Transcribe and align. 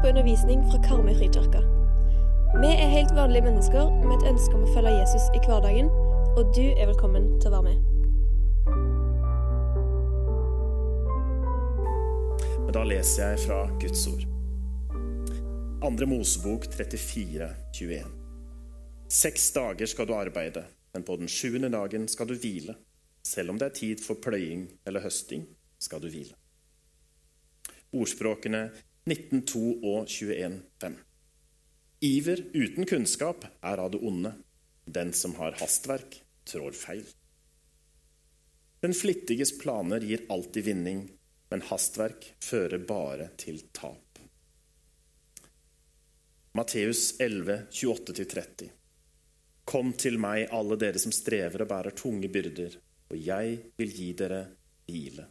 på 0.00 0.08
undervisning 0.10 0.62
fra 0.70 0.78
Karmøy 0.84 1.14
frikirke. 1.18 1.60
Vi 2.62 2.70
er 2.72 2.94
helt 2.96 3.14
vanlige 3.16 3.44
mennesker 3.44 3.90
med 4.04 4.14
et 4.16 4.28
ønske 4.30 4.54
om 4.56 4.64
å 4.64 4.72
følge 4.74 4.94
Jesus 4.96 5.28
i 5.36 5.40
hverdagen, 5.44 5.90
og 6.38 6.50
du 6.56 6.64
er 6.70 6.88
velkommen 6.90 7.28
til 7.42 7.50
å 7.50 7.54
være 7.58 7.66
med. 7.68 7.76
Men 12.64 12.72
da 12.76 12.82
leser 12.88 13.32
jeg 13.32 13.44
fra 13.46 13.60
Guds 13.80 14.02
ord. 14.10 14.24
Andre 15.84 16.08
Mosebok 16.10 16.66
34, 16.72 17.48
21. 17.76 18.10
Seks 19.08 19.52
dager 19.56 19.88
skal 19.88 20.08
du 20.08 20.16
arbeide, 20.16 20.66
men 20.92 21.04
på 21.04 21.16
den 21.20 21.30
sjuende 21.32 21.70
dagen 21.72 22.08
skal 22.12 22.28
du 22.28 22.34
hvile. 22.36 22.74
Selv 23.24 23.54
om 23.54 23.60
det 23.60 23.70
er 23.70 23.78
tid 23.78 24.04
for 24.04 24.20
pløying 24.24 24.66
eller 24.86 25.04
høsting, 25.04 25.46
skal 25.80 26.02
du 26.02 26.08
hvile. 26.12 26.36
Ordspråkene 27.96 28.66
19.2 29.08 29.60
og 29.88 30.06
21.5. 30.06 30.96
Iver 32.04 32.42
uten 32.52 32.84
kunnskap 32.86 33.46
er 33.64 33.80
av 33.80 33.94
det 33.94 34.00
onde. 34.04 34.34
Den 34.84 35.14
som 35.16 35.32
har 35.38 35.56
hastverk, 35.60 36.18
trår 36.44 36.76
feil. 36.76 37.06
Den 38.84 38.92
flittiges 38.94 39.54
planer 39.58 40.04
gir 40.04 40.26
alltid 40.28 40.64
vinning, 40.68 41.00
men 41.48 41.64
hastverk 41.70 42.28
fører 42.44 42.84
bare 42.84 43.30
til 43.40 43.62
tap. 43.72 44.20
Matteus 46.52 47.14
11, 47.20 47.62
28-30. 47.72 48.68
Kom 49.64 49.94
til 49.96 50.20
meg, 50.20 50.50
alle 50.52 50.76
dere 50.80 51.00
som 51.00 51.16
strever 51.16 51.64
og 51.64 51.72
bærer 51.72 51.96
tunge 51.96 52.28
byrder, 52.28 52.76
og 53.08 53.16
jeg 53.16 53.58
vil 53.80 53.98
gi 54.02 54.12
dere 54.20 54.44
hvile. 54.84 55.28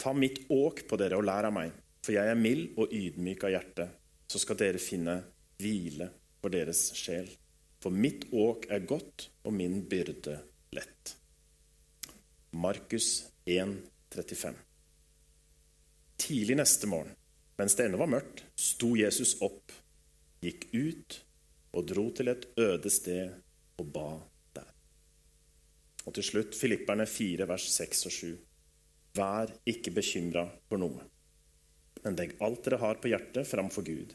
Ta 0.00 0.16
mitt 0.16 0.46
åk 0.48 0.86
på 0.88 0.98
dere 1.00 1.20
og 1.20 1.28
lær 1.28 1.52
av 1.52 1.56
meg, 1.60 1.81
for 2.02 2.16
jeg 2.16 2.28
er 2.28 2.38
mild 2.38 2.78
og 2.80 2.92
ydmyk 2.92 3.46
av 3.46 3.54
hjerte. 3.54 3.86
Så 4.26 4.40
skal 4.42 4.58
dere 4.58 4.82
finne 4.82 5.18
hvile 5.62 6.08
for 6.42 6.52
deres 6.52 6.90
sjel. 6.98 7.28
For 7.82 7.94
mitt 7.94 8.28
åk 8.32 8.68
er 8.70 8.86
godt, 8.86 9.28
og 9.46 9.54
min 9.54 9.80
byrde 9.90 10.36
lett. 10.74 11.16
Markus 12.52 13.24
1, 13.46 13.74
35. 14.14 14.54
Tidlig 16.22 16.56
neste 16.58 16.86
morgen, 16.86 17.14
mens 17.58 17.74
det 17.74 17.88
ennå 17.88 17.98
var 17.98 18.10
mørkt, 18.12 18.44
sto 18.54 18.92
Jesus 18.98 19.34
opp, 19.42 19.72
gikk 20.42 20.68
ut 20.74 21.18
og 21.72 21.88
dro 21.88 22.04
til 22.14 22.30
et 22.30 22.46
øde 22.60 22.90
sted 22.92 23.32
og 23.80 23.90
ba 23.94 24.08
der. 24.54 24.68
Og 26.06 26.14
til 26.14 26.26
slutt 26.26 26.58
Filipperne 26.58 27.06
4, 27.08 27.48
vers 27.48 27.66
6 27.74 28.06
og 28.06 28.16
7. 28.18 28.30
Vær 29.18 29.52
ikke 29.68 29.94
bekymra 29.96 30.46
for 30.68 30.80
noe, 30.80 31.08
men 32.02 32.18
legg 32.18 32.34
alt 32.42 32.64
dere 32.66 32.80
har 32.82 32.98
på 33.00 33.10
hjertet, 33.12 33.46
framfor 33.48 33.86
Gud. 33.86 34.14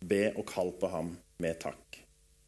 Be 0.00 0.28
og 0.34 0.46
kall 0.48 0.72
på 0.78 0.90
ham 0.92 1.14
med 1.42 1.58
takk. 1.62 2.00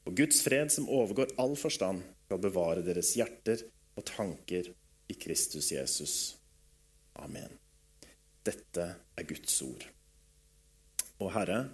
Og 0.06 0.16
Guds 0.16 0.40
fred, 0.44 0.70
som 0.72 0.88
overgår 0.88 1.34
all 1.42 1.56
forstand, 1.58 2.04
skal 2.28 2.40
bevare 2.42 2.84
deres 2.86 3.14
hjerter 3.18 3.64
og 3.98 4.06
tanker 4.08 4.70
i 5.08 5.16
Kristus 5.18 5.72
Jesus. 5.72 6.14
Amen. 7.18 7.50
Dette 8.44 8.86
er 9.18 9.28
Guds 9.28 9.56
ord. 9.66 9.84
Og 11.18 11.32
Herre, 11.34 11.64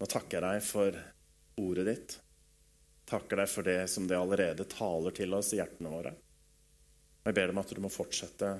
nå 0.00 0.08
takker 0.08 0.38
jeg 0.38 0.46
deg 0.46 0.64
for 0.64 0.96
ordet 1.60 1.86
ditt. 1.90 2.16
Takker 3.10 3.42
deg 3.42 3.50
for 3.52 3.66
det 3.66 3.80
som 3.92 4.06
det 4.08 4.16
allerede 4.16 4.64
taler 4.70 5.14
til 5.14 5.34
oss 5.36 5.52
i 5.52 5.60
hjertene 5.60 5.92
våre. 5.92 6.14
Og 7.20 7.28
jeg 7.28 7.36
ber 7.36 7.50
deg 7.50 7.54
om 7.54 7.62
at 7.62 7.74
du 7.76 7.82
må 7.84 7.92
fortsette 7.92 8.50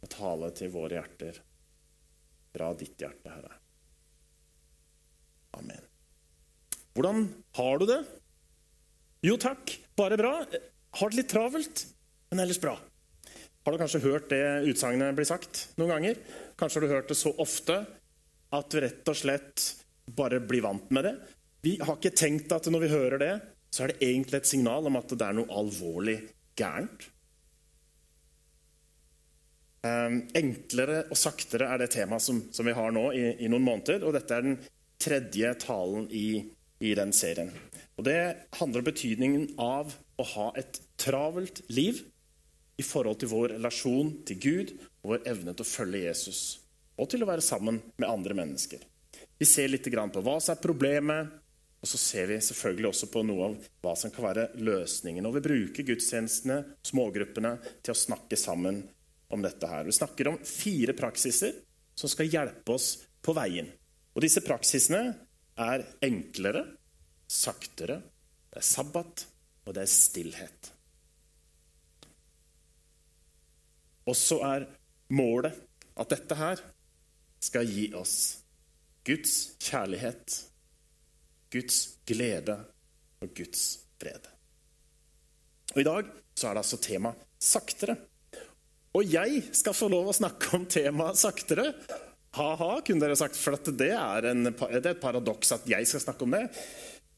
å 0.00 0.08
tale 0.10 0.50
til 0.56 0.72
våre 0.72 0.96
hjerter 0.96 1.42
fra 2.54 2.72
ditt 2.78 3.00
hjerte, 3.00 3.30
Herre. 3.30 3.56
Amen. 5.58 5.86
Hvordan 6.94 7.26
har 7.58 7.80
du 7.80 7.86
det? 7.88 8.00
Jo 9.26 9.36
takk, 9.40 9.76
bare 9.98 10.18
bra. 10.18 10.32
Har 10.98 11.12
det 11.12 11.20
litt 11.20 11.30
travelt, 11.30 11.84
men 12.30 12.42
ellers 12.42 12.60
bra. 12.62 12.76
Har 13.64 13.74
du 13.74 13.80
kanskje 13.82 14.02
hørt 14.02 14.30
det 14.32 14.70
utsagnet 14.70 15.16
bli 15.18 15.26
sagt 15.28 15.66
noen 15.78 15.92
ganger? 15.94 16.20
Kanskje 16.58 16.80
har 16.80 16.86
du 16.86 16.94
hørt 16.94 17.10
det 17.12 17.18
så 17.20 17.32
ofte 17.42 17.82
at 18.56 18.72
du 18.72 18.80
rett 18.82 19.10
og 19.12 19.18
slett 19.18 19.66
bare 20.16 20.40
blir 20.42 20.64
vant 20.64 20.88
med 20.90 21.06
det. 21.06 21.14
Vi 21.62 21.76
har 21.82 21.98
ikke 21.98 22.16
tenkt 22.16 22.52
at 22.56 22.66
når 22.72 22.86
vi 22.86 22.92
hører 22.94 23.20
det, 23.20 23.34
så 23.70 23.84
er 23.84 23.92
det 23.92 24.08
egentlig 24.08 24.40
et 24.40 24.50
signal 24.50 24.88
om 24.88 24.96
at 24.98 25.12
det 25.12 25.26
er 25.26 25.36
noe 25.36 25.60
alvorlig 25.60 26.16
gærent. 26.58 27.04
Um, 29.80 30.18
enklere 30.36 31.06
og 31.08 31.16
saktere 31.16 31.70
er 31.72 31.80
det 31.80 31.94
temaet 31.94 32.20
som, 32.20 32.42
som 32.52 32.66
vi 32.68 32.74
har 32.76 32.92
nå 32.92 33.06
i, 33.16 33.22
i, 33.40 33.48
noen 33.48 33.64
måneder. 33.64 34.04
Og 34.04 34.12
dette 34.16 34.36
er 34.36 34.44
den 34.44 34.58
tredje 35.00 35.54
talen 35.62 36.08
i, 36.12 36.42
i 36.84 36.94
den 36.98 37.14
serien. 37.16 37.52
Og 37.96 38.04
Det 38.04 38.20
handler 38.58 38.82
om 38.82 38.88
betydningen 38.90 39.46
av 39.60 39.94
å 40.20 40.26
ha 40.34 40.50
et 40.60 40.82
travelt 41.00 41.62
liv 41.72 42.02
i 42.80 42.84
forhold 42.84 43.20
til 43.20 43.32
vår 43.32 43.54
relasjon 43.56 44.14
til 44.28 44.40
Gud 44.40 44.72
og 45.02 45.14
vår 45.14 45.26
evne 45.32 45.56
til 45.56 45.64
å 45.64 45.72
følge 45.72 46.06
Jesus. 46.06 46.40
Og 47.00 47.08
til 47.12 47.24
å 47.24 47.28
være 47.28 47.44
sammen 47.44 47.80
med 47.96 48.08
andre 48.08 48.36
mennesker. 48.36 48.80
Vi 49.40 49.48
ser 49.48 49.72
litt 49.72 49.88
på 49.88 50.24
hva 50.24 50.36
som 50.40 50.52
er 50.52 50.60
problemet, 50.60 51.36
og 51.80 51.88
så 51.88 51.96
ser 51.96 52.28
vi 52.28 52.36
selvfølgelig 52.44 52.90
også 52.90 53.08
på 53.08 53.22
noe 53.24 53.46
av 53.46 53.68
hva 53.80 53.94
som 53.96 54.12
kan 54.12 54.26
være 54.26 54.50
løsningen. 54.60 55.24
Og 55.24 55.38
vi 55.38 55.44
bruker 55.46 55.86
gudstjenestene, 55.88 56.58
smågruppene, 56.84 57.54
til 57.80 57.94
å 57.94 58.00
snakke 58.00 58.36
sammen 58.36 58.82
om 59.30 59.42
dette 59.42 59.66
her. 59.66 59.84
Vi 59.86 59.94
snakker 59.94 60.28
om 60.28 60.38
fire 60.44 60.94
praksiser 60.96 61.54
som 61.94 62.10
skal 62.10 62.30
hjelpe 62.30 62.74
oss 62.74 62.92
på 63.22 63.34
veien. 63.36 63.68
Og 64.14 64.24
disse 64.24 64.42
praksisene 64.42 65.02
er 65.60 65.84
enklere, 66.02 66.64
saktere, 67.30 68.00
det 68.50 68.62
er 68.62 68.66
sabbat, 68.66 69.24
og 69.66 69.76
det 69.76 69.84
er 69.84 69.92
stillhet. 69.92 70.70
Og 74.10 74.16
så 74.18 74.40
er 74.48 74.66
målet 75.14 75.54
at 76.00 76.10
dette 76.10 76.38
her 76.38 76.62
skal 77.40 77.68
gi 77.68 77.90
oss 77.96 78.16
Guds 79.06 79.36
kjærlighet, 79.62 80.34
Guds 81.52 81.78
glede 82.08 82.56
og 83.22 83.32
Guds 83.36 83.64
fred. 84.00 84.26
Og 85.74 85.80
I 85.80 85.86
dag 85.86 86.10
så 86.34 86.48
er 86.48 86.56
det 86.56 86.64
altså 86.64 86.80
tema 86.82 87.14
saktere. 87.40 87.96
Og 88.98 89.06
jeg 89.06 89.42
skal 89.54 89.76
få 89.76 89.88
lov 89.92 90.10
å 90.10 90.16
snakke 90.16 90.54
om 90.56 90.64
temaet 90.70 91.18
saktere. 91.20 91.68
Ha-ha, 92.38 92.70
kunne 92.86 93.02
dere 93.04 93.18
sagt. 93.18 93.38
For 93.38 93.54
det 93.70 93.92
er, 93.94 94.30
en, 94.32 94.48
det 94.50 94.70
er 94.70 94.92
et 94.94 95.02
paradoks 95.02 95.54
at 95.54 95.68
jeg 95.70 95.86
skal 95.86 96.02
snakke 96.02 96.26
om 96.26 96.34
det. 96.34 96.44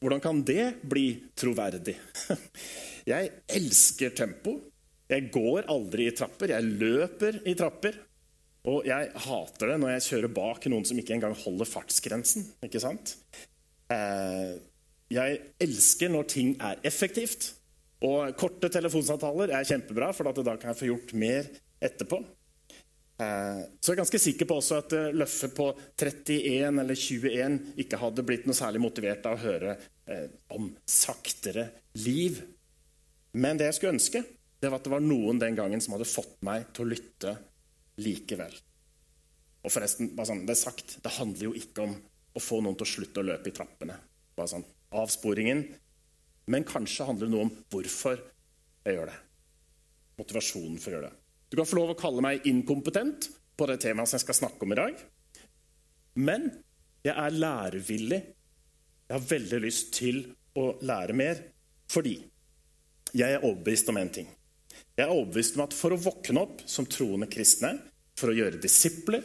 Hvordan 0.03 0.21
kan 0.21 0.41
det 0.45 0.67
bli 0.89 1.07
troverdig? 1.37 1.95
Jeg 3.13 3.29
elsker 3.51 4.13
tempo. 4.15 4.53
Jeg 5.11 5.27
går 5.33 5.65
aldri 5.71 6.05
i 6.07 6.13
trapper. 6.15 6.53
Jeg 6.53 6.75
løper 6.79 7.41
i 7.47 7.55
trapper. 7.59 7.97
Og 8.71 8.85
jeg 8.87 9.09
hater 9.25 9.73
det 9.73 9.75
når 9.81 9.89
jeg 9.91 10.03
kjører 10.05 10.31
bak 10.31 10.65
noen 10.71 10.85
som 10.87 10.99
ikke 11.01 11.17
engang 11.17 11.33
holder 11.35 11.67
fartsgrensen. 11.67 12.45
ikke 12.63 12.79
sant? 12.79 13.17
Eh, 13.91 14.53
jeg 15.11 15.41
elsker 15.65 16.13
når 16.13 16.29
ting 16.31 16.53
er 16.63 16.79
effektivt. 16.87 17.49
Og 18.07 18.31
korte 18.39 18.71
telefonsamtaler 18.71 19.51
er 19.55 19.67
kjempebra, 19.67 20.13
for 20.15 20.31
da 20.31 20.55
kan 20.55 20.71
jeg 20.71 20.79
få 20.79 20.89
gjort 20.93 21.13
mer 21.19 21.51
etterpå. 21.83 22.19
Eh, 23.21 23.61
så 23.79 23.91
jeg 23.91 23.95
er 23.95 24.01
ganske 24.01 24.21
sikker 24.21 24.49
på 24.49 24.57
også 24.57 24.79
at 24.81 24.95
eh, 24.97 25.11
Løffe 25.13 25.49
på 25.53 25.67
31 25.99 26.81
eller 26.81 26.97
21 26.97 27.57
ikke 27.83 27.99
hadde 28.01 28.25
blitt 28.25 28.47
noe 28.49 28.57
særlig 28.57 28.81
motivert 28.81 29.27
av 29.29 29.37
å 29.37 29.43
høre 29.43 29.75
eh, 30.09 30.25
om 30.55 30.71
saktere 30.89 31.67
liv. 32.01 32.41
Men 33.37 33.59
det 33.59 33.69
jeg 33.69 33.79
skulle 33.79 33.95
ønske, 33.97 34.23
det 34.63 34.71
var 34.71 34.79
at 34.79 34.87
det 34.87 34.93
var 34.95 35.03
noen 35.03 35.41
den 35.41 35.57
gangen 35.57 35.81
som 35.83 35.95
hadde 35.95 36.09
fått 36.09 36.39
meg 36.45 36.69
til 36.73 36.85
å 36.85 36.91
lytte 36.93 37.35
likevel. 38.01 38.55
Og 39.63 39.71
forresten, 39.71 40.11
bare 40.17 40.31
sånn, 40.31 40.43
det 40.47 40.55
er 40.55 40.63
sagt, 40.63 40.97
det 41.03 41.15
handler 41.19 41.49
jo 41.49 41.55
ikke 41.57 41.85
om 41.85 41.95
å 42.33 42.41
få 42.41 42.59
noen 42.63 42.75
til 42.79 42.87
å 42.87 42.93
slutte 42.95 43.21
å 43.21 43.27
løpe 43.27 43.51
i 43.51 43.55
trappene. 43.55 43.95
Bare 44.35 44.51
sånn, 44.55 44.65
Avsporingen. 44.93 45.63
Men 46.51 46.65
kanskje 46.67 47.05
handler 47.07 47.29
det 47.29 47.33
noe 47.33 47.47
om 47.47 47.53
hvorfor 47.71 48.17
jeg 48.83 48.97
gjør 48.97 49.11
det. 49.11 49.19
Motivasjonen 50.19 50.81
for 50.81 50.91
å 50.91 50.97
gjøre 50.97 51.11
det. 51.11 51.22
Du 51.53 51.57
kan 51.59 51.67
få 51.69 51.77
lov 51.77 51.91
å 51.93 51.97
kalle 51.99 52.21
meg 52.25 52.47
inkompetent 52.49 53.27
på 53.53 53.65
det 53.69 53.75
temaet 53.83 54.09
som 54.09 54.17
jeg 54.17 54.23
skal 54.23 54.37
snakke 54.39 54.65
om 54.65 54.71
i 54.73 54.77
dag. 54.79 55.01
Men 56.17 56.47
jeg 57.05 57.13
er 57.13 57.35
lærevillig. 57.35 58.19
Jeg 59.05 59.13
har 59.13 59.27
veldig 59.29 59.59
lyst 59.61 59.91
til 59.93 60.23
å 60.57 60.71
lære 60.81 61.13
mer 61.13 61.43
fordi 61.93 62.15
jeg 63.13 63.35
er 63.35 63.45
overbevist 63.45 63.93
om 63.93 64.01
én 64.01 64.09
ting. 64.17 64.31
Jeg 64.97 65.05
er 65.05 65.13
overbevist 65.13 65.59
om 65.59 65.67
at 65.67 65.77
for 65.77 65.93
å 65.93 66.01
våkne 66.07 66.41
opp 66.41 66.65
som 66.65 66.89
troende 66.89 67.29
kristne, 67.29 67.75
for 68.17 68.33
å 68.33 68.37
gjøre 68.39 68.57
disipler, 68.57 69.21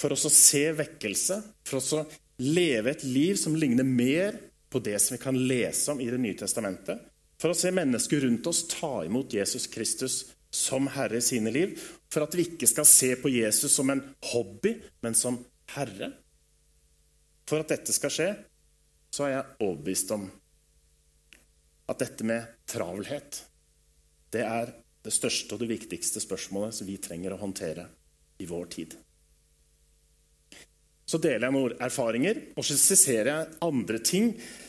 for 0.00 0.16
å 0.16 0.32
se 0.32 0.64
vekkelse, 0.80 1.42
for 1.68 1.84
å 2.00 2.08
leve 2.40 2.94
et 2.96 3.04
liv 3.04 3.36
som 3.36 3.52
ligner 3.52 3.84
mer 3.84 4.40
på 4.72 4.80
det 4.80 4.96
som 4.96 5.18
vi 5.18 5.22
kan 5.28 5.36
lese 5.36 5.92
om 5.92 6.00
i 6.00 6.08
Det 6.08 6.24
nye 6.24 6.40
testamentet, 6.40 7.04
for 7.36 7.52
å 7.52 7.62
se 7.68 7.68
mennesker 7.68 8.24
rundt 8.24 8.48
oss 8.48 8.64
ta 8.80 9.02
imot 9.04 9.36
Jesus 9.36 9.68
Kristus 9.68 10.22
som 10.50 10.88
herre 10.90 11.20
i 11.20 11.24
sine 11.24 11.52
liv, 11.54 11.76
for 12.10 12.26
at 12.26 12.34
vi 12.34 12.48
ikke 12.48 12.68
skal 12.68 12.88
se 12.88 13.14
på 13.20 13.30
Jesus 13.30 13.72
som 13.74 13.90
en 13.92 14.02
hobby, 14.32 14.74
men 15.02 15.14
som 15.14 15.38
herre. 15.76 16.10
For 17.48 17.62
at 17.62 17.70
dette 17.70 17.94
skal 17.94 18.14
skje, 18.14 18.30
så 19.10 19.26
er 19.26 19.34
jeg 19.36 19.58
overbevist 19.66 20.12
om 20.14 20.26
at 21.90 22.02
dette 22.02 22.26
med 22.26 22.66
travelhet, 22.70 23.44
det 24.30 24.42
er 24.46 24.74
det 25.02 25.12
største 25.14 25.56
og 25.56 25.62
det 25.62 25.70
viktigste 25.72 26.22
spørsmålet 26.22 26.76
som 26.76 26.86
vi 26.86 26.98
trenger 27.02 27.34
å 27.34 27.40
håndtere 27.40 27.88
i 28.38 28.46
vår 28.46 28.68
tid. 28.70 28.94
Så 31.10 31.18
deler 31.18 31.48
jeg 31.48 31.54
noen 31.56 31.80
erfaringer, 31.82 32.38
og 32.54 32.62
så 32.62 32.76
skisserer 32.78 33.30
jeg 33.32 33.56
andre 33.66 33.98
ting 34.06 34.28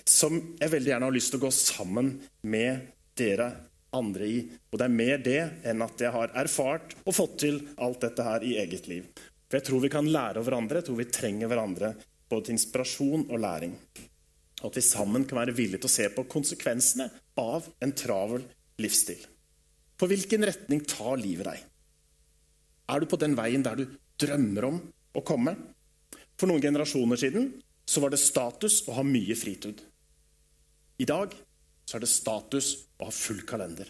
som 0.09 0.39
jeg 0.57 0.73
veldig 0.73 0.89
gjerne 0.89 1.09
har 1.11 1.13
lyst 1.13 1.33
til 1.33 1.41
å 1.41 1.43
gå 1.43 1.51
sammen 1.53 2.15
med 2.49 2.87
dere 3.19 3.51
andre 3.97 4.27
i. 4.27 4.37
Og 4.71 4.79
det 4.79 4.87
er 4.87 4.95
mer 4.95 5.21
det 5.23 5.41
enn 5.67 5.83
at 5.85 6.01
jeg 6.01 6.13
har 6.13 6.33
erfart 6.41 6.95
og 7.03 7.15
fått 7.15 7.37
til 7.43 7.59
alt 7.81 8.01
dette 8.05 8.25
her 8.25 8.45
i 8.45 8.55
eget 8.61 8.87
liv. 8.91 9.09
For 9.47 9.59
jeg 9.59 9.67
tror 9.67 9.83
vi 9.83 9.91
kan 9.91 10.07
lære 10.07 10.39
av 10.39 10.47
hverandre, 10.47 10.79
jeg 10.79 10.87
tror 10.87 11.01
vi 11.01 11.09
trenger 11.11 11.51
hverandre 11.51 11.91
både 12.31 12.47
til 12.47 12.55
inspirasjon 12.55 13.27
og 13.27 13.41
læring. 13.43 13.75
Og 14.61 14.69
at 14.69 14.77
vi 14.77 14.85
sammen 14.85 15.25
kan 15.27 15.41
være 15.41 15.55
villige 15.57 15.81
til 15.81 15.89
å 15.89 15.95
se 15.97 16.07
på 16.15 16.27
konsekvensene 16.31 17.09
av 17.41 17.67
en 17.83 17.93
travel 17.97 18.45
livsstil. 18.81 19.19
På 19.99 20.07
hvilken 20.09 20.45
retning 20.47 20.85
tar 20.87 21.19
livet 21.19 21.49
deg? 21.49 21.67
Er 22.91 23.01
du 23.01 23.09
på 23.11 23.19
den 23.19 23.35
veien 23.37 23.63
der 23.65 23.77
du 23.79 23.85
drømmer 24.21 24.67
om 24.69 24.79
å 25.17 25.23
komme? 25.25 25.55
For 26.39 26.49
noen 26.49 26.63
generasjoner 26.63 27.19
siden 27.19 27.51
så 27.85 28.01
var 28.03 28.13
det 28.13 28.21
status 28.21 28.81
å 28.87 28.95
ha 28.97 29.03
mye 29.05 29.35
fritid. 29.37 29.81
I 31.01 31.07
dag 31.09 31.33
så 31.91 31.97
er 31.97 32.05
det 32.05 32.11
status 32.11 32.71
å 33.01 33.09
ha 33.09 33.11
full 33.11 33.41
kalender. 33.47 33.89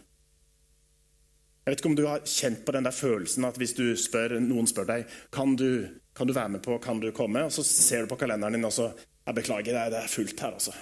Jeg 1.61 1.69
vet 1.69 1.81
ikke 1.83 1.91
om 1.91 1.97
du 1.99 2.07
har 2.07 2.23
kjent 2.25 2.63
på 2.65 2.73
den 2.73 2.87
der 2.87 2.95
følelsen 2.95 3.45
at 3.45 3.59
hvis 3.61 3.75
spør, 4.01 4.39
noen 4.41 4.65
spør 4.69 4.87
deg 4.89 5.17
kan 5.29 5.53
du 5.53 6.01
kan 6.17 6.27
du 6.27 6.33
være 6.33 6.57
med 6.57 6.63
på, 6.65 6.75
kan 6.83 6.99
du 6.99 7.11
komme, 7.15 7.45
og 7.47 7.53
så 7.55 7.63
ser 7.63 8.03
du 8.03 8.11
på 8.11 8.17
kalenderen 8.19 8.57
din 8.57 8.67
og 8.67 8.73
så 8.75 8.89
jeg 9.21 9.37
beklager, 9.37 9.77
det 9.93 9.99
er 10.01 10.09
fullt 10.11 10.41
her. 10.41 10.57
altså. 10.57 10.73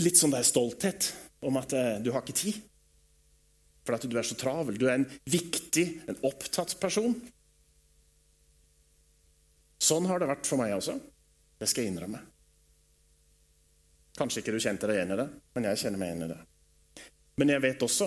Litt 0.00 0.16
sånn 0.16 0.32
der 0.32 0.46
stolthet 0.46 1.10
om 1.42 1.58
at 1.60 1.74
eh, 1.76 1.98
du 2.00 2.12
har 2.14 2.22
ikke 2.22 2.38
tid. 2.38 2.60
For 3.82 3.96
at 3.96 4.06
du 4.06 4.14
er 4.16 4.24
så 4.24 4.36
travel. 4.38 4.78
Du 4.78 4.86
er 4.86 5.00
en 5.00 5.08
viktig, 5.26 5.84
en 6.06 6.20
opptatt 6.24 6.76
person. 6.80 7.16
Sånn 9.82 10.06
har 10.06 10.22
det 10.22 10.30
vært 10.30 10.46
for 10.46 10.62
meg 10.62 10.76
også. 10.76 10.94
Det 11.58 11.66
skal 11.68 11.84
jeg 11.84 11.92
innrømme. 11.92 12.22
Kanskje 14.22 14.44
ikke 14.44 14.54
du 14.54 14.62
kjente 14.62 14.86
deg 14.86 15.00
igjen 15.00 15.16
i 15.16 15.18
det, 15.18 15.26
men 15.56 15.64
jeg 15.66 15.80
kjenner 15.80 15.98
meg 15.98 16.12
igjen 16.12 16.26
i 16.28 16.30
det. 16.30 16.38
Men 17.42 17.50
jeg 17.50 17.62
vet 17.64 17.82
også 17.82 18.06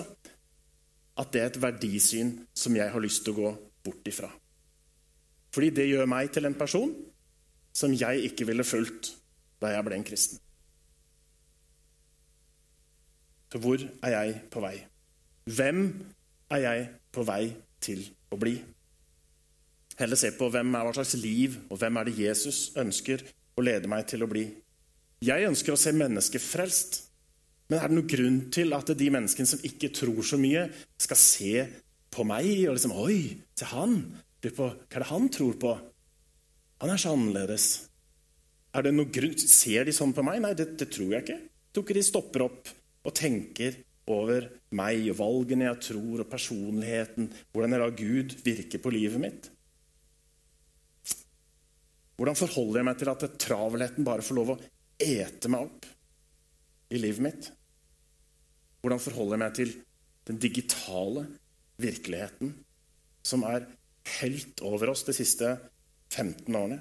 at 1.20 1.32
det 1.34 1.42
er 1.42 1.50
et 1.50 1.58
verdisyn 1.60 2.32
som 2.56 2.76
jeg 2.76 2.92
har 2.92 3.04
lyst 3.04 3.24
til 3.26 3.34
å 3.34 3.40
gå 3.42 3.50
bort 3.84 4.08
ifra. 4.08 4.30
Fordi 5.52 5.70
det 5.76 5.88
gjør 5.90 6.08
meg 6.08 6.32
til 6.32 6.48
en 6.48 6.56
person 6.56 6.94
som 7.76 7.92
jeg 7.92 8.24
ikke 8.30 8.48
ville 8.48 8.64
fulgt 8.64 9.12
da 9.60 9.74
jeg 9.74 9.84
ble 9.84 9.98
en 9.98 10.06
kristen. 10.08 10.40
Så 13.52 13.60
hvor 13.60 13.80
er 13.80 14.12
jeg 14.12 14.40
på 14.52 14.60
vei? 14.64 14.76
Hvem 15.52 15.82
er 16.52 16.64
jeg 16.64 16.88
på 17.12 17.24
vei 17.28 17.42
til 17.84 18.02
å 18.32 18.40
bli? 18.40 18.56
Heller 20.00 20.20
se 20.20 20.32
på 20.36 20.48
hvem 20.52 20.74
er 20.76 20.88
hva 20.88 20.96
slags 20.96 21.14
liv 21.20 21.60
og 21.70 21.80
hvem 21.80 22.00
er 22.00 22.08
det 22.08 22.18
Jesus 22.20 22.70
ønsker 22.76 23.24
å 23.56 23.64
lede 23.64 23.88
meg 23.88 24.08
til 24.08 24.24
å 24.24 24.28
bli. 24.28 24.48
Jeg 25.24 25.48
ønsker 25.48 25.72
å 25.72 25.80
se 25.80 25.94
mennesker 25.96 26.42
frelst. 26.42 27.02
Men 27.70 27.80
er 27.80 27.90
det 27.90 27.96
noen 27.96 28.10
grunn 28.10 28.38
til 28.54 28.74
at 28.76 28.92
de 28.94 29.08
menneskene 29.10 29.50
som 29.50 29.62
ikke 29.66 29.90
tror 29.96 30.22
så 30.26 30.38
mye, 30.38 30.68
skal 31.02 31.18
se 31.18 31.64
på 32.14 32.24
meg 32.28 32.68
og 32.68 32.76
liksom 32.76 32.94
Oi, 33.02 33.20
se 33.58 33.68
han! 33.72 33.98
Hva 34.46 34.68
er 34.70 35.02
det 35.02 35.08
han 35.08 35.24
tror 35.32 35.56
på? 35.58 35.72
Han 36.84 36.92
er 36.92 37.00
så 37.00 37.16
annerledes. 37.16 37.66
Er 38.76 38.84
det 38.86 38.92
noen 38.94 39.10
grunn? 39.10 39.34
Ser 39.40 39.88
de 39.88 39.94
sånn 39.96 40.12
på 40.14 40.22
meg? 40.22 40.38
Nei, 40.44 40.52
det, 40.54 40.68
det 40.78 40.90
tror 40.94 41.16
jeg 41.16 41.24
ikke. 41.24 41.40
Jeg 41.40 41.74
tror 41.74 41.86
ikke 41.86 41.96
de 41.98 42.04
stopper 42.06 42.44
opp 42.46 42.70
og 43.06 43.16
tenker 43.16 43.80
over 44.12 44.46
meg 44.78 45.08
og 45.10 45.18
valgene 45.18 45.66
jeg 45.66 45.82
tror, 45.88 46.22
og 46.22 46.30
personligheten, 46.30 47.26
hvordan 47.50 47.74
jeg 47.74 47.82
lar 47.82 47.98
Gud 47.98 48.36
virke 48.46 48.80
på 48.82 48.92
livet 48.94 49.22
mitt. 49.22 49.50
Hvordan 52.16 52.38
forholder 52.38 52.80
jeg 52.80 52.88
meg 52.88 53.00
til 53.00 53.12
at 53.12 53.26
travelheten 53.42 54.06
bare 54.06 54.24
får 54.24 54.38
lov 54.38 54.54
å 54.54 54.60
ete 55.02 55.50
meg 55.52 55.68
opp 55.68 55.86
i 56.92 57.00
livet 57.00 57.24
mitt? 57.24 57.48
Hvordan 58.82 59.02
forholder 59.02 59.36
jeg 59.36 59.42
meg 59.42 59.56
til 59.58 59.72
den 60.26 60.40
digitale 60.42 61.26
virkeligheten 61.82 62.52
som 63.26 63.42
er 63.46 63.66
helt 64.20 64.62
over 64.66 64.92
oss 64.92 65.02
de 65.06 65.14
siste 65.16 65.56
15 66.14 66.46
årene? 66.54 66.78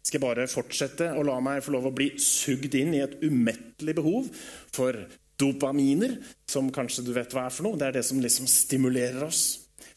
Skal 0.00 0.16
jeg 0.16 0.24
bare 0.24 0.48
fortsette 0.48 1.10
å 1.12 1.24
la 1.26 1.36
meg 1.44 1.60
få 1.60 1.74
lov 1.74 1.90
å 1.90 1.94
bli 1.94 2.14
sugd 2.22 2.72
inn 2.78 2.94
i 2.96 3.02
et 3.04 3.18
umettelig 3.20 3.94
behov 3.98 4.30
for 4.72 4.96
dopaminer, 5.38 6.16
som 6.48 6.70
kanskje 6.72 7.04
du 7.06 7.12
vet 7.12 7.34
hva 7.36 7.44
er 7.46 7.54
for 7.54 7.68
noe? 7.68 7.76
Det 7.76 7.90
er 7.90 7.98
det 7.98 8.06
som 8.08 8.20
liksom 8.22 8.48
stimulerer 8.48 9.26
oss. 9.28 9.42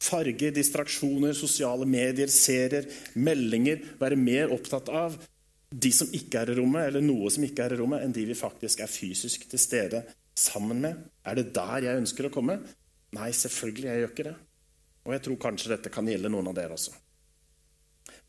Farger, 0.02 0.52
distraksjoner, 0.54 1.32
sosiale 1.38 1.88
medier, 1.88 2.30
serier, 2.34 2.90
meldinger. 3.16 3.80
Være 4.02 4.20
mer 4.20 4.52
opptatt 4.54 4.92
av 4.92 5.16
de 5.72 5.92
som 5.96 6.10
ikke 6.12 6.42
er 6.42 6.52
i 6.52 6.58
rommet, 6.60 6.90
eller 6.90 7.04
noe 7.04 7.32
som 7.32 7.46
ikke 7.48 7.64
er 7.64 7.76
i 7.76 7.80
rommet, 7.80 8.04
enn 8.04 8.14
de 8.16 8.26
vi 8.28 8.36
faktisk 8.36 8.84
er 8.84 8.92
fysisk 8.92 9.48
til 9.52 9.62
stede 9.62 10.04
sammen 10.38 10.82
med. 10.84 11.00
Er 11.24 11.40
det 11.40 11.54
der 11.56 11.88
jeg 11.88 12.02
ønsker 12.02 12.28
å 12.28 12.34
komme? 12.34 12.58
Nei, 13.16 13.30
selvfølgelig, 13.36 13.88
jeg 13.88 14.04
gjør 14.04 14.14
ikke 14.14 14.28
det. 14.28 14.36
Og 15.06 15.16
jeg 15.16 15.24
tror 15.26 15.40
kanskje 15.48 15.72
dette 15.74 15.92
kan 15.94 16.08
gjelde 16.08 16.32
noen 16.32 16.52
av 16.52 16.58
dere 16.58 16.76
også. 16.76 16.94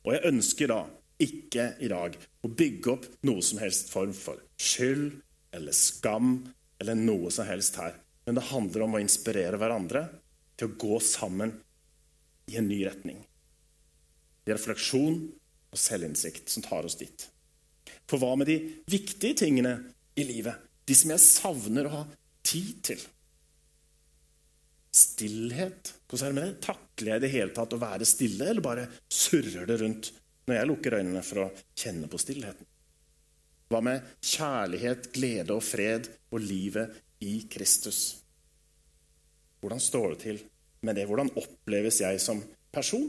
Og 0.02 0.14
jeg 0.14 0.26
ønsker 0.32 0.70
da 0.70 0.80
ikke 1.22 1.66
i 1.84 1.90
dag 1.90 2.16
å 2.42 2.50
bygge 2.50 2.94
opp 2.94 3.04
noe 3.28 3.42
som 3.44 3.60
helst 3.62 3.92
form 3.92 4.14
for 4.16 4.40
skyld 4.58 5.20
eller 5.54 5.76
skam 5.76 6.32
eller 6.82 6.98
noe 6.98 7.30
som 7.34 7.46
helst 7.46 7.76
her. 7.78 7.98
Men 8.26 8.38
det 8.38 8.48
handler 8.50 8.86
om 8.86 8.96
å 8.96 9.02
inspirere 9.02 9.58
hverandre 9.58 10.06
til 10.58 10.70
å 10.70 10.78
gå 10.78 10.98
sammen 11.04 11.54
i 12.50 12.58
en 12.58 12.68
ny 12.70 12.80
retning. 12.86 13.20
Det 14.42 14.50
er 14.50 14.58
refleksjon 14.58 15.20
og 15.72 15.78
selvinnsikt 15.78 16.50
som 16.50 16.64
tar 16.64 16.86
oss 16.88 16.98
dit. 16.98 17.28
For 18.12 18.20
hva 18.20 18.34
med 18.36 18.50
de 18.50 18.58
viktige 18.92 19.38
tingene 19.40 19.78
i 20.20 20.26
livet? 20.28 20.60
De 20.84 20.92
som 20.92 21.14
jeg 21.14 21.24
savner 21.24 21.86
å 21.88 21.92
ha 21.94 22.02
tid 22.44 22.82
til? 22.84 23.04
Stillhet. 24.92 25.94
Hvordan 26.04 26.26
er 26.26 26.34
det 26.34 26.36
med 26.36 26.50
det? 26.50 26.58
Takler 26.66 27.08
jeg 27.14 27.22
i 27.22 27.24
det 27.24 27.30
hele 27.32 27.54
tatt 27.56 27.72
å 27.72 27.80
være 27.80 28.04
stille, 28.04 28.50
eller 28.50 28.64
bare 28.64 28.84
surrer 29.08 29.64
det 29.64 29.78
rundt 29.80 30.10
når 30.44 30.58
jeg 30.58 30.68
lukker 30.68 30.98
øynene 30.98 31.22
for 31.24 31.46
å 31.46 31.48
kjenne 31.72 32.10
på 32.12 32.20
stillheten? 32.20 32.68
Hva 33.72 33.80
med 33.80 34.12
kjærlighet, 34.20 35.08
glede 35.14 35.56
og 35.56 35.64
fred 35.64 36.10
og 36.28 36.44
livet 36.44 37.00
i 37.24 37.38
Kristus? 37.48 38.02
Hvordan 39.64 39.80
står 39.80 40.08
det 40.12 40.20
til 40.26 40.44
med 40.84 41.00
det? 41.00 41.08
Hvordan 41.08 41.32
oppleves 41.40 42.02
jeg 42.04 42.20
som 42.20 42.44
person? 42.74 43.08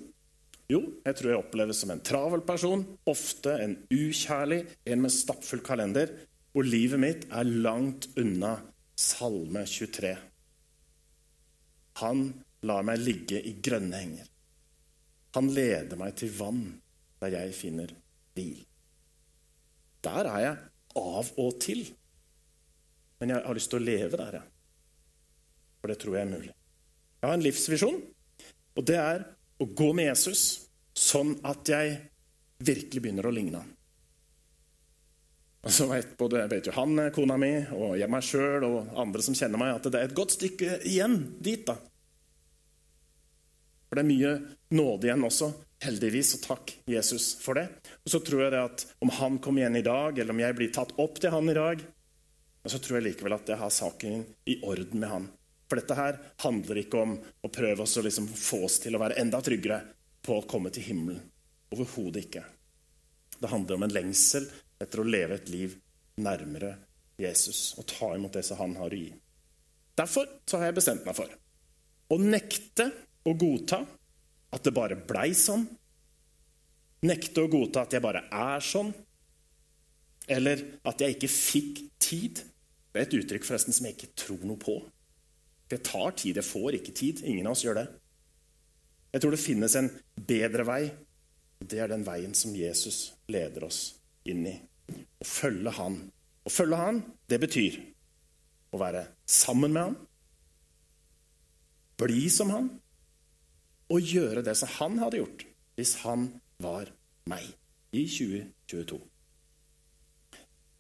Jo, 0.74 0.82
jeg 1.06 1.18
tror 1.20 1.30
jeg 1.30 1.42
oppleves 1.44 1.82
som 1.84 1.92
en 1.94 2.02
travel 2.02 2.42
person, 2.48 2.82
ofte 3.10 3.54
en 3.62 3.76
ukjærlig, 3.94 4.64
en 4.90 5.04
med 5.04 5.14
stappfull 5.14 5.62
kalender, 5.66 6.10
hvor 6.54 6.66
livet 6.66 7.02
mitt 7.02 7.26
er 7.30 7.46
langt 7.46 8.08
unna 8.18 8.56
Salme 8.98 9.66
23. 9.70 10.14
Han 12.02 12.24
lar 12.66 12.86
meg 12.86 13.02
ligge 13.02 13.42
i 13.42 13.56
grønne 13.62 14.00
henger. 14.00 14.30
Han 15.38 15.50
leder 15.54 15.98
meg 16.00 16.16
til 16.18 16.34
vann 16.38 16.64
der 17.22 17.34
jeg 17.38 17.54
finner 17.58 17.94
hvil. 18.38 18.62
Der 20.06 20.30
er 20.30 20.42
jeg 20.44 20.58
av 21.00 21.30
og 21.40 21.60
til. 21.64 21.86
Men 23.20 23.34
jeg 23.34 23.46
har 23.46 23.58
lyst 23.58 23.72
til 23.72 23.82
å 23.82 23.86
leve 23.86 24.20
der, 24.20 24.40
jeg. 24.40 24.50
For 25.82 25.92
det 25.92 26.00
tror 26.02 26.18
jeg 26.18 26.26
er 26.26 26.34
mulig. 26.34 26.52
Jeg 27.22 27.30
har 27.30 27.38
en 27.38 27.46
livsvisjon, 27.46 28.02
og 28.76 28.88
det 28.88 29.00
er 29.00 29.26
å 29.62 29.68
gå 29.70 29.90
med 29.96 30.10
Jesus 30.10 30.63
sånn 30.98 31.36
at 31.48 31.70
jeg 31.70 31.96
virkelig 32.64 33.02
begynner 33.02 33.28
å 33.28 33.34
ligne 33.34 33.64
han. 33.64 33.72
Og 35.64 35.72
så 35.72 35.88
vet 35.88 36.18
både 36.20 36.44
vet 36.52 36.68
jo 36.68 36.76
han, 36.76 37.00
kona 37.16 37.38
mi, 37.40 37.54
og 37.72 37.96
jeg 37.96 38.12
meg 38.12 38.26
sjøl 38.28 38.66
og 38.68 38.98
andre 39.00 39.24
som 39.24 39.36
kjenner 39.38 39.62
meg, 39.62 39.78
at 39.78 39.88
det 39.88 40.00
er 40.00 40.10
et 40.10 40.18
godt 40.18 40.36
stykke 40.36 40.82
igjen 40.90 41.16
dit. 41.40 41.64
da. 41.64 41.78
For 43.88 43.96
det 43.96 44.04
er 44.04 44.10
mye 44.10 44.34
nåde 44.76 45.08
igjen 45.08 45.24
også, 45.24 45.54
heldigvis, 45.86 46.34
og 46.36 46.44
takk, 46.44 46.74
Jesus, 46.90 47.30
for 47.40 47.60
det. 47.60 47.70
Og 48.04 48.12
så 48.12 48.20
tror 48.26 48.44
jeg 48.44 48.56
det 48.56 48.64
at 48.66 48.86
om 49.06 49.14
han 49.22 49.40
kommer 49.44 49.64
igjen 49.64 49.80
i 49.80 49.86
dag, 49.88 50.20
eller 50.20 50.36
om 50.36 50.44
jeg 50.44 50.58
blir 50.60 50.76
tatt 50.76 50.92
opp 51.00 51.22
til 51.24 51.32
han 51.32 51.52
i 51.52 51.56
dag, 51.56 51.86
så 52.68 52.80
tror 52.80 53.00
jeg 53.00 53.08
likevel 53.08 53.36
at 53.38 53.54
jeg 53.54 53.60
har 53.60 53.74
saken 53.76 54.24
i 54.52 54.60
orden 54.68 55.00
med 55.00 55.12
han. 55.12 55.32
For 55.70 55.80
dette 55.80 55.96
her 55.98 56.20
handler 56.44 56.80
ikke 56.84 57.00
om 57.06 57.16
å 57.18 57.52
prøve 57.52 57.86
oss 57.88 57.96
å 58.00 58.04
liksom 58.04 58.28
få 58.28 58.66
oss 58.68 58.82
til 58.84 58.98
å 58.98 59.02
være 59.02 59.20
enda 59.24 59.40
tryggere 59.44 59.80
på 60.24 60.40
å 60.40 60.48
komme 60.50 60.72
til 60.74 60.86
himmelen. 60.88 61.22
Overhodet 61.74 62.28
ikke. 62.28 62.44
Det 63.40 63.50
handler 63.52 63.78
om 63.78 63.86
en 63.88 63.94
lengsel 63.94 64.48
etter 64.82 65.02
å 65.02 65.08
leve 65.08 65.38
et 65.40 65.50
liv 65.52 65.76
nærmere 66.24 66.76
Jesus 67.20 67.74
og 67.80 67.88
ta 67.90 68.14
imot 68.16 68.36
det 68.38 68.44
som 68.46 68.60
han 68.62 68.76
har 68.80 68.94
å 68.94 69.00
gi. 69.00 69.10
Derfor 69.98 70.30
har 70.54 70.68
jeg 70.68 70.78
bestemt 70.78 71.06
meg 71.06 71.18
for 71.18 71.30
å 72.14 72.20
nekte 72.22 72.90
å 73.26 73.34
godta 73.40 73.84
at 74.54 74.66
det 74.66 74.74
bare 74.76 75.00
blei 75.10 75.32
sånn. 75.38 75.66
nekte 77.04 77.44
å 77.44 77.50
godta 77.52 77.82
at 77.84 77.94
jeg 77.94 78.04
bare 78.04 78.22
er 78.32 78.62
sånn, 78.64 78.94
eller 80.32 80.62
at 80.88 81.02
jeg 81.04 81.18
ikke 81.18 81.28
fikk 81.28 81.82
tid. 82.00 82.40
Det 82.94 83.02
er 83.02 83.08
et 83.08 83.16
uttrykk 83.18 83.44
forresten 83.44 83.76
som 83.76 83.88
jeg 83.88 83.98
ikke 83.98 84.14
tror 84.16 84.46
noe 84.48 84.62
på. 84.62 84.78
Det 85.68 85.82
tar 85.84 86.14
tid. 86.16 86.38
Jeg 86.40 86.48
får 86.48 86.78
ikke 86.78 86.94
tid. 86.96 87.24
Ingen 87.28 87.50
av 87.50 87.58
oss 87.58 87.64
gjør 87.66 87.82
det. 87.82 87.86
Jeg 89.14 89.22
tror 89.22 89.36
det 89.36 89.42
finnes 89.44 89.76
en 89.78 89.90
bedre 90.16 90.66
vei. 90.66 90.82
Det 91.62 91.80
er 91.80 91.92
den 91.92 92.06
veien 92.06 92.34
som 92.36 92.56
Jesus 92.58 93.14
leder 93.32 93.68
oss 93.68 93.82
inn 94.26 94.42
i. 94.50 94.56
Å 95.22 95.28
følge 95.28 95.74
Han. 95.78 96.00
Å 96.44 96.52
følge 96.52 96.80
Han, 96.82 97.04
det 97.30 97.40
betyr 97.44 97.78
å 98.74 98.82
være 98.82 99.06
sammen 99.30 99.76
med 99.76 99.86
Han, 99.86 99.98
bli 102.02 102.26
som 102.34 102.50
Han 102.52 102.72
og 103.94 104.14
gjøre 104.14 104.42
det 104.44 104.56
som 104.58 104.72
Han 104.80 104.98
hadde 105.04 105.22
gjort 105.22 105.46
hvis 105.78 105.96
Han 106.04 106.28
var 106.64 106.90
meg 107.30 107.46
i 107.94 108.04
2022. 108.10 109.00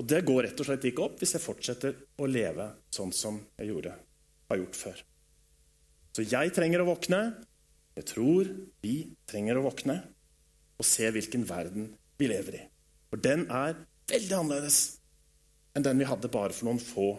Og 0.01 0.07
det 0.09 0.23
går 0.25 0.47
rett 0.47 0.59
og 0.59 0.67
slett 0.67 0.85
ikke 0.89 1.05
opp 1.05 1.21
hvis 1.21 1.35
jeg 1.37 1.43
fortsetter 1.43 1.97
å 2.17 2.27
leve 2.27 2.65
sånn 2.93 3.13
som 3.13 3.37
jeg 3.59 3.69
gjorde, 3.69 3.93
har 4.49 4.59
gjort 4.59 4.79
før. 4.79 5.03
Så 6.13 6.25
jeg 6.25 6.53
trenger 6.53 6.81
å 6.81 6.89
våkne. 6.89 7.21
Jeg 7.93 8.09
tror 8.09 8.49
vi 8.81 8.95
trenger 9.29 9.59
å 9.59 9.67
våkne 9.67 9.99
og 10.81 10.87
se 10.87 11.09
hvilken 11.13 11.45
verden 11.49 11.91
vi 12.17 12.29
lever 12.31 12.57
i. 12.57 12.63
For 13.11 13.21
den 13.21 13.45
er 13.53 13.77
veldig 14.09 14.37
annerledes 14.39 14.79
enn 15.77 15.85
den 15.85 16.01
vi 16.01 16.09
hadde 16.09 16.31
bare 16.33 16.53
for 16.55 16.69
noen 16.69 16.81
få 16.81 17.11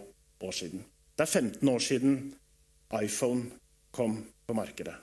år 0.43 0.55
siden. 0.55 0.83
Det 1.15 1.23
er 1.23 1.31
15 1.31 1.71
år 1.71 1.83
siden 1.83 2.17
iPhone 2.99 3.55
kom 3.95 4.19
på 4.45 4.55
markedet. 4.57 4.95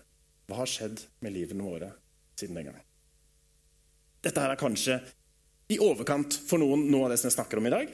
Hva 0.49 0.61
har 0.61 0.71
skjedd 0.71 1.01
med 1.25 1.35
livene 1.35 1.65
våre 1.65 1.89
siden 2.37 2.59
den 2.59 2.69
gang? 2.69 2.81
Dette 4.23 4.43
her 4.45 4.53
er 4.53 4.61
kanskje 4.61 5.01
i 5.73 5.81
overkant 5.83 6.37
for 6.47 6.61
noen 6.61 6.85
noe 6.93 7.07
av 7.07 7.15
det 7.15 7.23
som 7.23 7.31
jeg 7.31 7.39
snakker 7.39 7.59
om 7.59 7.69
i 7.69 7.73
dag. 7.73 7.93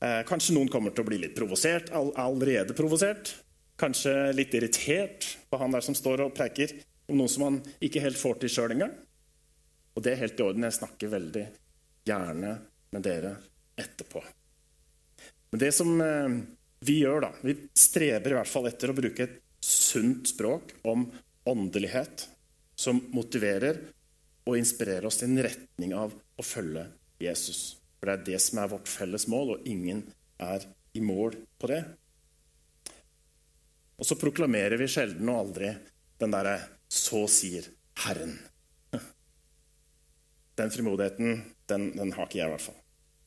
Eh, 0.00 0.22
kanskje 0.28 0.56
noen 0.56 0.70
kommer 0.72 0.94
til 0.94 1.04
å 1.04 1.08
bli 1.08 1.20
litt 1.20 1.36
provosert, 1.36 1.92
all, 1.94 2.10
allerede 2.20 2.76
provosert. 2.76 3.34
Kanskje 3.76 4.32
litt 4.32 4.54
irritert 4.56 5.26
på 5.50 5.60
han 5.60 5.74
der 5.74 5.84
som 5.84 5.96
står 5.96 6.24
og 6.24 6.34
preker 6.36 6.72
om 7.10 7.18
noe 7.20 7.30
som 7.30 7.44
han 7.46 7.58
ikke 7.84 8.02
helt 8.04 8.18
får 8.18 8.40
til 8.42 8.52
sjøl 8.52 8.74
engang. 8.76 8.94
Og 9.96 10.04
det 10.04 10.14
er 10.14 10.22
helt 10.24 10.40
i 10.40 10.44
orden. 10.44 10.66
Jeg 10.66 10.78
snakker 10.78 11.12
veldig 11.12 11.44
gjerne 12.06 12.52
med 12.94 13.04
dere 13.04 13.34
etterpå. 13.76 14.22
Men 15.52 15.62
det 15.62 15.72
som 15.76 15.92
eh, 16.00 16.38
vi 16.86 17.00
gjør, 17.02 17.26
da 17.26 17.30
Vi 17.42 17.56
streber 17.76 18.32
i 18.32 18.38
hvert 18.38 18.50
fall 18.50 18.68
etter 18.70 18.92
å 18.92 18.96
bruke 18.96 19.26
et 19.26 19.38
sunt 19.64 20.28
språk 20.30 20.74
om 20.86 21.06
åndelighet 21.48 22.26
som 22.76 23.00
motiverer 23.14 23.78
og 24.46 24.58
inspirerer 24.58 25.06
oss 25.08 25.20
til 25.20 25.32
en 25.32 25.42
retning 25.46 25.94
av 25.96 26.12
å 26.12 26.44
følge 26.44 26.84
Jesus. 27.22 27.78
For 27.96 28.08
det 28.08 28.16
er 28.16 28.26
det 28.26 28.40
som 28.44 28.60
er 28.60 28.70
vårt 28.70 28.90
felles 28.90 29.26
mål, 29.32 29.56
og 29.56 29.68
ingen 29.68 30.04
er 30.42 30.66
i 30.94 31.02
mål 31.02 31.38
på 31.58 31.70
det. 31.72 31.80
Og 33.96 34.08
så 34.08 34.18
proklamerer 34.20 34.78
vi 34.80 34.88
sjelden 34.90 35.28
og 35.32 35.46
aldri 35.46 35.72
den 36.20 36.32
derre 36.32 36.58
'så 36.88 37.26
sier 37.28 37.64
Herren'. 38.04 38.38
Den 40.56 40.70
frimodigheten, 40.70 41.42
den, 41.68 41.96
den, 41.96 42.12
har 42.12 42.26
ikke 42.26 42.38
jeg, 42.38 42.46
i 42.46 42.54
hvert 42.54 42.64
fall. 42.64 42.78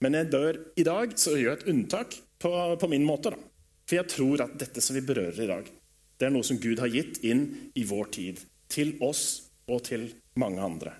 Men 0.02 0.14
jeg 0.14 0.32
dør 0.32 0.58
i 0.76 0.84
dag, 0.84 1.18
så 1.20 1.36
gjør 1.38 1.52
jeg 1.52 1.60
et 1.60 1.68
unntak 1.74 2.16
på, 2.40 2.52
på 2.80 2.88
min 2.90 3.06
måte. 3.06 3.30
da. 3.30 3.38
For 3.86 3.96
jeg 3.96 4.08
tror 4.10 4.42
at 4.42 4.56
dette 4.58 4.82
som 4.82 4.96
vi 4.96 5.06
berører 5.06 5.44
i 5.44 5.52
dag, 5.52 5.70
det 6.18 6.26
er 6.26 6.34
noe 6.34 6.44
som 6.44 6.58
Gud 6.58 6.80
har 6.80 6.90
gitt 6.90 7.22
inn 7.24 7.72
i 7.76 7.84
vår 7.84 8.10
tid. 8.16 8.42
Til 8.70 8.98
oss 9.02 9.52
og 9.68 9.84
til 9.84 10.10
mange 10.34 10.62
andre 10.62 10.96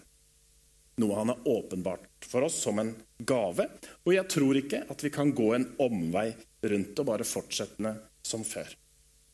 noe 1.00 1.16
han 1.16 1.32
har 1.32 1.48
åpenbart 1.48 2.08
for 2.28 2.46
oss 2.48 2.60
som 2.64 2.80
en 2.80 2.94
gave. 3.18 3.68
Og 4.06 4.14
jeg 4.14 4.28
tror 4.32 4.60
ikke 4.60 4.84
at 4.92 5.04
vi 5.04 5.12
kan 5.14 5.34
gå 5.36 5.54
en 5.56 5.68
omvei 5.82 6.30
rundt 6.72 7.00
og 7.00 7.10
bare 7.12 7.28
fortsette 7.28 7.96
som 8.26 8.44
før. 8.48 8.68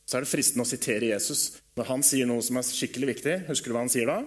Så 0.06 0.18
er 0.18 0.26
det 0.26 0.30
fristende 0.30 0.66
å 0.66 0.70
sitere 0.70 1.10
Jesus 1.10 1.62
når 1.78 1.90
han 1.90 2.04
sier 2.06 2.30
noe 2.30 2.44
som 2.46 2.60
er 2.60 2.68
skikkelig 2.68 3.10
viktig. 3.16 3.36
Husker 3.50 3.72
du 3.72 3.78
hva 3.78 3.86
han 3.86 3.92
sier 3.94 4.10
da? 4.10 4.20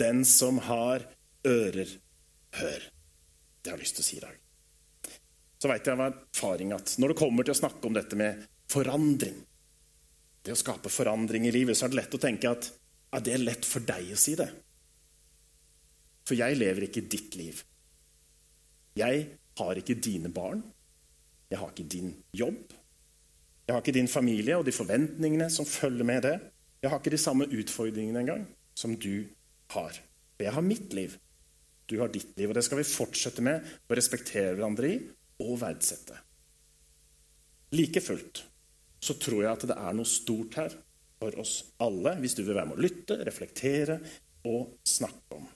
Den 0.00 0.22
som 0.28 0.60
har 0.68 1.06
ører, 1.48 1.88
hør. 2.58 2.88
Det 3.62 3.72
har 3.72 3.78
jeg 3.78 3.86
lyst 3.86 3.98
til 3.98 4.04
å 4.04 4.08
si 4.08 4.18
i 4.18 4.24
dag. 4.24 4.36
Så 5.62 5.70
veit 5.70 5.86
jeg 5.86 5.94
av 5.94 6.04
erfaring 6.08 6.74
at 6.74 6.96
når 6.98 7.12
det 7.12 7.20
kommer 7.22 7.46
til 7.46 7.54
å 7.54 7.60
snakke 7.60 7.88
om 7.88 7.96
dette 7.96 8.18
med 8.18 8.44
forandring, 8.72 9.36
det 10.42 10.54
å 10.54 10.58
skape 10.58 10.90
forandring 10.90 11.46
i 11.46 11.54
livet, 11.54 11.78
så 11.78 11.86
er 11.86 11.92
det 11.92 12.00
lett 12.00 12.16
å 12.18 12.22
tenke 12.22 12.50
at 12.50 12.68
ja, 13.12 13.20
det 13.20 13.36
er 13.36 13.44
lett 13.44 13.68
for 13.68 13.84
deg 13.86 14.10
å 14.10 14.18
si 14.18 14.34
det. 14.38 14.48
For 16.26 16.38
jeg 16.38 16.58
lever 16.58 16.88
ikke 16.88 17.04
ditt 17.06 17.36
liv. 17.38 17.60
Jeg 18.98 19.26
har 19.58 19.78
ikke 19.78 19.98
dine 20.02 20.32
barn. 20.34 20.62
Jeg 21.52 21.60
har 21.60 21.70
ikke 21.72 21.88
din 21.94 22.14
jobb. 22.34 22.58
Jeg 23.72 23.78
har 23.78 23.84
ikke 23.86 23.94
din 23.96 24.10
familie 24.10 24.56
og 24.60 24.66
de 24.68 24.74
forventningene 24.76 25.46
som 25.50 25.64
følger 25.64 26.04
med 26.04 26.26
det. 26.26 26.34
Jeg 26.84 26.92
har 26.92 27.00
ikke 27.00 27.14
de 27.14 27.20
samme 27.22 27.46
utfordringene 27.48 28.20
engang 28.20 28.42
som 28.76 28.92
du 29.00 29.24
har. 29.72 29.96
For 30.36 30.44
jeg 30.44 30.52
har 30.52 30.66
mitt 30.66 30.92
liv. 30.92 31.14
Du 31.88 31.96
har 32.02 32.12
ditt 32.12 32.36
liv. 32.36 32.50
Og 32.50 32.58
det 32.58 32.66
skal 32.66 32.82
vi 32.82 32.84
fortsette 32.84 33.44
med 33.44 33.64
å 33.88 33.96
respektere 33.96 34.52
hverandre 34.52 34.90
i 34.92 34.98
og 35.40 35.56
verdsette. 35.62 36.18
Like 37.72 38.04
fullt 38.04 38.42
så 39.02 39.16
tror 39.16 39.40
jeg 39.40 39.54
at 39.54 39.66
det 39.72 39.78
er 39.80 39.96
noe 39.96 40.10
stort 40.10 40.60
her 40.60 40.76
for 41.22 41.40
oss 41.40 41.56
alle, 41.80 42.18
hvis 42.20 42.36
du 42.36 42.44
vil 42.44 42.58
være 42.58 42.74
med 42.74 42.76
å 42.76 42.84
lytte, 42.84 43.18
reflektere 43.24 43.96
og 44.52 44.76
snakke 44.84 45.40
om 45.40 45.48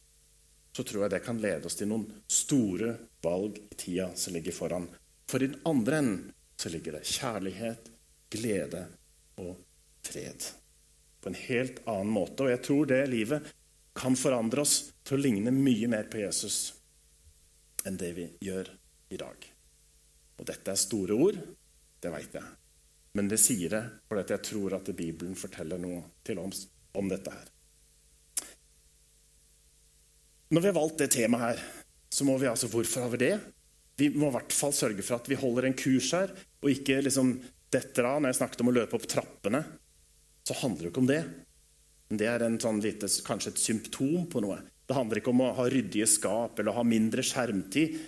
så 0.76 0.84
tror 0.84 1.06
jeg 1.06 1.14
det 1.14 1.24
kan 1.24 1.38
lede 1.40 1.68
oss 1.68 1.78
til 1.78 1.88
noen 1.88 2.04
store 2.28 2.90
valg 3.24 3.56
i 3.62 3.76
tida 3.80 4.10
som 4.18 4.34
ligger 4.36 4.52
foran. 4.52 4.88
For 5.30 5.40
i 5.40 5.48
den 5.48 5.62
andre 5.68 6.00
enden 6.02 6.18
så 6.60 6.68
ligger 6.72 6.98
det 6.98 7.08
kjærlighet, 7.08 7.88
glede 8.32 8.86
og 9.42 9.56
fred. 10.06 10.48
På 11.20 11.30
en 11.30 11.38
helt 11.38 11.82
annen 11.88 12.12
måte. 12.12 12.46
Og 12.46 12.52
jeg 12.52 12.62
tror 12.66 12.90
det 12.90 13.02
livet 13.10 13.52
kan 13.96 14.16
forandre 14.18 14.62
oss 14.62 14.76
til 15.06 15.16
å 15.16 15.22
ligne 15.24 15.54
mye 15.54 15.88
mer 15.90 16.08
på 16.12 16.20
Jesus 16.20 16.58
enn 17.86 17.98
det 18.00 18.12
vi 18.16 18.26
gjør 18.42 18.68
i 19.14 19.18
dag. 19.20 19.50
Og 20.36 20.48
dette 20.48 20.72
er 20.72 20.80
store 20.80 21.16
ord, 21.16 21.38
det 22.02 22.12
veit 22.12 22.34
jeg. 22.34 22.54
Men 23.16 23.30
det 23.30 23.38
sier 23.40 23.72
det 23.72 23.82
fordi 24.10 24.34
jeg 24.34 24.44
tror 24.50 24.76
at 24.76 24.90
Bibelen 24.96 25.38
forteller 25.38 25.80
noe 25.80 26.02
til 26.26 26.40
oss 26.42 26.66
om 26.98 27.08
dette 27.08 27.32
her. 27.32 27.52
Når 30.52 30.62
vi 30.62 30.70
har 30.70 30.76
valgt 30.76 31.00
det 31.00 31.10
temaet 31.14 31.42
her, 31.42 31.62
så 32.12 32.26
må 32.26 32.36
vi 32.38 32.50
altså 32.50 32.68
Hvorfor 32.70 33.06
har 33.06 33.14
vi 33.14 33.22
det? 33.24 33.34
Vi 33.96 34.10
må 34.12 34.28
i 34.28 34.36
hvert 34.36 34.52
fall 34.52 34.74
sørge 34.76 35.02
for 35.02 35.16
at 35.16 35.30
vi 35.30 35.38
holder 35.40 35.66
en 35.66 35.78
kurs 35.78 36.10
her, 36.14 36.32
og 36.60 36.70
ikke 36.70 37.00
liksom 37.02 37.32
detter 37.72 38.08
av. 38.08 38.20
Når 38.20 38.32
jeg 38.32 38.40
snakket 38.40 38.62
om 38.64 38.70
å 38.70 38.76
løpe 38.76 38.98
opp 38.98 39.08
trappene, 39.10 39.62
så 40.46 40.56
handler 40.62 40.86
det 40.86 40.92
ikke 40.92 41.04
om 41.04 41.10
det. 41.10 41.22
Men 42.06 42.20
det 42.20 42.28
er 42.30 42.44
sånn 42.62 42.82
lite, 42.82 43.10
kanskje 43.26 43.54
et 43.54 43.62
symptom 43.62 44.28
på 44.30 44.42
noe. 44.44 44.60
Det 44.86 44.94
handler 44.94 45.20
ikke 45.20 45.32
om 45.32 45.42
å 45.42 45.54
ha 45.56 45.66
ryddige 45.70 46.06
skap 46.10 46.60
eller 46.60 46.70
å 46.70 46.78
ha 46.78 46.86
mindre 46.86 47.24
skjermtid. 47.26 47.98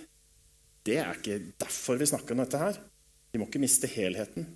Det 0.87 1.01
er 1.03 1.19
ikke 1.19 1.41
derfor 1.59 1.99
vi 1.99 2.07
snakker 2.09 2.37
om 2.37 2.45
dette 2.45 2.63
her. 2.63 2.79
Vi 3.33 3.41
må 3.41 3.49
ikke 3.49 3.63
miste 3.63 3.91
helheten. 3.91 4.47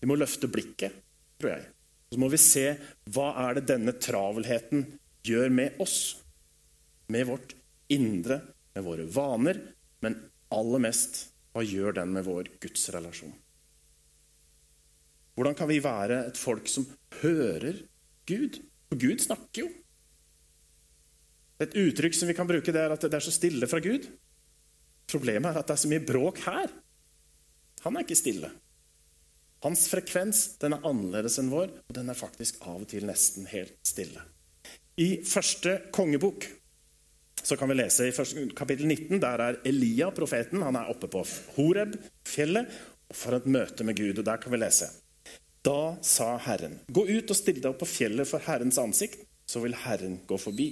Vi 0.00 0.08
må 0.08 0.16
løfte 0.16 0.48
blikket, 0.48 0.94
tror 1.40 1.52
jeg. 1.56 1.66
Så 2.10 2.18
må 2.18 2.30
vi 2.30 2.40
se 2.42 2.64
hva 3.14 3.28
er 3.44 3.58
det 3.58 3.68
denne 3.70 3.94
travelheten 3.98 4.86
gjør 5.26 5.52
med 5.52 5.82
oss 5.82 5.98
med 7.10 7.26
vårt 7.28 7.52
indre, 7.90 8.40
med 8.74 8.86
våre 8.86 9.04
vaner, 9.10 9.58
men 10.02 10.16
aller 10.54 10.82
mest 10.86 11.26
hva 11.50 11.62
gjør 11.66 11.98
den 11.98 12.14
med 12.14 12.26
vår 12.26 12.52
gudsrelasjon? 12.62 13.34
Hvordan 15.40 15.56
kan 15.56 15.70
vi 15.70 15.78
være 15.80 16.18
et 16.28 16.36
folk 16.36 16.66
som 16.68 16.84
hører 17.22 17.78
Gud? 18.28 18.58
For 18.90 19.00
Gud 19.00 19.22
snakker 19.24 19.62
jo. 19.62 19.70
Et 21.64 21.76
uttrykk 21.80 22.18
som 22.18 22.28
vi 22.28 22.34
kan 22.36 22.48
bruke, 22.48 22.68
det 22.68 22.82
er 22.82 22.92
at 22.92 23.06
det 23.06 23.16
er 23.16 23.24
så 23.24 23.32
stille 23.32 23.68
fra 23.70 23.80
Gud. 23.80 24.04
Problemet 25.08 25.48
er 25.48 25.62
at 25.62 25.70
det 25.70 25.78
er 25.78 25.80
så 25.80 25.88
mye 25.88 26.04
bråk 26.04 26.42
her. 26.44 26.68
Han 27.86 27.96
er 27.96 28.04
ikke 28.04 28.20
stille. 28.20 28.52
Hans 29.64 29.88
frekvens 29.88 30.44
den 30.60 30.76
er 30.76 30.84
annerledes 30.92 31.40
enn 31.40 31.48
vår, 31.52 31.72
og 31.88 31.96
den 31.96 32.12
er 32.12 32.20
faktisk 32.20 32.60
av 32.60 32.84
og 32.84 32.88
til 32.92 33.08
nesten 33.08 33.48
helt 33.48 33.80
stille. 33.80 34.20
I 35.00 35.22
første 35.24 35.78
kongebok 35.88 36.50
så 37.40 37.56
kan 37.56 37.72
vi 37.72 37.80
lese 37.80 38.12
i 38.12 38.48
kapittel 38.52 38.92
19. 38.92 39.16
Der 39.24 39.48
er 39.48 39.62
Elia, 39.64 40.12
profeten, 40.12 40.60
han 40.68 40.76
er 40.76 40.92
oppe 40.92 41.08
på 41.08 41.24
Horeb, 41.56 41.96
fjellet, 42.28 42.68
for 43.08 43.40
et 43.40 43.48
møte 43.48 43.88
med 43.88 43.96
Gud. 43.96 44.18
og 44.20 44.26
Der 44.28 44.36
kan 44.36 44.52
vi 44.52 44.60
lese. 44.60 44.90
Da 45.66 45.98
sa 46.00 46.38
Herren, 46.40 46.78
gå 46.88 47.04
ut 47.08 47.30
og 47.30 47.36
still 47.36 47.60
deg 47.60 47.68
opp 47.72 47.82
på 47.82 47.90
fjellet 47.90 48.28
for 48.28 48.40
Herrens 48.46 48.78
ansikt, 48.80 49.26
så 49.44 49.60
vil 49.64 49.76
Herren 49.82 50.20
gå 50.28 50.38
forbi. 50.40 50.70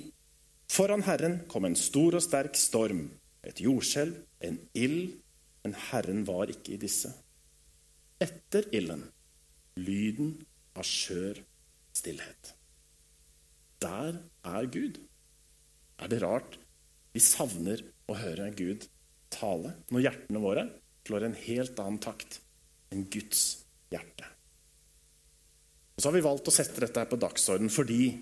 Foran 0.73 1.05
Herren 1.05 1.43
kom 1.51 1.67
en 1.69 1.77
stor 1.77 2.17
og 2.17 2.25
sterk 2.25 2.57
storm, 2.57 3.09
et 3.45 3.61
jordskjelv, 3.61 4.17
en 4.45 4.59
ild, 4.77 5.19
men 5.65 5.77
Herren 5.91 6.25
var 6.29 6.49
ikke 6.53 6.77
i 6.77 6.81
disse. 6.81 7.13
Etter 8.23 8.69
ilden 8.75 9.05
lyden 9.79 10.33
av 10.79 10.87
skjør 10.87 11.39
stillhet. 11.97 12.55
Der 13.83 14.19
er 14.47 14.71
Gud. 14.73 14.99
Er 15.99 16.11
det 16.11 16.23
rart 16.23 16.59
Vi 17.15 17.23
savner 17.25 17.81
å 18.07 18.15
høre 18.19 18.51
Gud 18.55 18.85
tale 19.33 19.73
når 19.91 20.05
hjertene 20.05 20.43
våre 20.43 20.65
slår 21.09 21.25
en 21.27 21.39
helt 21.41 21.81
annen 21.83 22.01
takt 22.03 22.41
enn 22.93 23.07
Guds 23.11 23.65
hjerte. 23.93 24.29
Og 25.99 26.03
Så 26.03 26.09
har 26.09 26.15
vi 26.15 26.23
valgt 26.23 26.47
å 26.47 26.55
sette 26.55 26.79
dette 26.79 27.03
her 27.03 27.09
på 27.11 27.19
dagsorden 27.19 27.73
fordi 27.75 28.13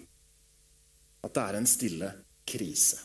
at 1.27 1.35
det 1.37 1.43
er 1.43 1.57
en 1.59 1.67
stille 1.69 2.09
krise. 2.49 3.03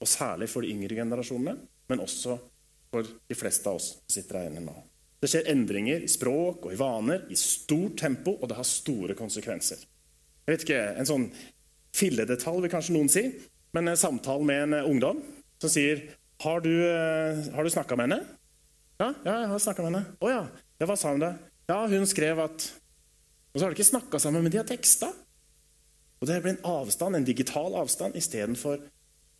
Og 0.00 0.08
særlig 0.08 0.48
for 0.48 0.64
de 0.64 0.70
yngre 0.72 0.96
generasjonene, 0.96 1.52
men 1.92 2.00
også 2.00 2.38
for 2.88 3.04
de 3.04 3.36
fleste 3.36 3.68
av 3.68 3.76
oss 3.76 3.90
som 3.98 4.14
sitter 4.14 4.38
her 4.38 4.48
inne 4.48 4.62
nå. 4.64 4.72
Det 5.20 5.28
skjer 5.28 5.50
endringer 5.52 6.06
i 6.06 6.08
språk 6.08 6.64
og 6.64 6.72
i 6.72 6.78
vaner 6.80 7.26
i 7.28 7.36
stort 7.36 7.98
tempo, 8.00 8.38
og 8.38 8.48
det 8.48 8.56
har 8.56 8.64
store 8.70 9.18
konsekvenser. 9.18 9.82
Jeg 10.46 10.54
vet 10.54 10.64
ikke, 10.64 10.80
En 10.96 11.10
sånn 11.10 11.26
filledetalj 11.92 12.62
vil 12.64 12.72
kanskje 12.72 12.94
noen 12.96 13.12
si, 13.12 13.26
men 13.76 13.92
en 13.92 14.00
samtale 14.00 14.48
med 14.48 14.62
en 14.62 14.88
ungdom 14.94 15.20
som 15.60 15.68
sier 15.68 16.06
Har 16.40 16.60
du, 16.62 16.70
eh, 16.70 17.52
har 17.52 17.64
du 17.64 17.68
snakka 17.68 17.96
med 17.96 18.08
henne? 18.08 18.24
Ja, 19.00 19.12
ja, 19.26 19.40
jeg 19.42 19.48
har 19.48 19.58
snakka 19.58 19.82
med 19.82 19.92
henne. 19.92 20.16
Å 20.22 20.28
ja. 20.30 20.42
ja. 20.78 20.86
Hva 20.86 20.96
sa 20.96 21.10
hun 21.10 21.20
da? 21.20 21.34
Ja, 21.68 21.86
hun 21.86 22.06
skrev 22.08 22.40
at 22.40 22.72
Og 23.52 23.60
så 23.60 23.64
har 23.64 23.72
de 23.72 23.78
ikke 23.78 23.90
snakka 23.90 24.18
sammen, 24.20 24.42
men 24.44 24.52
de 24.52 24.60
har 24.60 24.68
teksta. 24.68 25.08
Og 26.20 26.28
det 26.28 26.36
blir 26.42 26.56
en 26.56 26.66
avstand, 26.68 27.16
en 27.16 27.26
digital 27.26 27.74
avstand 27.80 28.16
istedenfor 28.16 28.82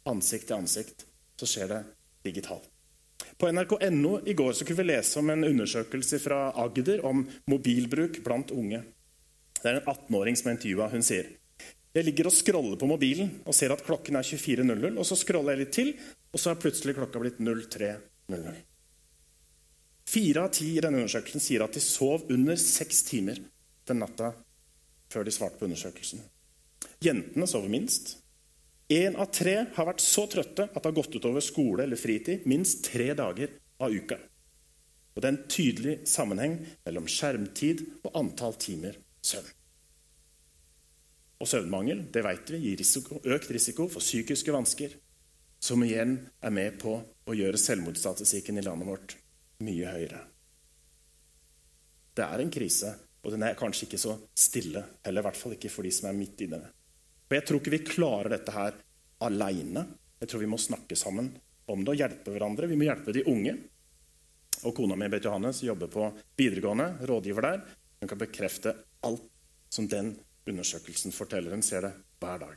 ansikt 0.09 0.49
til 0.49 0.57
ansikt. 0.57 1.05
Så 1.39 1.47
skjer 1.47 1.69
det 1.71 1.81
digitalt. 2.27 2.67
På 3.39 3.51
nrk.no 3.53 4.13
i 4.27 4.35
går 4.35 4.53
så 4.57 4.67
kunne 4.67 4.81
vi 4.81 4.89
lese 4.89 5.21
om 5.21 5.31
en 5.31 5.45
undersøkelse 5.45 6.19
fra 6.23 6.39
Agder 6.59 7.05
om 7.07 7.25
mobilbruk 7.51 8.23
blant 8.25 8.51
unge. 8.51 8.81
Det 9.59 9.69
er 9.71 9.81
en 9.81 9.91
18-åring 9.91 10.39
som 10.39 10.51
er 10.51 10.57
intervjua. 10.57 10.89
Hun 10.95 11.07
sier 11.07 11.35
jeg 11.97 12.05
ligger 12.05 12.29
og 12.29 12.35
scroller 12.37 12.79
på 12.79 12.87
mobilen 12.87 13.31
og 13.49 13.57
ser 13.57 13.73
at 13.75 13.83
klokken 13.83 14.19
er 14.21 14.27
24.00. 14.27 14.99
og 14.99 15.07
Så 15.09 15.17
scroller 15.19 15.57
jeg 15.57 15.65
litt 15.65 15.75
til, 15.75 15.95
og 16.31 16.41
så 16.41 16.53
er 16.53 16.61
plutselig 16.63 16.95
klokka 16.99 17.23
blitt 17.23 17.41
03.00. 17.41 18.68
Fire 20.09 20.47
av 20.47 20.55
ti 20.57 20.71
i 20.73 20.81
denne 20.81 21.03
undersøkelsen 21.03 21.43
sier 21.43 21.61
at 21.65 21.75
de 21.77 21.83
sov 21.85 22.25
under 22.33 22.57
seks 22.61 23.03
timer 23.11 23.43
den 23.89 24.01
natta 24.01 24.31
før 25.13 25.27
de 25.27 25.35
svarte 25.35 25.61
på 25.61 25.67
undersøkelsen. 25.69 26.23
Jentene 27.05 27.49
sover 27.49 27.69
minst. 27.73 28.15
Én 28.89 29.19
av 29.21 29.29
tre 29.37 29.67
har 29.75 29.89
vært 29.91 30.01
så 30.01 30.25
trøtte 30.33 30.65
at 30.71 30.79
det 30.79 30.89
har 30.89 30.97
gått 30.97 31.19
utover 31.19 31.45
skole 31.45 31.85
eller 31.85 32.01
fritid 32.01 32.49
minst 32.49 32.87
tre 32.89 33.11
dager 33.19 33.53
av 33.85 33.93
uka. 33.93 34.17
Og 35.13 35.21
det 35.21 35.29
er 35.29 35.35
en 35.35 35.53
tydelig 35.53 35.95
sammenheng 36.09 36.57
mellom 36.87 37.09
skjermtid 37.11 37.85
og 38.01 38.17
antall 38.17 38.57
timer 38.57 38.97
søvn. 39.21 39.53
Og 41.39 41.53
søvnmangel 41.53 42.07
det 42.15 42.25
vet 42.25 42.49
vi, 42.55 42.65
gir 42.65 42.81
risiko, 42.81 43.21
økt 43.29 43.53
risiko 43.55 43.91
for 43.93 44.03
psykiske 44.03 44.57
vansker, 44.57 44.97
som 45.61 45.85
igjen 45.85 46.17
er 46.41 46.55
med 46.55 46.81
på 46.81 46.97
å 46.97 47.37
gjøre 47.37 47.61
selvmordsstatistikken 47.61 48.59
i 48.59 48.65
landet 48.65 48.89
vårt 48.89 49.19
mye 49.65 49.93
høyere. 49.93 50.21
Det 52.15 52.27
er 52.27 52.43
en 52.43 52.51
krise, 52.51 52.93
og 53.23 53.35
den 53.35 53.45
er 53.47 53.59
kanskje 53.59 53.87
ikke 53.87 54.01
så 54.01 54.15
stille, 54.35 54.83
heller 55.07 55.23
i 55.23 55.27
hvert 55.29 55.39
fall 55.39 55.55
ikke 55.57 55.71
for 55.73 55.87
de 55.87 55.93
som 55.95 56.11
er 56.11 56.19
midt 56.19 56.45
i 56.47 56.51
den. 56.51 56.63
For 57.29 57.39
Jeg 57.39 57.47
tror 57.47 57.61
ikke 57.61 57.75
vi 57.75 57.87
klarer 57.87 58.33
dette 58.35 58.55
her 58.55 58.79
aleine. 59.27 59.85
Jeg 60.19 60.31
tror 60.31 60.43
vi 60.43 60.51
må 60.51 60.59
snakke 60.59 60.97
sammen 60.99 61.33
om 61.69 61.83
det 61.85 61.93
og 61.93 62.01
hjelpe 62.01 62.33
hverandre. 62.35 62.71
Vi 62.71 62.79
må 62.79 62.89
hjelpe 62.89 63.15
de 63.15 63.27
unge. 63.29 63.57
Og 64.67 64.75
Kona 64.75 64.97
mi 64.99 65.11
Beth 65.11 65.29
Johannes 65.29 65.61
jobber 65.63 65.91
på 65.93 66.09
videregående, 66.39 66.89
rådgiver 67.07 67.47
der. 67.47 67.61
Hun 68.01 68.11
kan 68.11 68.19
bekrefte 68.19 68.75
alt 69.07 69.27
som 69.71 69.87
den 69.91 70.15
undersøkelsen 70.49 71.13
forteller. 71.13 71.55
Hun 71.55 71.63
ser 71.63 71.85
det 71.87 71.93
hver 72.23 72.41
dag. 72.43 72.57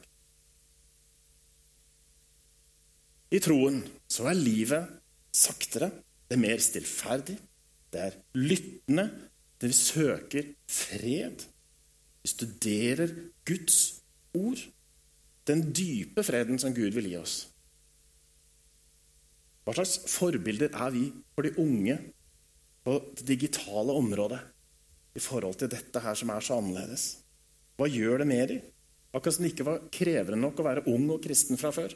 I 3.32 3.40
troen 3.40 3.80
så 4.12 4.26
er 4.28 4.40
livet 4.40 4.98
saktere, 5.32 5.92
det 6.32 6.38
er 6.38 6.48
mer 6.48 6.62
stillferdig, 6.64 7.34
det 7.92 8.00
er 8.00 8.14
lyttende, 8.40 9.04
det 9.60 9.68
vi 9.68 9.76
søker 9.76 10.46
fred. 10.64 11.42
Vi 12.24 12.30
studerer 12.32 13.12
Guds 13.44 13.80
ord. 14.40 14.62
Den 15.44 15.66
dype 15.76 16.24
freden 16.24 16.56
som 16.62 16.72
Gud 16.72 16.96
vil 16.96 17.10
gi 17.12 17.18
oss. 17.20 17.34
Hva 19.68 19.76
slags 19.76 19.98
forbilder 20.14 20.72
er 20.72 20.94
vi 20.96 21.04
for 21.36 21.44
de 21.44 21.52
unge 21.60 21.98
på 22.88 22.96
det 23.18 23.28
digitale 23.28 23.92
området 23.92 24.40
i 25.20 25.20
forhold 25.20 25.60
til 25.60 25.74
dette 25.74 26.00
her 26.00 26.16
som 26.16 26.32
er 26.32 26.48
så 26.48 26.62
annerledes? 26.62 27.10
Hva 27.76 27.92
gjør 27.92 28.24
det 28.24 28.30
med 28.32 28.48
dem? 28.54 28.64
Akkurat 29.12 29.36
som 29.36 29.44
det 29.44 29.52
ikke 29.52 29.68
var 29.68 29.84
krevende 29.92 30.40
nok 30.40 30.64
å 30.64 30.70
være 30.70 30.88
ung 30.88 31.10
og 31.12 31.20
kristen 31.28 31.60
fra 31.60 31.76
før. 31.76 31.92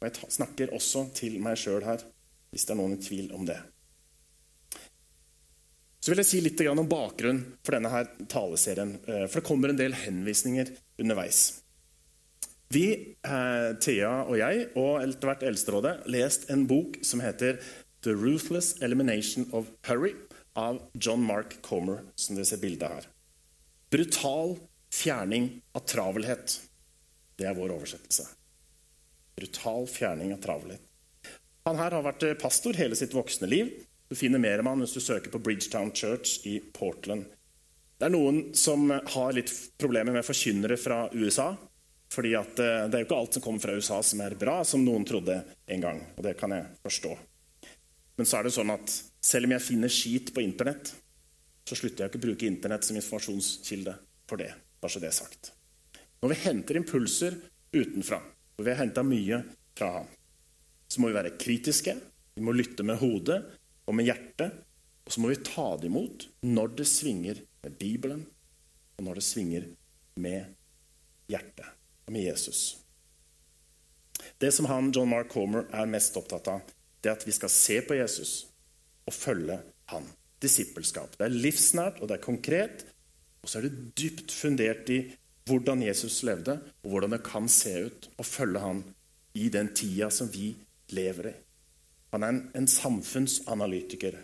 Og 0.00 0.08
Jeg 0.08 0.32
snakker 0.36 0.74
også 0.76 1.06
til 1.16 1.38
meg 1.42 1.58
sjøl 1.60 1.84
her, 1.86 2.02
hvis 2.52 2.66
det 2.66 2.74
er 2.74 2.80
noen 2.80 2.96
i 2.96 3.02
tvil 3.02 3.32
om 3.36 3.46
det. 3.48 3.58
Så 6.00 6.12
vil 6.12 6.20
jeg 6.22 6.28
si 6.28 6.40
litt 6.44 6.60
om 6.70 6.86
bakgrunnen 6.86 7.56
for 7.66 7.74
denne 7.74 7.90
her 7.90 8.06
taleserien. 8.30 8.92
Eh, 9.08 9.24
for 9.26 9.40
det 9.40 9.48
kommer 9.48 9.72
en 9.72 9.80
del 9.80 9.96
henvisninger 10.04 10.70
underveis. 11.02 11.62
Vi, 12.70 13.16
eh, 13.26 13.72
Thea 13.82 14.12
og 14.22 14.38
jeg, 14.38 14.68
og 14.76 15.02
etter 15.02 15.30
hvert 15.30 15.42
Eldsterådet, 15.42 15.96
lest 16.06 16.48
en 16.50 16.66
bok 16.70 17.00
som 17.02 17.24
heter 17.24 17.58
The 18.02 18.14
Ruthless 18.14 18.76
Elimination 18.82 19.48
of 19.52 19.72
Hurry 19.88 20.14
av 20.54 20.78
John 20.94 21.26
Mark 21.26 21.58
Comer, 21.62 22.04
som 22.14 22.36
dere 22.36 22.46
ser 22.46 22.62
bildet 22.62 22.86
her. 22.86 23.10
Brutal 23.90 24.58
fjerning 24.94 25.60
av 25.74 25.86
travelhet. 25.90 26.60
Det 27.36 27.46
er 27.46 27.58
vår 27.58 27.74
oversettelse. 27.80 28.28
Brutal 29.36 29.84
fjerning 29.90 30.32
av 30.34 30.40
travelhet. 30.44 30.82
Han 31.66 31.80
her 31.80 31.96
har 31.96 32.04
vært 32.06 32.24
pastor 32.40 32.76
hele 32.78 32.96
sitt 32.98 33.14
voksne 33.16 33.48
liv 33.50 33.72
du 34.08 34.14
finner 34.14 34.38
mer 34.38 34.60
om 34.62 34.66
han 34.70 34.82
hvis 34.82 34.94
du 34.94 35.00
søker 35.02 35.32
på 35.32 35.40
Bridgetown 35.42 35.90
Church 35.94 36.46
i 36.46 36.60
Portland. 36.60 37.26
Det 37.98 38.06
er 38.06 38.12
noen 38.12 38.52
som 38.54 38.90
har 38.90 39.32
litt 39.34 39.50
problemer 39.80 40.14
med 40.14 40.26
forkynnere 40.26 40.76
fra 40.78 41.06
USA. 41.12 41.54
fordi 42.12 42.34
eh, 42.34 42.44
det 42.54 42.94
er 42.94 43.00
jo 43.02 43.06
ikke 43.08 43.16
alt 43.16 43.34
som 43.34 43.42
kommer 43.42 43.60
fra 43.60 43.72
USA 43.74 44.02
som 44.02 44.20
er 44.22 44.36
bra, 44.38 44.60
som 44.64 44.84
noen 44.84 45.04
trodde 45.04 45.40
en 45.66 45.80
gang. 45.80 45.98
Og 46.16 46.22
det 46.22 46.36
kan 46.38 46.52
jeg 46.54 46.68
forstå. 46.84 47.16
Men 48.16 48.26
så 48.26 48.38
er 48.38 48.46
det 48.46 48.54
sånn 48.54 48.70
at 48.70 48.94
selv 49.20 49.48
om 49.48 49.56
jeg 49.56 49.64
finner 49.64 49.92
skit 49.92 50.30
på 50.32 50.44
Internett, 50.44 50.92
så 51.66 51.74
slutter 51.74 52.04
jeg 52.04 52.12
ikke 52.12 52.20
å 52.20 52.26
bruke 52.28 52.46
Internett 52.46 52.86
som 52.86 52.96
informasjonskilde 52.96 53.96
for 54.30 54.38
det. 54.38 54.52
Bare 54.80 54.92
så 54.92 55.02
det 55.02 55.10
er 55.10 55.18
sagt. 55.18 55.50
Når 56.22 56.32
vi 56.32 56.40
henter 56.44 56.78
impulser 56.78 57.40
utenfra, 57.74 58.20
og 58.56 58.64
vi 58.64 58.72
har 58.72 58.80
henta 58.80 59.04
mye 59.06 59.42
fra 59.76 59.90
ham, 59.98 60.10
så 60.88 61.00
må 61.02 61.10
vi 61.10 61.18
være 61.18 61.36
kritiske, 61.40 61.96
vi 62.36 62.44
må 62.44 62.54
lytte 62.56 62.84
med 62.86 63.00
hodet, 63.00 63.40
og 63.86 63.94
med 63.94 64.08
hjertet. 64.08 64.62
Og 65.06 65.14
så 65.14 65.22
må 65.22 65.30
vi 65.30 65.42
ta 65.46 65.68
det 65.78 65.88
imot 65.90 66.26
når 66.46 66.72
det 66.80 66.88
svinger 66.90 67.40
med 67.62 67.76
Bibelen, 67.78 68.24
og 68.98 69.06
når 69.06 69.20
det 69.20 69.26
svinger 69.26 69.68
med 70.18 70.50
hjertet 71.30 71.68
og 72.06 72.14
med 72.14 72.26
Jesus. 72.26 72.60
Det 74.40 74.50
som 74.54 74.66
han, 74.70 74.90
John 74.94 75.10
Mark 75.12 75.32
Homer 75.36 75.68
er 75.70 75.88
mest 75.90 76.16
opptatt 76.18 76.50
av, 76.50 76.64
det 77.00 77.12
er 77.12 77.18
at 77.18 77.26
vi 77.26 77.34
skal 77.36 77.52
se 77.52 77.78
på 77.86 77.98
Jesus 77.98 78.34
og 79.06 79.14
følge 79.14 79.60
han. 79.92 80.08
Disippelskap. 80.42 81.14
Det 81.16 81.24
er 81.28 81.32
livsnært, 81.32 82.00
og 82.02 82.10
det 82.10 82.18
er 82.18 82.24
konkret. 82.24 82.82
Og 83.40 83.48
så 83.48 83.60
er 83.60 83.68
det 83.68 83.94
dypt 83.96 84.34
fundert 84.34 84.90
i 84.92 84.98
hvordan 85.46 85.82
Jesus 85.86 86.22
levde, 86.26 86.58
og 86.82 86.90
hvordan 86.90 87.14
det 87.14 87.24
kan 87.26 87.48
se 87.50 87.74
ut 87.86 88.08
å 88.18 88.26
følge 88.26 88.62
han 88.62 88.82
i 89.36 89.48
den 89.52 89.70
tida 89.76 90.08
som 90.10 90.30
vi 90.32 90.50
lever 90.96 91.30
i. 91.30 91.34
Han 92.14 92.24
er 92.24 92.32
en, 92.32 92.40
en 92.56 92.68
samfunnsanalytiker. 92.70 94.16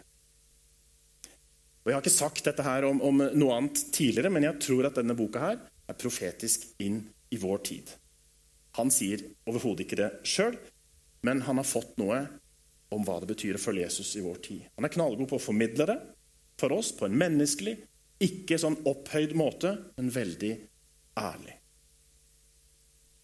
Og 1.82 1.90
Jeg 1.90 1.96
har 1.96 2.04
ikke 2.04 2.14
sagt 2.14 2.46
dette 2.46 2.64
her 2.66 2.86
om, 2.86 3.00
om, 3.02 3.24
noe 3.34 3.56
annet 3.56 3.84
tidligere, 3.94 4.30
men 4.32 4.46
jeg 4.46 4.60
tror 4.62 4.88
at 4.88 4.98
denne 4.98 5.16
boka 5.18 5.42
her 5.42 5.58
er 5.90 5.98
profetisk 5.98 6.68
inn 6.82 7.02
i 7.34 7.38
vår 7.42 7.62
tid. 7.66 7.90
Han 8.78 8.90
sier 8.94 9.24
overhodet 9.50 9.84
ikke 9.84 9.98
det 9.98 10.10
sjøl, 10.26 10.56
men 11.26 11.42
han 11.46 11.58
har 11.60 11.68
fått 11.68 11.98
noe 12.00 12.22
om 12.92 13.04
hva 13.06 13.18
det 13.20 13.30
betyr 13.32 13.58
å 13.58 13.62
følge 13.62 13.86
Jesus 13.86 14.14
i 14.18 14.24
vår 14.24 14.38
tid. 14.44 14.62
Han 14.76 14.86
er 14.86 14.94
knallgod 14.94 15.28
på 15.30 15.38
å 15.38 15.42
formidle 15.42 15.88
det 15.90 15.98
for 16.60 16.74
oss 16.76 16.92
på 16.96 17.08
en 17.08 17.18
menneskelig, 17.18 17.76
ikke 18.22 18.58
sånn 18.60 18.78
opphøyd 18.86 19.34
måte, 19.38 19.74
men 19.98 20.12
veldig 20.14 20.52
ærlig. 21.18 21.58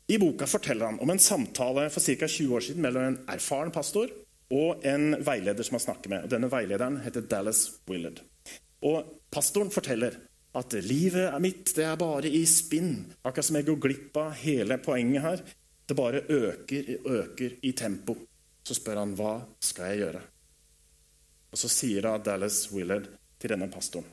I 0.09 0.17
boka 0.19 0.47
forteller 0.49 0.89
han 0.89 1.01
om 1.05 1.11
en 1.13 1.21
samtale 1.21 1.91
for 1.93 2.01
ca. 2.01 2.29
20 2.29 2.55
år 2.57 2.65
siden 2.65 2.83
mellom 2.83 3.05
en 3.05 3.21
erfaren 3.29 3.73
pastor 3.73 4.09
og 4.55 4.85
en 4.89 5.19
veileder 5.25 5.67
som 5.67 5.77
han 5.77 5.85
snakker 5.85 6.13
med. 6.13 6.31
Denne 6.33 6.49
veilederen 6.49 6.97
heter 7.05 7.27
Dallas 7.29 7.67
Willard. 7.91 8.23
Og 8.89 9.05
Pastoren 9.29 9.71
forteller 9.71 10.15
at 10.57 10.73
livet 10.81 11.27
er 11.29 11.43
mitt, 11.43 11.75
det 11.77 11.85
er 11.85 11.99
bare 12.01 12.31
i 12.33 12.41
spinn. 12.49 12.95
Akkurat 13.21 13.45
som 13.45 13.59
jeg 13.59 13.69
går 13.69 13.81
glipp 13.85 14.17
av 14.17 14.39
hele 14.41 14.79
poenget 14.81 15.25
her. 15.25 15.43
Det 15.89 15.97
bare 15.97 16.25
øker 16.25 16.95
og 17.03 17.13
øker 17.19 17.59
i 17.69 17.73
tempo. 17.77 18.17
Så 18.65 18.77
spør 18.77 19.03
han 19.03 19.13
hva 19.17 19.35
skal 19.65 19.93
jeg 19.93 20.03
gjøre. 20.07 20.23
Og 21.53 21.61
Så 21.61 21.69
sier 21.73 22.05
da 22.05 22.17
Dallas 22.21 22.67
Willard 22.73 23.09
til 23.41 23.53
denne 23.55 23.71
pastoren 23.73 24.09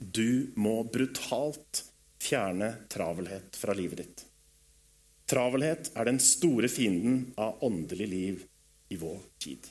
Du 0.00 0.50
må 0.56 0.80
brutalt 0.82 1.84
fjerne 2.24 2.70
travelhet 2.88 3.56
fra 3.56 3.74
livet 3.76 4.00
ditt. 4.00 4.24
Travelhet 5.28 5.92
er 5.96 6.08
den 6.08 6.20
store 6.20 6.68
fienden 6.72 7.30
av 7.40 7.62
åndelig 7.64 8.08
liv 8.08 8.42
i 8.92 8.98
vår 9.00 9.20
tid. 9.40 9.68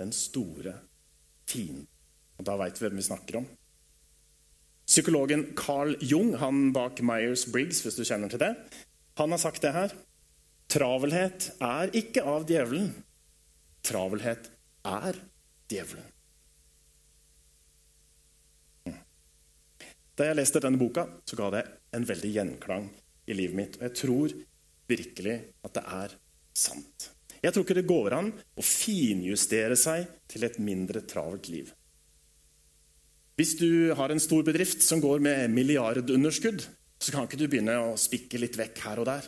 Den 0.00 0.12
store 0.16 0.74
fienden. 1.50 1.86
Og 2.38 2.46
da 2.46 2.56
veit 2.56 2.78
vi 2.78 2.86
hvem 2.86 3.00
vi 3.00 3.06
snakker 3.06 3.40
om. 3.42 3.48
Psykologen 4.90 5.50
Carl 5.58 5.92
Jung, 6.02 6.32
han 6.40 6.70
bak 6.74 7.02
Myers-Briggs, 7.06 7.82
hvis 7.84 7.98
du 7.98 8.02
kjenner 8.02 8.30
til 8.32 8.40
det, 8.42 8.54
han 9.20 9.34
har 9.34 9.42
sagt 9.42 9.62
det 9.62 9.74
her. 9.74 9.92
Travelhet 10.70 11.50
er 11.62 11.92
ikke 11.98 12.24
av 12.26 12.46
djevelen. 12.48 12.88
Travelhet 13.86 14.48
er 14.86 15.18
djevelen. 15.70 16.06
Da 20.20 20.26
jeg 20.28 20.36
leste 20.36 20.60
denne 20.60 20.76
boka, 20.76 21.06
så 21.24 21.36
ga 21.38 21.46
det 21.54 21.62
en 21.96 22.04
veldig 22.04 22.30
gjenklang 22.34 22.90
i 23.24 23.36
livet 23.38 23.56
mitt. 23.56 23.78
Og 23.78 23.86
jeg 23.86 23.96
tror 24.02 24.34
virkelig 24.90 25.36
at 25.64 25.78
det 25.78 25.84
er 25.96 26.16
sant. 26.60 27.06
Jeg 27.40 27.54
tror 27.54 27.64
ikke 27.64 27.76
det 27.78 27.88
går 27.88 28.16
an 28.18 28.28
å 28.28 28.64
finjustere 28.64 29.78
seg 29.80 30.10
til 30.28 30.44
et 30.44 30.58
mindre 30.60 31.00
travelt 31.08 31.48
liv. 31.48 31.70
Hvis 33.40 33.54
du 33.56 33.94
har 33.96 34.12
en 34.12 34.20
stor 34.20 34.44
bedrift 34.44 34.84
som 34.84 35.00
går 35.00 35.24
med 35.24 35.54
milliardunderskudd, 35.56 36.66
så 37.00 37.14
kan 37.14 37.24
ikke 37.24 37.40
du 37.40 37.46
begynne 37.48 37.78
å 37.80 37.96
spikke 37.96 38.42
litt 38.42 38.60
vekk 38.60 38.84
her 38.84 39.00
og 39.00 39.08
der. 39.08 39.24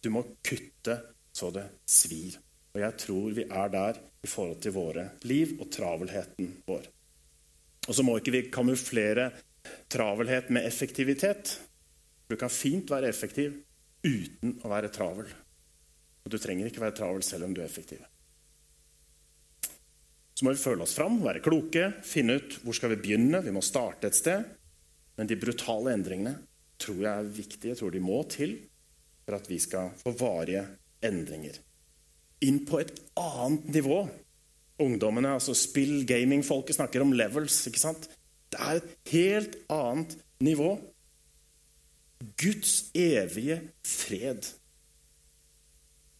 Du 0.00 0.08
må 0.08 0.24
kutte 0.40 1.02
så 1.36 1.52
det 1.52 1.66
svir. 1.84 2.38
Og 2.72 2.80
jeg 2.80 3.00
tror 3.04 3.36
vi 3.36 3.44
er 3.44 3.76
der 3.76 4.00
i 4.24 4.30
forhold 4.30 4.64
til 4.64 4.72
våre 4.72 5.10
liv 5.28 5.58
og 5.58 5.68
travelheten 5.68 6.62
vår. 6.64 6.88
Og 7.84 7.92
så 7.92 8.04
må 8.06 8.16
ikke 8.16 8.32
vi 8.32 8.46
kamuflere 8.48 9.28
travelhet 9.92 10.50
med 10.54 10.66
effektivitet. 10.66 11.58
Du 12.28 12.36
kan 12.40 12.52
fint 12.52 12.90
være 12.90 13.10
effektiv 13.12 13.56
uten 14.04 14.58
å 14.64 14.70
være 14.72 14.92
travel. 14.92 15.28
Og 16.24 16.32
du 16.32 16.38
trenger 16.40 16.68
ikke 16.68 16.82
være 16.82 16.96
travel 16.96 17.24
selv 17.24 17.48
om 17.48 17.54
du 17.54 17.60
er 17.62 17.68
effektiv. 17.68 18.02
Så 20.34 20.46
må 20.46 20.54
vi 20.54 20.60
føle 20.64 20.82
oss 20.82 20.96
fram, 20.96 21.20
være 21.22 21.42
kloke, 21.44 21.92
finne 22.02 22.40
ut 22.40 22.56
hvor 22.64 22.74
skal 22.74 22.94
vi 22.94 23.02
begynne. 23.04 23.42
Vi 23.44 23.54
må 23.54 23.62
starte 23.62 24.10
et 24.10 24.18
sted. 24.18 24.48
Men 25.14 25.30
de 25.30 25.38
brutale 25.38 25.92
endringene 25.94 26.34
tror 26.80 26.98
jeg 27.04 27.12
er 27.12 27.34
viktige. 27.36 27.70
Jeg 27.70 27.80
tror 27.80 27.94
de 27.94 28.02
må 28.02 28.18
til 28.32 28.56
for 29.24 29.38
at 29.38 29.46
vi 29.48 29.60
skal 29.62 29.92
få 30.00 30.12
varige 30.18 30.64
endringer. 31.04 31.60
Inn 32.44 32.64
på 32.66 32.80
et 32.82 32.92
annet 33.20 33.70
nivå. 33.76 34.00
Ungdommene, 34.82 35.36
altså 35.36 35.54
spill, 35.54 36.02
gaming-folket 36.08 36.80
snakker 36.80 37.04
om 37.04 37.14
levels. 37.14 37.60
ikke 37.70 37.84
sant? 37.84 38.08
Det 38.54 38.62
er 38.62 38.78
et 38.78 38.90
helt 39.10 39.56
annet 39.72 40.12
nivå. 40.46 40.76
Guds 42.38 42.90
evige 42.94 43.58
fred. 43.82 44.46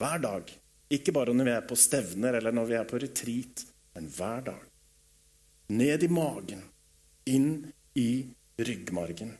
Hver 0.02 0.18
dag. 0.18 0.50
Ikke 0.90 1.14
bare 1.14 1.34
når 1.34 1.46
vi 1.46 1.54
er 1.54 1.68
på 1.68 1.78
stevner 1.78 2.40
eller 2.40 2.54
når 2.54 2.66
vi 2.68 2.76
er 2.78 2.88
på 2.90 2.98
retreat, 3.00 3.62
men 3.94 4.10
hver 4.10 4.42
dag. 4.50 4.66
Ned 5.74 6.02
i 6.02 6.10
magen, 6.10 6.60
inn 7.30 7.48
i 7.96 8.10
ryggmargen. 8.58 9.32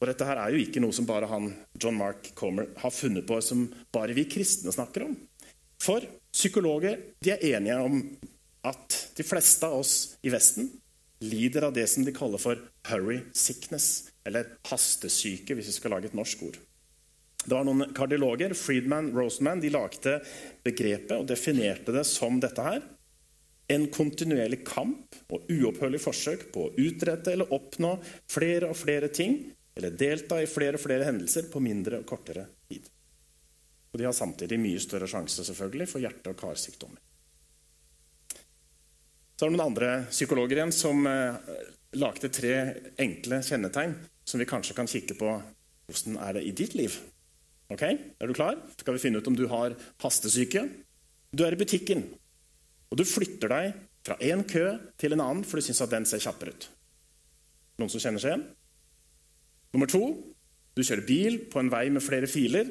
Og 0.00 0.08
dette 0.08 0.24
her 0.24 0.38
er 0.40 0.54
jo 0.54 0.62
ikke 0.62 0.80
noe 0.80 0.94
som 0.96 1.04
bare 1.08 1.28
han, 1.28 1.50
John 1.76 1.98
Mark 1.98 2.30
Comer 2.38 2.70
har 2.80 2.94
funnet 2.94 3.26
på, 3.28 3.42
som 3.44 3.66
bare 3.92 4.16
vi 4.16 4.24
kristne 4.30 4.72
snakker 4.72 5.04
om. 5.10 5.18
For 5.82 6.06
psykologer 6.32 7.02
de 7.20 7.34
er 7.34 7.44
enige 7.56 7.76
om 7.82 8.00
at 8.66 8.96
de 9.16 9.26
fleste 9.26 9.66
av 9.66 9.80
oss 9.80 10.16
i 10.22 10.32
Vesten 10.32 10.68
lider 11.20 11.66
av 11.66 11.74
det 11.76 11.86
som 11.90 12.04
de 12.04 12.12
kaller 12.12 12.38
for 12.38 12.56
'hurry 12.88 13.20
sickness', 13.32 14.10
eller 14.24 14.56
hastesyke, 14.64 15.54
hvis 15.54 15.66
vi 15.66 15.72
skal 15.72 15.90
lage 15.90 16.06
et 16.06 16.14
norsk 16.14 16.42
ord. 16.42 16.58
Det 17.44 17.54
var 17.56 17.64
noen 17.64 17.94
kardiologer, 17.96 18.52
Friedman, 18.54 19.12
Roseman, 19.16 19.60
de 19.60 19.70
lagde 19.72 20.18
begrepet 20.64 21.16
og 21.16 21.28
definerte 21.28 21.92
det 21.92 22.04
som 22.06 22.40
dette 22.40 22.62
her. 22.62 22.82
En 23.68 23.86
kontinuerlig 23.88 24.64
kamp 24.66 25.16
og 25.30 25.48
uopphørlig 25.48 26.00
forsøk 26.00 26.52
på 26.52 26.66
å 26.66 26.72
utrette 26.76 27.32
eller 27.32 27.52
oppnå 27.54 27.94
flere 28.28 28.68
og 28.68 28.76
flere 28.76 29.08
ting, 29.08 29.52
eller 29.76 29.90
delta 29.90 30.42
i 30.42 30.48
flere 30.50 30.76
og 30.76 30.84
flere 30.84 31.06
hendelser 31.08 31.48
på 31.52 31.62
mindre 31.64 32.02
og 32.02 32.06
kortere 32.06 32.46
tid. 32.68 32.90
Og 33.92 33.98
de 33.98 34.04
har 34.04 34.12
samtidig 34.12 34.58
mye 34.60 34.82
større 34.82 35.08
sjanse 35.08 35.44
selvfølgelig 35.46 35.88
for 35.88 36.02
hjerte- 36.02 36.34
og 36.34 36.36
karsykdommer. 36.36 37.00
Så 39.40 39.46
er 39.46 39.54
det 39.54 39.56
noen 39.56 39.70
andre 39.70 39.90
psykologer 40.10 40.58
igjen 40.58 40.72
som 40.76 40.98
eh, 41.08 41.36
lagde 41.96 42.28
tre 42.28 42.50
enkle 43.00 43.38
kjennetegn 43.40 43.94
som 44.28 44.36
vi 44.36 44.46
kanskje 44.50 44.76
kan 44.76 44.90
kikke 44.92 45.16
på. 45.16 45.30
Hvordan 45.88 46.18
er 46.20 46.36
det 46.36 46.42
i 46.44 46.52
ditt 46.58 46.76
liv? 46.76 46.98
Ok, 47.72 47.86
Er 47.88 48.28
du 48.28 48.34
klar? 48.36 48.58
Så 48.68 48.84
Skal 48.84 48.98
vi 48.98 49.00
finne 49.00 49.16
ut 49.16 49.30
om 49.30 49.38
du 49.38 49.46
har 49.48 49.72
hastesyke? 50.04 50.66
Du 51.32 51.46
er 51.46 51.56
i 51.56 51.60
butikken, 51.62 52.04
og 52.92 53.00
du 53.00 53.04
flytter 53.08 53.48
deg 53.48 53.80
fra 54.04 54.18
én 54.20 54.44
kø 54.44 54.76
til 55.00 55.16
en 55.16 55.24
annen, 55.24 55.44
for 55.48 55.56
du 55.56 55.64
syns 55.64 55.80
at 55.86 55.96
den 55.96 56.04
ser 56.04 56.20
kjappere 56.20 56.52
ut. 56.52 56.68
Noen 57.80 57.96
som 57.96 58.04
kjenner 58.04 58.20
seg 58.20 58.34
igjen? 58.34 58.46
Nummer 59.72 59.88
to 59.88 60.04
du 60.76 60.84
kjører 60.84 61.08
bil 61.08 61.42
på 61.48 61.64
en 61.64 61.72
vei 61.72 61.86
med 61.88 62.04
flere 62.04 62.28
filer, 62.28 62.68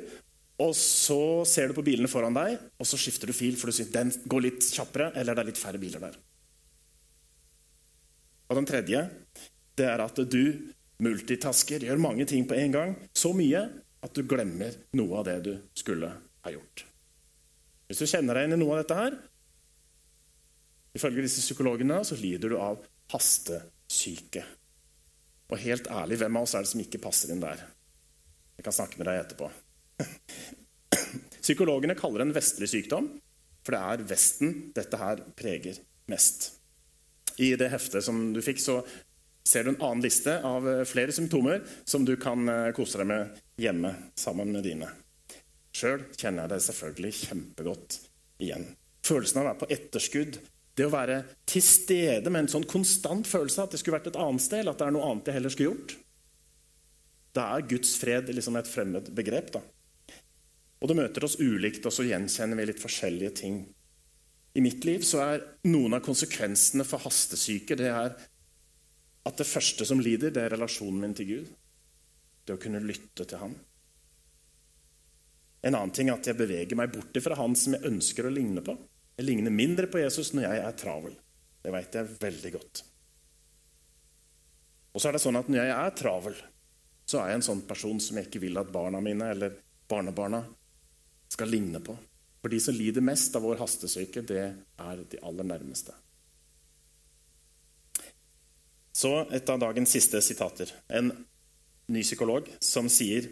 og 0.61 0.77
så 0.77 1.47
ser 1.49 1.71
du 1.71 1.79
på 1.79 1.89
bilene 1.89 2.11
foran 2.11 2.37
deg, 2.37 2.59
og 2.77 2.85
så 2.85 2.99
skifter 2.99 3.25
du 3.25 3.33
fil, 3.33 3.57
for 3.57 3.73
du 3.73 3.79
syns 3.79 3.95
den 3.95 4.13
går 4.29 4.51
litt 4.51 4.69
kjappere, 4.69 5.15
eller 5.17 5.33
det 5.33 5.47
er 5.47 5.55
litt 5.55 5.65
færre 5.65 5.81
biler 5.81 6.11
der. 6.11 6.25
Og 8.49 8.57
den 8.57 8.67
tredje 8.69 9.05
det 9.79 9.87
er 9.87 10.01
at 10.03 10.17
du 10.27 10.43
multitasker, 10.99 11.85
gjør 11.87 12.01
mange 12.01 12.25
ting 12.27 12.43
på 12.47 12.57
en 12.59 12.73
gang. 12.73 12.95
Så 13.15 13.31
mye 13.37 13.61
at 14.03 14.15
du 14.15 14.25
glemmer 14.27 14.75
noe 14.97 15.21
av 15.21 15.27
det 15.27 15.37
du 15.45 15.53
skulle 15.77 16.09
ha 16.11 16.53
gjort. 16.53 16.85
Hvis 17.87 18.03
du 18.03 18.09
kjenner 18.09 18.37
deg 18.37 18.47
inn 18.47 18.57
i 18.57 18.59
noe 18.59 18.75
av 18.75 18.83
dette 18.83 18.97
her, 18.97 19.15
ifølge 20.97 21.23
disse 21.25 21.43
psykologene, 21.45 22.01
så 22.05 22.17
lider 22.19 22.51
du 22.51 22.57
av 22.59 22.83
hastesyke. 23.13 24.43
Og 25.49 25.57
helt 25.63 25.89
ærlig, 25.89 26.19
hvem 26.21 26.37
av 26.37 26.45
oss 26.45 26.53
er 26.57 26.65
det 26.65 26.71
som 26.73 26.83
ikke 26.83 27.01
passer 27.01 27.33
inn 27.33 27.41
der? 27.41 27.63
Jeg 28.59 28.67
kan 28.67 28.75
snakke 28.75 28.99
med 28.99 29.09
deg 29.09 29.23
etterpå. 29.23 29.49
Psykologene 31.39 31.95
kaller 31.97 32.21
det 32.21 32.29
en 32.29 32.35
vestlig 32.35 32.69
sykdom, 32.69 33.09
for 33.65 33.75
det 33.75 33.81
er 33.81 34.07
Vesten 34.11 34.55
dette 34.75 34.99
her 34.99 35.23
preger 35.39 35.79
mest. 36.11 36.58
I 37.39 37.53
det 37.59 37.71
heftet 37.71 38.03
som 38.05 38.19
du 38.35 38.41
fikk, 38.43 38.59
så 38.61 38.81
ser 39.47 39.65
du 39.65 39.73
en 39.73 39.81
annen 39.81 40.03
liste 40.03 40.35
av 40.45 40.67
flere 40.85 41.13
symptomer 41.15 41.63
som 41.87 42.03
du 42.05 42.15
kan 42.19 42.43
eh, 42.51 42.71
kose 42.75 42.99
deg 43.01 43.09
med 43.09 43.39
hjemme 43.59 43.93
sammen 44.19 44.51
med 44.53 44.67
dine. 44.67 44.91
Sjøl 45.75 46.03
kjenner 46.17 46.45
jeg 46.45 46.53
det 46.53 46.61
selvfølgelig 46.65 47.13
kjempegodt 47.21 47.99
igjen. 48.43 48.67
Følelsen 49.05 49.39
av 49.39 49.45
å 49.45 49.49
være 49.49 49.61
på 49.61 49.69
etterskudd, 49.73 50.39
det 50.75 50.85
å 50.87 50.93
være 50.93 51.21
til 51.49 51.63
stede 51.65 52.31
med 52.31 52.45
en 52.45 52.53
sånn 52.53 52.67
konstant 52.69 53.27
følelse 53.27 53.61
av 53.61 53.67
at 53.67 53.75
det 53.75 53.81
skulle 53.81 53.97
vært 53.97 54.11
et 54.11 54.19
annet 54.19 54.43
sted, 54.43 54.61
eller 54.61 54.75
at 54.75 54.81
det 54.81 54.87
er 54.87 54.95
noe 54.95 55.09
annet 55.09 55.27
jeg 55.27 55.37
heller 55.39 55.53
skulle 55.55 55.73
gjort. 55.73 55.95
Da 57.35 57.49
er 57.55 57.67
Guds 57.69 57.95
fred 57.99 58.31
liksom 58.33 58.57
et 58.59 58.69
fremmed 58.69 59.11
begrep. 59.15 59.51
da. 59.55 59.63
Og 60.79 60.87
det 60.87 60.95
møter 60.95 61.25
oss 61.27 61.39
ulikt, 61.39 61.85
og 61.85 61.93
så 61.93 62.05
gjenkjenner 62.07 62.59
vi 62.59 62.69
litt 62.69 62.81
forskjellige 62.81 63.33
ting. 63.41 63.59
I 64.53 64.61
mitt 64.65 64.85
liv 64.85 65.03
så 65.05 65.21
er 65.23 65.45
noen 65.69 65.95
av 65.97 66.03
konsekvensene 66.05 66.85
for 66.87 67.03
hastesyke 67.05 67.77
det 67.77 67.89
er 67.93 68.15
at 69.29 69.37
det 69.37 69.47
første 69.47 69.85
som 69.85 70.01
lider, 70.01 70.33
det 70.33 70.41
er 70.41 70.53
relasjonen 70.55 71.03
min 71.03 71.15
til 71.17 71.27
Gud. 71.29 71.49
Det 72.47 72.55
å 72.55 72.61
kunne 72.61 72.81
lytte 72.81 73.27
til 73.29 73.41
Han. 73.41 73.53
En 75.61 75.75
annen 75.75 75.91
ting 75.93 76.09
er 76.09 76.17
at 76.17 76.29
jeg 76.29 76.39
beveger 76.39 76.79
meg 76.79 76.93
bort 76.93 77.19
fra 77.21 77.37
Han 77.37 77.57
som 77.59 77.75
jeg 77.75 77.85
ønsker 77.91 78.25
å 78.25 78.33
ligne 78.33 78.63
på. 78.65 78.73
Jeg 79.19 79.27
ligner 79.27 79.53
mindre 79.53 79.89
på 79.91 79.99
Jesus 80.01 80.31
når 80.33 80.47
jeg 80.47 80.63
er 80.63 80.77
travel. 80.79 81.17
Det 81.59 81.73
vet 81.75 81.97
jeg 81.99 82.13
veldig 82.21 82.51
godt. 82.55 82.83
Og 84.95 85.01
så 85.01 85.09
er 85.09 85.17
det 85.17 85.21
sånn 85.21 85.37
at 85.37 85.49
når 85.51 85.61
jeg 85.61 85.75
er 85.75 85.97
travel, 85.99 86.37
så 87.09 87.19
er 87.19 87.33
jeg 87.33 87.39
en 87.41 87.49
sånn 87.51 87.65
person 87.67 87.99
som 88.01 88.17
jeg 88.17 88.29
ikke 88.29 88.41
vil 88.47 88.61
at 88.61 88.71
barna 88.73 89.01
mine 89.03 89.27
eller 89.35 89.59
barnebarna 89.89 90.41
skal 91.29 91.51
ligne 91.51 91.81
på. 91.83 91.93
For 92.39 92.51
de 92.51 92.59
som 92.63 92.75
lider 92.75 93.03
mest 93.03 93.35
av 93.35 93.43
vår 93.43 93.59
hastesyke, 93.59 94.23
det 94.23 94.45
er 94.45 95.03
de 95.11 95.19
aller 95.27 95.47
nærmeste. 95.47 95.95
Så 98.95 99.11
et 99.31 99.49
av 99.49 99.59
dagens 99.61 99.91
siste 99.95 100.21
sitater. 100.23 100.71
En 100.87 101.11
ny 101.89 102.01
psykolog 102.03 102.47
som 102.63 102.89
sier 102.91 103.29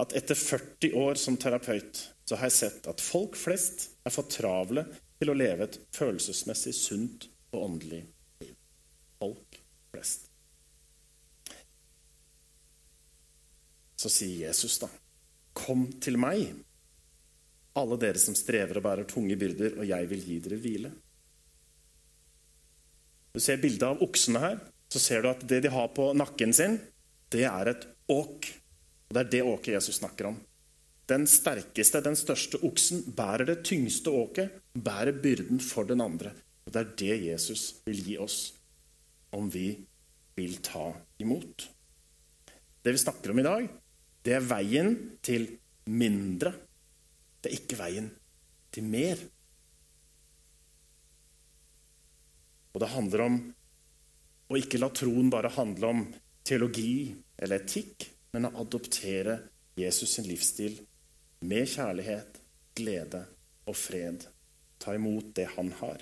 at 0.00 0.14
etter 0.18 0.38
40 0.38 0.94
år 0.98 1.18
som 1.20 1.36
terapeut 1.38 2.00
så 2.26 2.38
har 2.38 2.50
jeg 2.50 2.56
sett 2.56 2.88
at 2.90 3.02
folk 3.02 3.36
flest 3.38 3.88
er 4.06 4.14
for 4.14 4.26
travle 4.30 4.86
til 5.20 5.30
å 5.30 5.36
leve 5.36 5.68
et 5.68 5.78
følelsesmessig 5.94 6.74
sunt 6.74 7.28
og 7.52 7.66
åndelig 7.68 8.00
liv. 8.42 8.54
Folk 9.20 9.58
flest. 9.92 10.30
Så 14.00 14.10
sier 14.12 14.48
Jesus, 14.48 14.80
da, 14.82 14.90
kom 15.56 15.86
til 16.02 16.18
meg, 16.20 16.50
alle 17.78 17.98
dere 18.00 18.20
som 18.22 18.36
strever 18.38 18.78
og 18.78 18.84
bærer 18.86 19.08
tunge 19.10 19.36
byrder, 19.38 19.78
og 19.80 19.88
jeg 19.88 20.08
vil 20.10 20.24
gi 20.28 20.38
dere 20.44 20.60
hvile. 20.62 20.92
Du 23.34 23.40
ser 23.42 23.58
bildet 23.58 23.86
av 23.88 24.02
oksene 24.04 24.42
her. 24.42 24.60
Så 24.94 25.00
ser 25.02 25.24
du 25.24 25.30
at 25.32 25.40
det 25.50 25.64
de 25.64 25.70
har 25.74 25.88
på 25.90 26.12
nakken 26.14 26.52
sin, 26.54 26.76
det 27.34 27.42
er 27.48 27.72
et 27.72 27.86
åk. 28.12 28.46
Og 29.08 29.16
Det 29.16 29.22
er 29.24 29.30
det 29.32 29.42
åket 29.42 29.74
Jesus 29.74 29.98
snakker 29.98 30.28
om. 30.30 30.36
Den 31.10 31.26
sterkeste, 31.28 32.00
den 32.00 32.16
største 32.16 32.60
oksen, 32.64 33.02
bærer 33.16 33.44
det 33.48 33.64
tyngste 33.66 34.12
åket, 34.14 34.54
bærer 34.72 35.18
byrden 35.20 35.60
for 35.60 35.84
den 35.84 36.00
andre. 36.00 36.30
Og 36.64 36.72
Det 36.72 36.80
er 36.80 36.94
det 36.96 37.16
Jesus 37.26 37.82
vil 37.84 38.04
gi 38.06 38.16
oss, 38.18 38.54
om 39.32 39.50
vi 39.50 39.74
vil 40.36 40.56
ta 40.62 40.92
imot. 41.18 41.68
Det 42.84 42.92
vi 42.92 43.02
snakker 43.02 43.30
om 43.30 43.38
i 43.38 43.46
dag, 43.46 43.68
det 44.24 44.32
er 44.32 44.46
veien 44.46 44.94
til 45.22 45.48
mindre. 45.86 46.54
Det 47.44 47.50
er 47.50 47.60
ikke 47.60 47.76
veien 47.76 48.06
til 48.72 48.86
mer. 48.88 49.20
Og 52.72 52.80
det 52.80 52.88
handler 52.94 53.22
om 53.26 53.36
å 54.48 54.56
ikke 54.56 54.80
la 54.80 54.88
troen 54.96 55.28
bare 55.28 55.52
handle 55.52 55.90
om 55.92 56.00
teologi 56.44 57.12
eller 57.36 57.60
etikk, 57.60 58.06
men 58.32 58.48
å 58.48 58.54
adoptere 58.62 59.36
Jesus 59.76 60.14
sin 60.16 60.24
livsstil 60.24 60.78
med 61.44 61.68
kjærlighet, 61.68 62.40
glede 62.80 63.20
og 63.68 63.76
fred. 63.76 64.24
Ta 64.80 64.96
imot 64.96 65.34
det 65.36 65.50
han 65.58 65.68
har. 65.82 66.00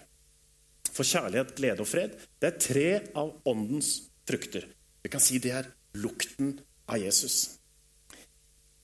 For 0.92 1.02
kjærlighet, 1.02 1.56
glede 1.58 1.82
og 1.82 1.90
fred 1.90 2.14
det 2.38 2.52
er 2.52 2.62
tre 2.68 2.86
av 3.18 3.34
åndens 3.50 3.96
frukter. 4.30 4.70
Vi 5.02 5.10
kan 5.10 5.26
si 5.26 5.42
det 5.42 5.56
er 5.58 5.72
lukten 5.98 6.54
av 6.86 7.02
Jesus. 7.02 7.58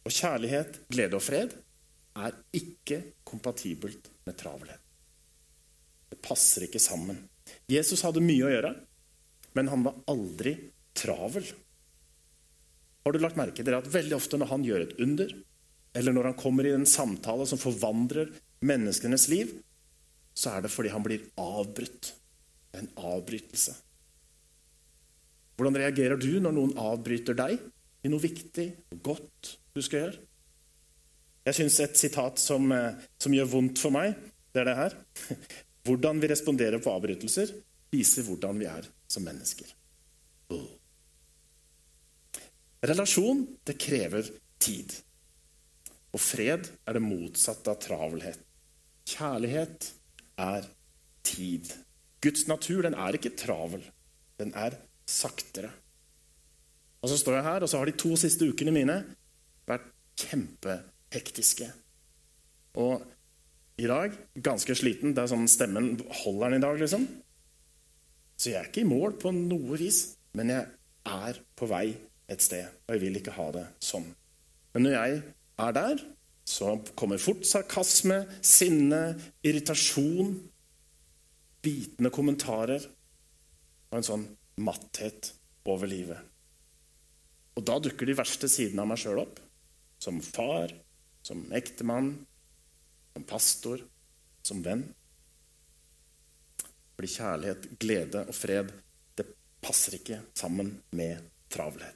Og 0.03 0.11
kjærlighet, 0.11 0.83
glede 0.90 1.23
og 1.23 1.23
fred 1.23 1.55
er 2.26 2.37
ikke 2.57 3.00
kompatibelt 3.26 4.11
med 4.26 4.37
travelhet. 4.38 4.83
Det 6.09 6.20
passer 6.24 6.66
ikke 6.66 6.81
sammen. 6.81 7.20
Jesus 7.68 8.02
hadde 8.04 8.24
mye 8.24 8.46
å 8.46 8.52
gjøre, 8.52 8.72
men 9.57 9.70
han 9.72 9.85
var 9.87 9.98
aldri 10.11 10.54
travel. 10.96 11.46
Har 13.04 13.14
du 13.14 13.20
lagt 13.22 13.38
merke 13.40 13.64
til 13.64 13.76
at 13.76 13.88
veldig 13.92 14.16
ofte 14.16 14.40
når 14.40 14.52
han 14.52 14.66
gjør 14.66 14.85
et 14.85 14.96
under, 15.04 15.33
eller 15.98 16.14
når 16.14 16.31
han 16.31 16.38
kommer 16.38 16.68
i 16.68 16.74
en 16.76 16.88
samtale 16.88 17.46
som 17.48 17.61
forvandler 17.61 18.33
menneskenes 18.64 19.28
liv, 19.33 19.52
så 20.37 20.54
er 20.54 20.64
det 20.64 20.72
fordi 20.72 20.92
han 20.92 21.04
blir 21.04 21.24
avbrutt. 21.40 22.12
En 22.76 22.90
avbrytelse. 23.00 23.72
Hvordan 25.59 25.78
reagerer 25.81 26.20
du 26.20 26.37
når 26.38 26.52
noen 26.54 26.74
avbryter 26.78 27.35
deg 27.38 27.57
i 28.04 28.11
noe 28.12 28.22
viktig 28.22 28.66
og 28.92 29.00
godt 29.09 29.54
du 29.74 29.81
skal 29.83 30.04
gjøre? 30.04 30.28
Jeg 31.49 31.57
syns 31.57 31.79
et 31.81 31.97
sitat 31.97 32.41
som, 32.43 32.67
eh, 32.73 32.97
som, 33.17 33.33
gjør 33.33 33.49
vondt 33.49 33.81
for 33.81 33.95
meg, 33.95 34.17
det 34.53 34.61
er 34.61 34.69
det 34.69 34.77
her. 34.77 34.97
Hvordan 35.89 36.21
vi 36.21 36.29
responderer 36.29 36.83
på 36.85 36.93
avbrytelser, 36.93 37.55
viser 37.89 38.27
hvordan 38.27 38.59
vi 38.61 38.67
er 38.69 38.85
som 39.09 39.25
mennesker. 39.25 39.71
Relasjon, 42.85 43.41
det 43.65 43.79
krever 43.81 44.29
tid. 44.61 44.93
Og 46.13 46.21
fred 46.21 46.69
er 46.85 46.99
det 46.99 47.01
motsatte 47.01 47.73
av 47.73 47.81
travelhet. 47.81 48.43
Kjærlighet 49.09 49.89
er 50.45 50.69
tid. 51.25 51.73
Guds 52.21 52.45
natur 52.51 52.85
den 52.85 52.99
er 52.99 53.17
ikke 53.17 53.33
travel. 53.41 53.81
Den 54.37 54.53
er 54.53 54.77
saktere. 55.09 55.73
Og 57.01 57.09
så 57.09 57.17
står 57.17 57.39
jeg 57.39 57.49
her, 57.49 57.65
og 57.65 57.73
så 57.73 57.81
har 57.81 57.89
de 57.89 57.97
to 57.97 58.13
siste 58.21 58.45
ukene 58.45 58.75
mine 58.75 59.01
vært 59.65 59.89
kjempehektiske. 61.09 61.71
Og 62.79 63.03
i 63.79 63.87
dag 63.87 64.12
ganske 64.35 64.75
sliten. 64.75 65.14
Det 65.14 65.23
er 65.23 65.31
sånn 65.31 65.49
Stemmen 65.49 65.97
holder 66.25 66.51
den 66.51 66.59
i 66.59 66.64
dag, 66.64 66.79
liksom. 66.79 67.07
Så 68.38 68.51
jeg 68.51 68.61
er 68.61 68.68
ikke 68.68 68.83
i 68.83 68.88
mål 68.88 69.18
på 69.18 69.33
noe 69.33 69.79
vis, 69.79 70.16
men 70.35 70.51
jeg 70.51 70.66
er 71.07 71.40
på 71.57 71.66
vei 71.66 71.97
et 72.29 72.42
sted. 72.42 72.68
Og 72.87 72.94
jeg 72.94 73.03
vil 73.03 73.18
ikke 73.18 73.35
ha 73.35 73.51
det 73.53 73.66
sånn. 73.81 74.07
Men 74.75 74.85
når 74.85 74.94
jeg 74.94 75.23
er 75.59 75.73
der, 75.75 76.05
så 76.49 76.79
kommer 76.97 77.21
fort 77.21 77.44
sarkasme, 77.44 78.23
sinne, 78.40 79.18
irritasjon, 79.44 80.37
bitende 81.62 82.12
kommentarer 82.14 82.85
og 83.90 83.99
en 83.99 84.07
sånn 84.07 84.25
matthet 84.62 85.33
over 85.68 85.90
livet. 85.90 86.21
Og 87.59 87.64
da 87.66 87.79
dukker 87.83 88.07
de 88.07 88.16
verste 88.16 88.49
sidene 88.51 88.85
av 88.85 88.92
meg 88.92 89.01
sjøl 89.03 89.25
opp. 89.25 89.40
Som 89.99 90.21
far, 90.23 90.71
som 91.29 91.45
ektemann, 91.53 92.14
som 93.12 93.29
pastor, 93.29 93.85
som 94.43 94.64
venn. 94.64 94.87
Fordi 96.97 97.12
kjærlighet, 97.12 97.71
glede 97.79 98.25
og 98.25 98.35
fred 98.35 98.73
det 99.19 99.29
passer 99.62 99.99
ikke 100.01 100.23
sammen 100.38 100.73
med 100.97 101.29
travelhet. 101.53 101.95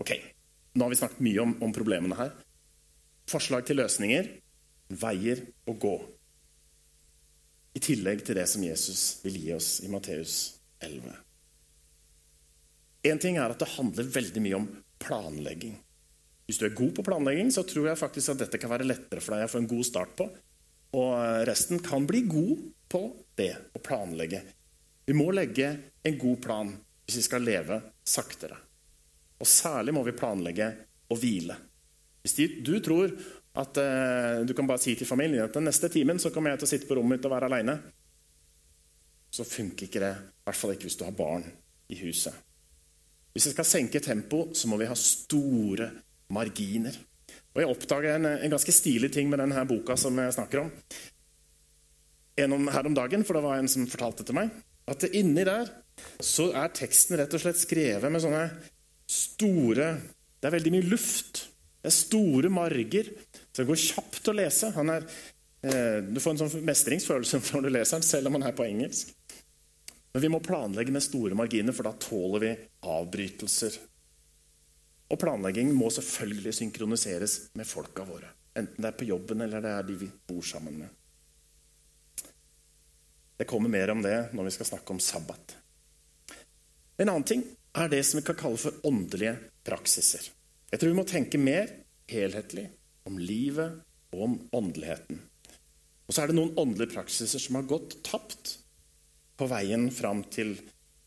Ok, 0.00 0.14
Nå 0.72 0.84
har 0.84 0.90
vi 0.90 0.96
snakket 0.96 1.24
mye 1.24 1.42
om, 1.42 1.56
om 1.66 1.72
problemene 1.74 2.16
her. 2.18 2.30
Forslag 3.30 3.66
til 3.66 3.80
løsninger 3.80 4.28
veier 5.00 5.42
å 5.66 5.74
gå. 5.74 5.96
I 7.74 7.82
tillegg 7.82 8.22
til 8.26 8.38
det 8.38 8.46
som 8.50 8.62
Jesus 8.64 9.20
vil 9.24 9.38
gi 9.42 9.50
oss 9.54 9.70
i 9.86 9.90
Matteus 9.90 10.36
11. 10.82 11.10
En 13.10 13.22
ting 13.22 13.38
er 13.38 13.50
at 13.50 13.62
det 13.62 13.70
handler 13.74 14.14
veldig 14.14 14.42
mye 14.44 14.58
om 14.58 14.68
planlegging. 15.02 15.76
Hvis 16.50 16.58
du 16.58 16.64
er 16.66 16.74
god 16.74 16.96
på 16.96 17.04
planlegging, 17.06 17.52
så 17.54 17.62
tror 17.62 17.84
jeg 17.86 17.98
faktisk 18.00 18.32
at 18.32 18.40
dette 18.40 18.58
kan 18.58 18.72
være 18.72 18.88
lettere 18.88 19.22
for 19.22 19.36
deg 19.36 19.46
å 19.46 19.50
få 19.52 19.60
en 19.60 19.68
god 19.70 19.86
start 19.86 20.16
på. 20.18 20.24
Og 20.98 21.12
resten 21.46 21.78
kan 21.78 22.02
bli 22.10 22.24
god 22.26 22.64
på 22.90 23.02
det 23.38 23.52
å 23.78 23.82
planlegge. 23.86 24.40
Vi 25.06 25.14
må 25.14 25.28
legge 25.30 25.68
en 26.02 26.18
god 26.18 26.40
plan 26.42 26.72
hvis 27.06 27.20
vi 27.20 27.22
skal 27.28 27.46
leve 27.46 27.78
saktere. 28.02 28.58
Og 29.38 29.46
særlig 29.46 29.94
må 29.94 30.02
vi 30.02 30.16
planlegge 30.18 30.72
å 31.06 31.20
hvile. 31.22 31.54
Hvis 32.26 32.34
du 32.66 32.74
tror 32.82 33.14
at 33.62 33.78
uh, 33.78 34.42
du 34.42 34.50
kan 34.58 34.66
bare 34.66 34.82
si 34.82 34.96
til 34.98 35.06
familien 35.06 35.46
at 35.46 35.54
den 35.54 35.70
neste 35.70 35.86
timen 35.90 36.18
så 36.18 36.34
kommer 36.34 36.50
jeg 36.50 36.64
til 36.64 36.66
å 36.66 36.72
sitte 36.74 36.90
på 36.90 36.98
rommet 36.98 37.20
mitt 37.20 37.30
og 37.30 37.34
være 37.36 37.46
aleine, 37.46 37.78
så 39.30 39.46
funker 39.46 39.86
ikke 39.86 40.02
det. 40.02 40.14
I 40.18 40.50
hvert 40.50 40.64
fall 40.64 40.74
ikke 40.74 40.90
hvis 40.90 40.98
du 40.98 41.06
har 41.06 41.14
barn 41.14 41.46
i 41.94 42.02
huset. 42.02 42.34
Hvis 43.30 43.46
vi 43.46 43.54
skal 43.54 43.70
senke 43.78 44.02
tempo, 44.02 44.48
så 44.50 44.66
må 44.66 44.82
vi 44.82 44.90
ha 44.90 44.98
store 44.98 45.92
marginer. 46.32 46.96
Og 47.50 47.62
Jeg 47.62 47.70
oppdaga 47.70 48.14
en, 48.16 48.28
en, 48.36 48.52
ganske 48.52 48.74
stilig 48.74 49.10
ting 49.14 49.30
med 49.30 49.42
denne 49.42 49.64
boka 49.68 49.96
som 49.98 50.18
jeg 50.18 50.36
snakker 50.36 50.64
om. 50.64 50.72
om. 52.46 52.68
her 52.68 52.86
om 52.86 52.94
dagen, 52.94 53.24
for 53.24 53.34
det 53.34 53.44
var 53.44 53.58
en 53.58 53.68
som 53.68 53.88
fortalte 53.90 54.24
til 54.24 54.38
meg 54.38 54.50
at 54.90 55.06
inni 55.14 55.44
der 55.46 55.68
så 56.24 56.50
er 56.56 56.72
teksten 56.74 57.18
rett 57.20 57.34
og 57.36 57.42
slett 57.42 57.60
skrevet 57.60 58.10
med 58.10 58.22
sånne 58.22 58.46
store 59.10 59.92
Det 60.40 60.48
er 60.48 60.54
veldig 60.54 60.70
mye 60.72 60.88
luft. 60.88 61.42
Det 61.82 61.90
er 61.90 61.92
store 61.92 62.48
marger. 62.48 63.10
Så 63.52 63.60
det 63.60 63.66
går 63.68 63.80
kjapt 63.82 64.30
å 64.30 64.34
lese. 64.38 64.70
Er, 64.72 65.04
eh, 65.68 65.98
du 66.00 66.16
får 66.16 66.32
en 66.32 66.40
sånn 66.40 66.64
mestringsfølelse 66.64 67.40
når 67.50 67.66
du 67.66 67.70
leser 67.74 67.98
den, 67.98 68.06
selv 68.08 68.30
om 68.30 68.38
han 68.38 68.46
er 68.48 68.56
på 68.56 68.64
engelsk. 68.64 69.12
Men 70.14 70.24
vi 70.24 70.30
må 70.32 70.40
planlegge 70.40 70.94
med 70.94 71.04
store 71.04 71.36
marginer, 71.36 71.76
for 71.76 71.86
da 71.86 71.92
tåler 72.00 72.44
vi 72.46 72.54
avbrytelser. 72.88 73.76
Og 75.10 75.18
planlegging 75.18 75.72
må 75.74 75.90
selvfølgelig 75.90 76.54
synkroniseres 76.60 77.36
med 77.58 77.66
folka 77.66 78.06
våre. 78.06 78.30
Enten 78.58 78.82
det 78.82 78.90
er 78.90 78.98
på 78.98 79.08
jobben 79.08 79.42
eller 79.42 79.62
det 79.62 79.72
er 79.74 79.86
de 79.86 79.96
vi 79.98 80.10
bor 80.30 80.42
sammen 80.46 80.78
med. 80.82 80.88
Det 83.40 83.48
kommer 83.48 83.72
mer 83.72 83.90
om 83.90 84.02
det 84.04 84.16
når 84.36 84.46
vi 84.46 84.54
skal 84.54 84.68
snakke 84.68 84.94
om 84.94 85.00
sabbat. 85.02 85.56
En 87.00 87.08
annen 87.08 87.26
ting 87.26 87.44
er 87.80 87.88
det 87.88 88.02
som 88.04 88.20
vi 88.20 88.26
kan 88.26 88.38
kalle 88.38 88.60
for 88.60 88.86
åndelige 88.86 89.36
praksiser. 89.64 90.26
Jeg 90.70 90.78
tror 90.80 90.92
vi 90.92 90.98
må 90.98 91.06
tenke 91.08 91.40
mer 91.40 91.70
helhetlig 92.10 92.66
om 93.08 93.18
livet 93.18 93.80
og 94.12 94.24
om 94.26 94.36
åndeligheten. 94.60 95.18
Og 96.06 96.14
så 96.14 96.22
er 96.22 96.30
det 96.30 96.36
noen 96.36 96.56
åndelige 96.58 96.92
praksiser 96.92 97.42
som 97.42 97.56
har 97.58 97.68
gått 97.70 97.96
tapt 98.06 98.56
på 99.40 99.48
veien 99.50 99.88
fram 99.94 100.24
til 100.28 100.56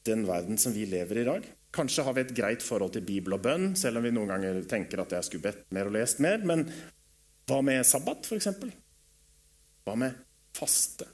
den 0.07 0.25
verden 0.27 0.57
som 0.59 0.73
vi 0.75 0.87
lever 0.89 1.19
i 1.19 1.23
i 1.23 1.27
dag. 1.27 1.45
Kanskje 1.73 2.05
har 2.05 2.13
vi 2.13 2.21
et 2.21 2.35
greit 2.37 2.61
forhold 2.61 2.93
til 2.93 3.05
Bibel 3.05 3.33
og 3.33 3.41
bønn, 3.45 3.71
selv 3.79 3.97
om 3.97 4.05
vi 4.05 4.13
noen 4.13 4.29
ganger 4.29 4.59
tenker 4.69 5.01
at 5.01 5.15
jeg 5.17 5.25
skulle 5.25 5.47
bedt 5.47 5.63
mer 5.73 5.89
og 5.89 5.95
lest 5.95 6.21
mer. 6.21 6.43
Men 6.45 6.67
hva 7.49 7.59
med 7.65 7.81
sabbat, 7.87 8.29
f.eks.? 8.29 8.51
Hva 9.83 9.95
med 9.99 10.19
faste? 10.53 11.07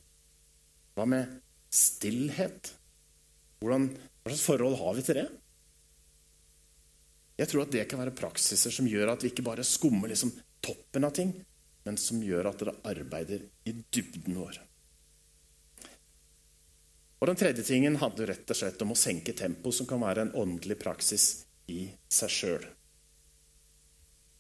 Hva 0.98 1.08
med 1.08 1.40
stillhet? 1.72 2.74
Hvordan, 3.64 3.88
hva 3.96 4.34
slags 4.34 4.48
forhold 4.50 4.78
har 4.82 4.98
vi 4.98 5.06
til 5.08 5.22
det? 5.22 5.28
Jeg 7.40 7.48
tror 7.48 7.64
at 7.64 7.72
det 7.72 7.88
kan 7.88 8.02
være 8.02 8.18
praksiser 8.20 8.74
som 8.76 8.88
gjør 8.90 9.14
at 9.14 9.24
vi 9.24 9.32
ikke 9.32 9.46
bare 9.48 9.64
skummer 9.64 10.12
liksom 10.12 10.34
toppen 10.60 11.08
av 11.08 11.16
ting, 11.16 11.32
men 11.88 12.00
som 12.00 12.20
gjør 12.24 12.52
at 12.52 12.60
dere 12.60 12.76
arbeider 12.92 13.48
i 13.64 13.78
dybden 13.80 14.36
vår. 14.36 14.60
Og 17.20 17.28
Den 17.28 17.40
tredje 17.40 17.66
tingen 17.68 17.98
handler 18.00 18.32
rett 18.32 18.52
og 18.52 18.58
slett 18.58 18.82
om 18.86 18.94
å 18.94 19.00
senke 19.00 19.36
tempo, 19.36 19.74
som 19.76 19.88
kan 19.88 20.00
være 20.00 20.24
en 20.28 20.36
åndelig 20.40 20.80
praksis 20.80 21.26
i 21.68 21.90
seg 22.08 22.32
sjøl. 22.32 22.68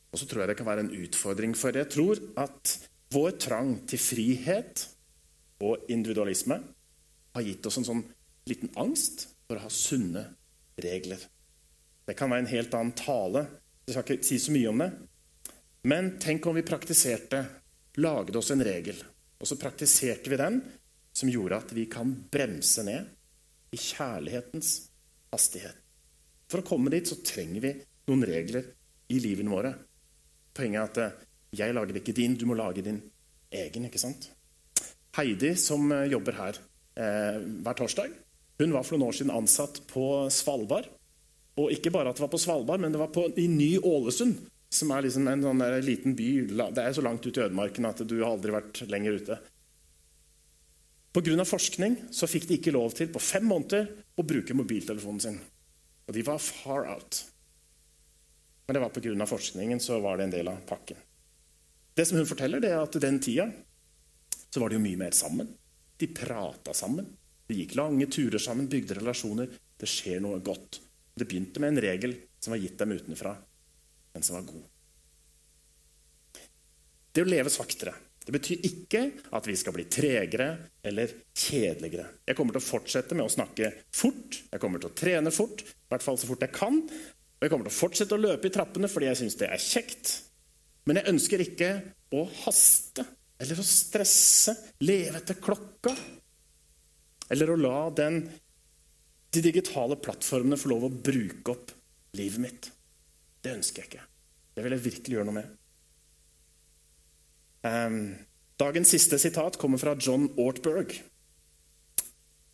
Og 0.09 0.21
så 0.21 0.25
tror 0.25 0.41
jeg 0.41 0.51
det 0.51 0.57
kan 0.61 0.69
være 0.69 0.85
en 0.87 0.95
utfordring, 1.03 1.53
for 1.59 1.75
jeg 1.75 1.91
tror 1.91 2.21
at 2.39 2.77
vår 3.13 3.35
trang 3.41 3.73
til 3.89 4.01
frihet 4.01 4.85
og 5.65 5.91
individualisme 5.91 6.57
har 7.35 7.45
gitt 7.45 7.67
oss 7.67 7.77
en 7.81 7.87
sånn 7.89 8.05
liten 8.49 8.71
angst 8.79 9.27
for 9.45 9.59
å 9.59 9.65
ha 9.65 9.73
sunne 9.73 10.23
regler. 10.81 11.19
Det 12.07 12.15
kan 12.17 12.31
være 12.31 12.45
en 12.45 12.53
helt 12.53 12.73
annen 12.73 12.95
tale 12.97 13.45
Jeg 13.89 13.95
skal 13.95 14.15
ikke 14.15 14.25
si 14.27 14.35
så 14.37 14.53
mye 14.53 14.69
om 14.69 14.81
det. 14.83 14.87
Men 15.89 16.11
tenk 16.21 16.45
om 16.45 16.53
vi 16.53 16.61
praktiserte, 16.61 17.39
lagde 17.97 18.37
oss 18.37 18.51
en 18.53 18.61
regel, 18.61 18.99
og 19.41 19.49
så 19.49 19.57
praktiserte 19.57 20.29
vi 20.29 20.37
den 20.37 20.59
som 21.15 21.31
gjorde 21.31 21.59
at 21.59 21.73
vi 21.75 21.85
kan 21.91 22.11
bremse 22.31 22.83
ned 22.87 23.75
i 23.75 23.79
kjærlighetens 23.79 24.89
hastighet. 25.33 25.77
For 26.49 26.61
å 26.61 26.65
komme 26.65 26.91
dit 26.93 27.07
så 27.07 27.19
trenger 27.21 27.63
vi 27.63 27.73
noen 28.09 28.25
regler 28.25 28.71
i 29.13 29.19
livene 29.21 29.53
våre. 29.53 29.73
Poenget 30.55 30.79
er 30.81 30.87
at 30.87 31.01
eh, 31.03 31.25
jeg 31.61 31.75
lager 31.75 31.99
ikke 31.99 32.15
din, 32.17 32.37
du 32.37 32.45
må 32.49 32.57
lage 32.57 32.83
din 32.85 33.01
egen. 33.53 33.85
ikke 33.85 34.01
sant? 34.01 34.29
Heidi, 35.17 35.53
som 35.57 35.91
eh, 35.93 36.07
jobber 36.11 36.37
her 36.37 36.57
eh, 36.97 37.37
hver 37.61 37.77
torsdag, 37.77 38.15
hun 38.59 38.73
var 38.75 38.85
for 38.85 38.97
noen 38.97 39.09
år 39.09 39.19
siden 39.19 39.35
ansatt 39.35 39.81
på 39.89 40.05
Svalbard. 40.33 40.89
Og 41.59 41.73
ikke 41.75 41.91
bare 41.93 42.11
at 42.11 42.19
det 42.19 42.25
var 42.25 42.33
på 42.33 42.41
Svalbard, 42.41 42.81
men 42.83 42.93
det 42.93 43.01
var 43.01 43.11
på, 43.13 43.25
i 43.39 43.47
Ny-Ålesund. 43.51 44.41
Som 44.69 44.91
er 44.93 45.05
liksom 45.05 45.25
en 45.27 45.41
sånn 45.41 45.63
liten 45.81 46.13
by. 46.13 46.27
Det 46.75 46.83
er 46.83 46.91
så 46.93 47.01
langt 47.01 47.23
ute 47.25 47.39
i 47.39 47.45
ødemarken 47.47 47.87
at 47.89 48.03
du 48.05 48.19
har 48.19 48.35
aldri 48.35 48.53
vært 48.53 48.83
lenger 48.91 49.17
ute. 49.17 49.37
Pga. 51.13 51.45
forskning 51.45 51.95
så 52.13 52.27
fikk 52.29 52.47
de 52.47 52.59
ikke 52.59 52.73
lov 52.75 52.93
til 52.97 53.09
på 53.09 53.21
fem 53.21 53.45
måneder 53.49 53.87
å 54.19 54.25
bruke 54.25 54.53
mobiltelefonen 54.53 55.21
sin. 55.23 55.39
Og 56.05 56.13
de 56.13 56.23
var 56.25 56.41
far 56.41 56.85
out. 56.89 57.23
Men 58.67 58.77
det 58.77 58.83
var 58.83 58.93
pga. 58.93 59.25
forskningen 59.25 59.79
så 59.79 59.99
var 59.99 60.17
det 60.17 60.23
en 60.23 60.35
del 60.35 60.47
av 60.47 60.61
pakken. 60.69 60.97
Det 61.93 62.05
som 62.05 62.17
hun 62.17 62.29
forteller, 62.29 62.61
det 62.61 62.69
er 62.69 62.83
at 62.83 62.99
den 63.01 63.19
tida 63.19 63.49
så 64.49 64.61
var 64.61 64.69
de 64.69 64.77
jo 64.77 64.83
mye 64.83 64.97
mer 64.97 65.11
sammen. 65.17 65.49
De 65.97 66.07
prata 66.07 66.73
sammen. 66.73 67.07
De 67.47 67.57
gikk 67.57 67.73
lange 67.75 68.05
turer 68.05 68.39
sammen, 68.39 68.69
bygde 68.69 68.99
relasjoner. 68.99 69.49
Det 69.77 69.89
skjer 69.89 70.21
noe 70.21 70.39
godt. 70.45 70.79
Det 71.17 71.25
begynte 71.25 71.59
med 71.59 71.73
en 71.73 71.81
regel 71.81 72.13
som 72.39 72.53
var 72.53 72.61
gitt 72.61 72.77
dem 72.77 72.93
utenfra, 72.93 73.33
men 74.13 74.23
som 74.23 74.37
var 74.37 74.45
god. 74.47 74.63
Det 77.11 77.25
å 77.25 77.27
leve 77.27 77.51
saktere 77.51 77.95
det 78.29 78.35
betyr 78.35 78.65
ikke 78.67 78.99
at 79.33 79.47
vi 79.49 79.55
skal 79.57 79.73
bli 79.73 79.87
tregere 79.89 80.51
eller 80.85 81.15
kjedeligere. 81.33 82.03
Jeg 82.29 82.37
kommer 82.37 82.53
til 82.53 82.61
å 82.61 82.67
fortsette 82.67 83.15
med 83.17 83.25
å 83.25 83.31
snakke 83.33 83.71
fort, 83.89 84.37
jeg 84.51 84.61
kommer 84.61 84.77
til 84.83 84.91
å 84.91 84.97
trene 84.99 85.31
fort, 85.33 85.63
i 85.65 85.89
hvert 85.89 86.05
fall 86.05 86.19
så 86.21 86.29
fort 86.29 86.45
jeg 86.45 86.53
kan. 86.53 86.77
Og 86.77 87.41
jeg 87.41 87.49
kommer 87.49 87.65
til 87.65 87.73
å 87.73 87.79
fortsette 87.79 88.13
å 88.13 88.21
løpe 88.21 88.45
i 88.45 88.53
trappene 88.53 88.91
fordi 88.91 89.09
jeg 89.09 89.19
syns 89.23 89.39
det 89.39 89.49
er 89.49 89.63
kjekt. 89.63 90.11
Men 90.85 91.01
jeg 91.01 91.09
ønsker 91.15 91.41
ikke 91.41 91.71
å 92.13 92.21
haste 92.43 93.07
eller 93.41 93.63
å 93.63 93.65
stresse, 93.65 94.53
leve 94.85 95.23
etter 95.23 95.41
klokka. 95.41 95.95
Eller 97.33 97.49
å 97.49 97.57
la 97.57 97.79
den, 97.97 98.21
de 99.33 99.41
digitale 99.41 99.97
plattformene 99.97 100.61
få 100.61 100.69
lov 100.69 100.85
å 100.85 100.93
bruke 100.93 101.57
opp 101.57 101.73
livet 102.19 102.45
mitt. 102.45 102.69
Det 103.41 103.57
ønsker 103.57 103.87
jeg 103.87 103.89
ikke. 103.89 104.07
Det 104.53 104.67
vil 104.67 104.77
jeg 104.77 104.85
virkelig 104.85 105.17
gjøre 105.17 105.31
noe 105.31 105.41
med. 105.41 105.58
Um, 107.61 108.15
dagens 108.59 108.93
siste 108.93 109.19
sitat 109.19 109.57
kommer 109.59 109.81
fra 109.81 109.95
John 109.99 110.29
Ortberg. 110.39 110.93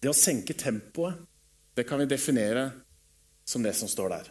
Det 0.01 0.09
å 0.09 0.17
senke 0.17 0.55
tempoet 0.57 1.21
det 1.75 1.83
kan 1.87 1.99
vi 1.99 2.07
definere 2.09 2.69
som 3.45 3.63
det 3.63 3.73
som 3.77 3.89
står 3.91 4.13
der. 4.15 4.27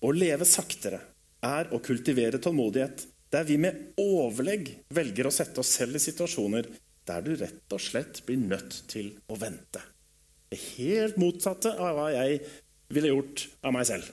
Å 0.00 0.12
leve 0.16 0.46
saktere 0.48 1.00
er 1.44 1.70
å 1.74 1.80
kultivere 1.84 2.40
tålmodighet 2.42 3.04
der 3.30 3.44
vi 3.46 3.58
med 3.60 3.92
overlegg 4.00 4.72
velger 4.96 5.28
å 5.28 5.34
sette 5.34 5.62
oss 5.62 5.74
selv 5.78 5.98
i 5.98 6.02
situasjoner 6.02 6.70
der 7.06 7.24
du 7.24 7.34
rett 7.36 7.74
og 7.74 7.82
slett 7.82 8.22
blir 8.26 8.40
nødt 8.40 8.82
til 8.90 9.12
å 9.30 9.38
vente. 9.38 9.82
Det 10.50 10.58
helt 10.78 11.20
motsatte 11.20 11.76
av 11.78 11.94
hva 11.98 12.08
jeg 12.14 12.40
ville 12.90 13.12
gjort 13.12 13.46
av 13.62 13.74
meg 13.76 13.86
selv. 13.86 14.08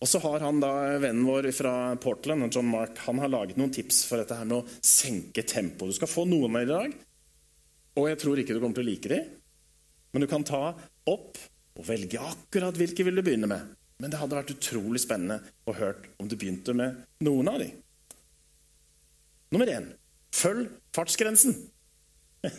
Og 0.00 0.08
så 0.08 0.20
har 0.24 0.40
han 0.40 0.62
da, 0.62 0.70
Vennen 1.02 1.26
vår 1.28 1.50
fra 1.52 1.74
Portland, 2.00 2.48
John 2.54 2.70
Mark, 2.72 2.96
han 3.04 3.20
har 3.20 3.28
laget 3.28 3.58
noen 3.60 3.72
tips 3.74 4.06
for 4.08 4.22
dette 4.22 4.38
her 4.38 4.48
med 4.48 4.62
å 4.62 4.78
senke 4.80 5.44
tempoet. 5.44 5.92
Du 5.92 5.98
skal 5.98 6.08
få 6.08 6.24
noen 6.28 6.56
av 6.56 6.64
i 6.64 6.70
dag, 6.70 6.94
og 8.00 8.08
jeg 8.08 8.20
tror 8.22 8.40
ikke 8.40 8.56
du 8.56 8.62
kommer 8.62 8.78
til 8.78 8.86
å 8.86 8.90
like 8.90 9.12
dem. 9.12 9.28
Men 10.10 10.24
du 10.24 10.28
kan 10.30 10.46
ta 10.46 10.62
opp 11.10 11.36
og 11.76 11.84
velge 11.86 12.22
akkurat 12.22 12.80
hvilke 12.80 13.04
vil 13.06 13.20
du 13.20 13.24
begynne 13.26 13.50
med. 13.50 13.76
Men 14.00 14.12
det 14.12 14.18
hadde 14.22 14.38
vært 14.38 14.54
utrolig 14.54 15.02
spennende 15.04 15.42
å 15.68 15.76
høre 15.76 16.14
om 16.20 16.28
du 16.28 16.36
begynte 16.40 16.72
med 16.76 16.96
noen 17.26 17.52
av 17.52 17.60
dem. 17.60 17.76
Nummer 19.52 19.68
én 19.68 19.92
følg 20.34 20.70
fartsgrensen. 20.96 21.56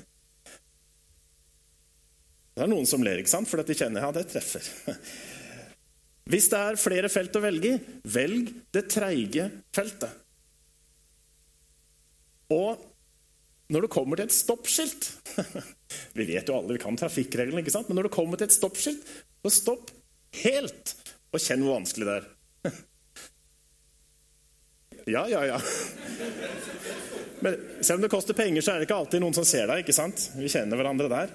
Det 2.52 2.66
er 2.66 2.70
noen 2.70 2.86
som 2.86 3.02
ler, 3.02 3.22
ikke 3.22 3.32
sant? 3.32 3.48
fordi 3.48 3.72
de 3.72 3.78
kjenner 3.80 4.04
ja, 4.04 4.10
det 4.14 4.26
treffer. 4.30 4.66
Hvis 6.32 6.48
det 6.52 6.60
er 6.60 6.80
flere 6.80 7.10
felt 7.12 7.36
å 7.36 7.44
velge 7.44 7.74
i, 7.74 7.80
velg 8.14 8.52
det 8.72 8.86
treige 8.94 9.50
feltet. 9.76 10.20
Og 12.52 12.88
når 13.72 13.86
du 13.86 13.92
kommer 13.92 14.20
til 14.20 14.28
et 14.28 14.36
stoppskilt 14.36 15.08
Vi 16.18 16.26
vet 16.28 16.50
jo 16.50 16.58
alle 16.58 16.76
vi 16.76 16.82
kan 16.84 16.98
trafikkreglene, 17.00 17.64
ikke 17.64 17.74
sant? 17.74 17.88
men 17.88 18.00
når 18.00 18.10
du 18.10 18.16
kommer 18.16 18.40
til 18.40 18.50
et 18.50 18.56
stoppskilt, 18.56 19.04
så 19.44 19.52
stopp 19.56 19.92
helt 20.42 20.96
og 21.32 21.40
kjenn 21.40 21.64
hvor 21.64 21.78
vanskelig 21.80 22.08
det 22.08 22.16
er. 22.22 22.32
Ja, 25.10 25.24
ja, 25.26 25.40
ja. 25.50 25.56
Men 27.42 27.56
selv 27.82 27.96
om 27.98 28.04
det 28.04 28.12
koster 28.14 28.38
penger, 28.38 28.62
så 28.62 28.76
er 28.76 28.78
det 28.78 28.86
ikke 28.86 29.00
alltid 29.02 29.24
noen 29.24 29.34
som 29.34 29.46
ser 29.50 29.66
deg. 29.66 29.82
ikke 29.82 29.96
sant? 29.98 30.28
Vi 30.38 30.50
kjenner 30.52 30.78
hverandre 30.78 31.08
der. 31.10 31.32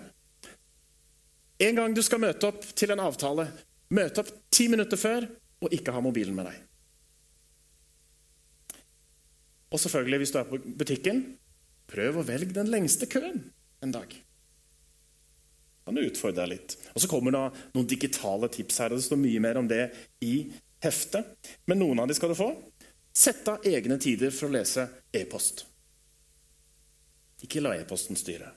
En 1.66 1.80
gang 1.80 1.96
du 1.96 1.98
skal 2.06 2.22
møte 2.22 2.46
opp 2.46 2.62
til 2.78 2.94
en 2.94 3.02
avtale, 3.02 3.48
Møte 3.94 4.22
opp 4.22 4.30
ti 4.50 4.66
minutter 4.72 4.98
før 4.98 5.28
og 5.62 5.74
ikke 5.74 5.94
ha 5.94 6.02
mobilen 6.02 6.36
med 6.36 6.48
deg. 6.50 6.62
Og 9.72 9.82
selvfølgelig, 9.82 10.20
hvis 10.22 10.32
du 10.34 10.38
er 10.40 10.48
på 10.48 10.60
butikken, 10.78 11.22
prøv 11.90 12.20
å 12.20 12.26
velge 12.26 12.54
den 12.56 12.70
lengste 12.70 13.08
køen 13.10 13.42
en 13.84 13.94
dag. 13.94 14.14
Kan 15.86 15.94
du 15.94 16.02
utfordre 16.02 16.42
deg 16.42 16.56
litt. 16.56 16.76
Og 16.94 17.02
Så 17.02 17.10
kommer 17.10 17.34
det 17.34 17.42
noen 17.76 17.86
digitale 17.86 18.48
tips 18.50 18.80
her. 18.82 18.90
og 18.90 18.98
Det 18.98 19.06
står 19.06 19.22
mye 19.22 19.42
mer 19.42 19.60
om 19.60 19.68
det 19.70 19.84
i 20.20 20.50
heftet. 20.82 21.36
Men 21.66 21.78
noen 21.78 22.02
av 22.02 22.08
de 22.08 22.16
skal 22.18 22.32
du 22.32 22.38
få. 22.38 22.50
Sett 23.14 23.46
av 23.48 23.64
egne 23.64 23.98
tider 24.02 24.34
for 24.34 24.48
å 24.48 24.56
lese 24.56 24.88
e-post. 25.14 25.64
Ikke 27.46 27.62
la 27.62 27.76
e-posten 27.78 28.18
styre. 28.18 28.50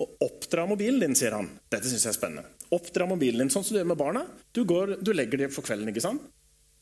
Og 0.00 0.22
oppdra 0.22 0.68
mobilen 0.70 1.02
din, 1.02 1.16
sier 1.18 1.34
han. 1.34 1.50
Dette 1.68 1.90
syns 1.90 2.06
jeg 2.06 2.14
er 2.14 2.18
spennende. 2.20 2.59
Oppdra 2.74 3.06
mobilen 3.10 3.44
din 3.44 3.52
sånn 3.52 3.64
som 3.66 3.74
du 3.74 3.80
gjør 3.80 3.90
med 3.92 3.98
barna. 3.98 4.22
Du, 4.54 4.62
går, 4.68 4.98
du 5.02 5.10
legger 5.14 5.42
dem 5.42 5.54
for 5.54 5.66
kvelden. 5.66 5.90
ikke 5.90 6.04
sant? 6.04 6.28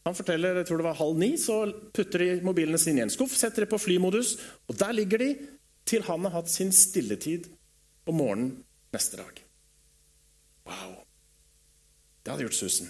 Han 0.09 0.16
forteller, 0.16 0.61
jeg 0.61 0.68
tror 0.68 0.81
det 0.81 0.87
var 0.87 1.01
halv 1.01 1.18
ni, 1.20 1.31
så 1.40 1.59
putter 1.96 2.22
de 2.24 2.29
mobilene 2.46 2.81
sine 2.81 3.03
i 3.03 3.05
en 3.05 3.12
skuff, 3.12 3.35
setter 3.37 3.64
de 3.64 3.70
på 3.72 3.81
flymodus, 3.81 4.37
og 4.68 4.79
der 4.81 4.94
ligger 4.96 5.20
de 5.20 5.33
til 5.88 6.05
han 6.07 6.24
har 6.29 6.38
hatt 6.38 6.53
sin 6.53 6.70
stilletid 6.72 7.48
om 8.09 8.16
morgenen 8.20 8.55
neste 8.94 9.20
dag. 9.20 9.42
Wow. 10.68 10.94
Det 12.22 12.33
hadde 12.33 12.46
gjort 12.46 12.61
susen. 12.61 12.88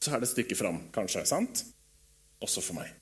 Så 0.00 0.12
er 0.12 0.20
det 0.20 0.28
et 0.28 0.36
stykke 0.36 0.56
fram, 0.56 0.82
kanskje. 0.94 1.26
sant? 1.28 1.64
Også 2.44 2.62
for 2.64 2.78
meg. 2.78 2.92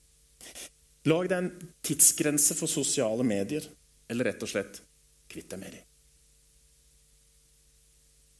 Lag 1.07 1.27
deg 1.29 1.37
en 1.37 1.71
tidsgrense 1.85 2.55
for 2.57 2.71
sosiale 2.71 3.23
medier, 3.27 3.67
eller 4.11 4.31
rett 4.31 4.43
og 4.43 4.51
slett 4.51 4.81
kvitt 5.31 5.51
deg 5.51 5.61
med 5.61 5.75
dem. 5.75 5.85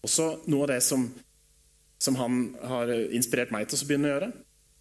Også 0.08 0.30
noe 0.48 0.66
av 0.66 0.72
det 0.72 0.80
som, 0.86 1.10
som, 2.00 2.18
han 2.20 2.56
har 2.64 2.94
inspirert 3.12 3.52
meg 3.52 3.68
til 3.68 3.84
å 3.84 3.90
begynne 3.90 4.10
å 4.10 4.16
gjøre. 4.16 4.32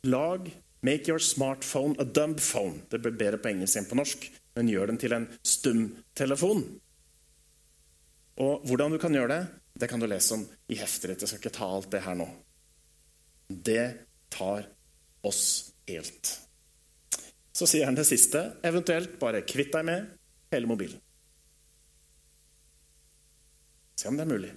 Lag 0.06 0.46
Make 0.86 1.08
your 1.08 1.18
smartphone 1.18 1.96
a 1.98 2.04
dumb 2.04 2.38
phone. 2.40 2.82
Det 2.90 2.98
blir 2.98 3.16
bedre 3.18 3.40
på 3.42 3.50
engelsk 3.50 3.81
enn 3.81 3.88
på 3.88 3.96
norsk. 3.98 4.27
Men 4.54 4.68
gjør 4.70 4.92
den 4.92 4.98
til 5.00 5.14
en 5.16 5.24
stumtelefon. 5.42 6.62
Og 8.44 8.66
hvordan 8.68 8.94
du 8.94 8.98
kan 9.02 9.14
gjøre 9.16 9.33
det, 9.33 9.40
det 9.81 9.88
kan 9.90 10.00
du 10.00 10.06
lese 10.06 10.37
om 10.37 10.44
i 10.70 10.79
hefter. 10.79 11.14
Jeg 11.16 11.29
skal 11.29 11.40
ikke 11.40 11.54
ta 11.56 11.68
alt 11.68 11.90
det 11.92 12.04
her 12.04 12.18
nå. 12.18 12.29
Det 13.48 13.87
tar 14.33 14.68
oss 15.27 15.72
helt. 15.88 16.37
Så 17.56 17.66
sier 17.66 17.88
han 17.88 17.96
det 17.96 18.06
siste. 18.06 18.44
Eventuelt 18.66 19.18
bare 19.18 19.42
kvitt 19.48 19.72
deg 19.74 19.88
med 19.88 20.06
hele 20.52 20.70
mobilen. 20.70 21.00
Se 23.96 24.10
om 24.10 24.16
det 24.18 24.27
er 24.27 24.33
mulig. 24.37 24.52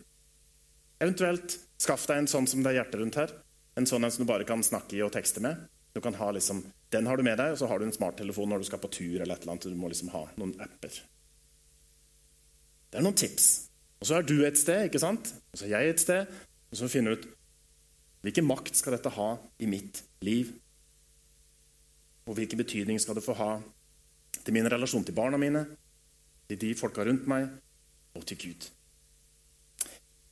Eventuelt 1.00 1.58
skaff 1.80 2.06
deg 2.10 2.22
en 2.22 2.30
sånn 2.32 2.48
som 2.50 2.64
det 2.64 2.74
er 2.74 2.82
hjertet 2.82 3.00
rundt 3.00 3.20
her. 3.20 3.34
En 3.80 3.88
sånn 3.88 4.04
en 4.04 4.12
som 4.12 4.26
du 4.26 4.30
bare 4.30 4.48
kan 4.48 4.64
snakke 4.66 4.98
i 4.98 5.04
og 5.06 5.14
tekste 5.16 5.44
med. 5.44 5.62
Du 5.96 6.02
kan 6.04 6.14
ha 6.20 6.32
liksom, 6.32 6.64
Den 6.92 7.08
har 7.08 7.18
du 7.18 7.24
med 7.24 7.38
deg, 7.38 7.54
og 7.54 7.58
så 7.62 7.68
har 7.70 7.80
du 7.80 7.86
en 7.86 7.94
smarttelefon 7.94 8.50
når 8.50 8.62
du 8.62 8.68
skal 8.68 8.82
på 8.82 8.92
tur. 8.92 9.22
eller 9.22 9.36
et 9.36 9.42
eller 9.42 9.54
annet. 9.54 9.70
Du 9.70 9.80
må 9.80 9.90
liksom 9.90 10.10
ha 10.14 10.26
noen 10.38 10.56
apper. 10.60 11.02
Det 12.90 12.98
er 12.98 13.06
noen 13.06 13.18
tips. 13.18 13.70
Og 14.02 14.08
så 14.08 14.18
er 14.18 14.24
du 14.24 14.46
et 14.46 14.58
sted, 14.58 14.88
ikke 14.88 15.02
sant? 15.02 15.34
Og 15.54 15.60
så 15.60 15.68
er 15.68 15.76
jeg 15.76 15.90
et 15.94 16.00
sted. 16.00 16.40
Og 16.72 16.80
så 16.80 16.90
finner 16.90 17.14
du 17.14 17.22
ut 17.22 17.30
hvilken 18.26 18.48
makt 18.48 18.76
skal 18.76 18.98
dette 18.98 19.14
ha 19.16 19.30
i 19.64 19.68
mitt 19.70 20.02
liv? 20.26 20.52
Og 22.28 22.36
hvilken 22.36 22.60
betydning 22.60 23.00
skal 23.00 23.16
det 23.16 23.24
få 23.24 23.36
ha 23.40 23.52
til 24.44 24.56
min 24.56 24.68
relasjon 24.70 25.06
til 25.08 25.16
barna 25.16 25.40
mine, 25.40 25.64
til 26.50 26.60
de 26.60 26.74
folka 26.76 27.06
rundt 27.08 27.30
meg, 27.32 27.48
og 28.18 28.26
til 28.28 28.42
Gud? 28.44 28.68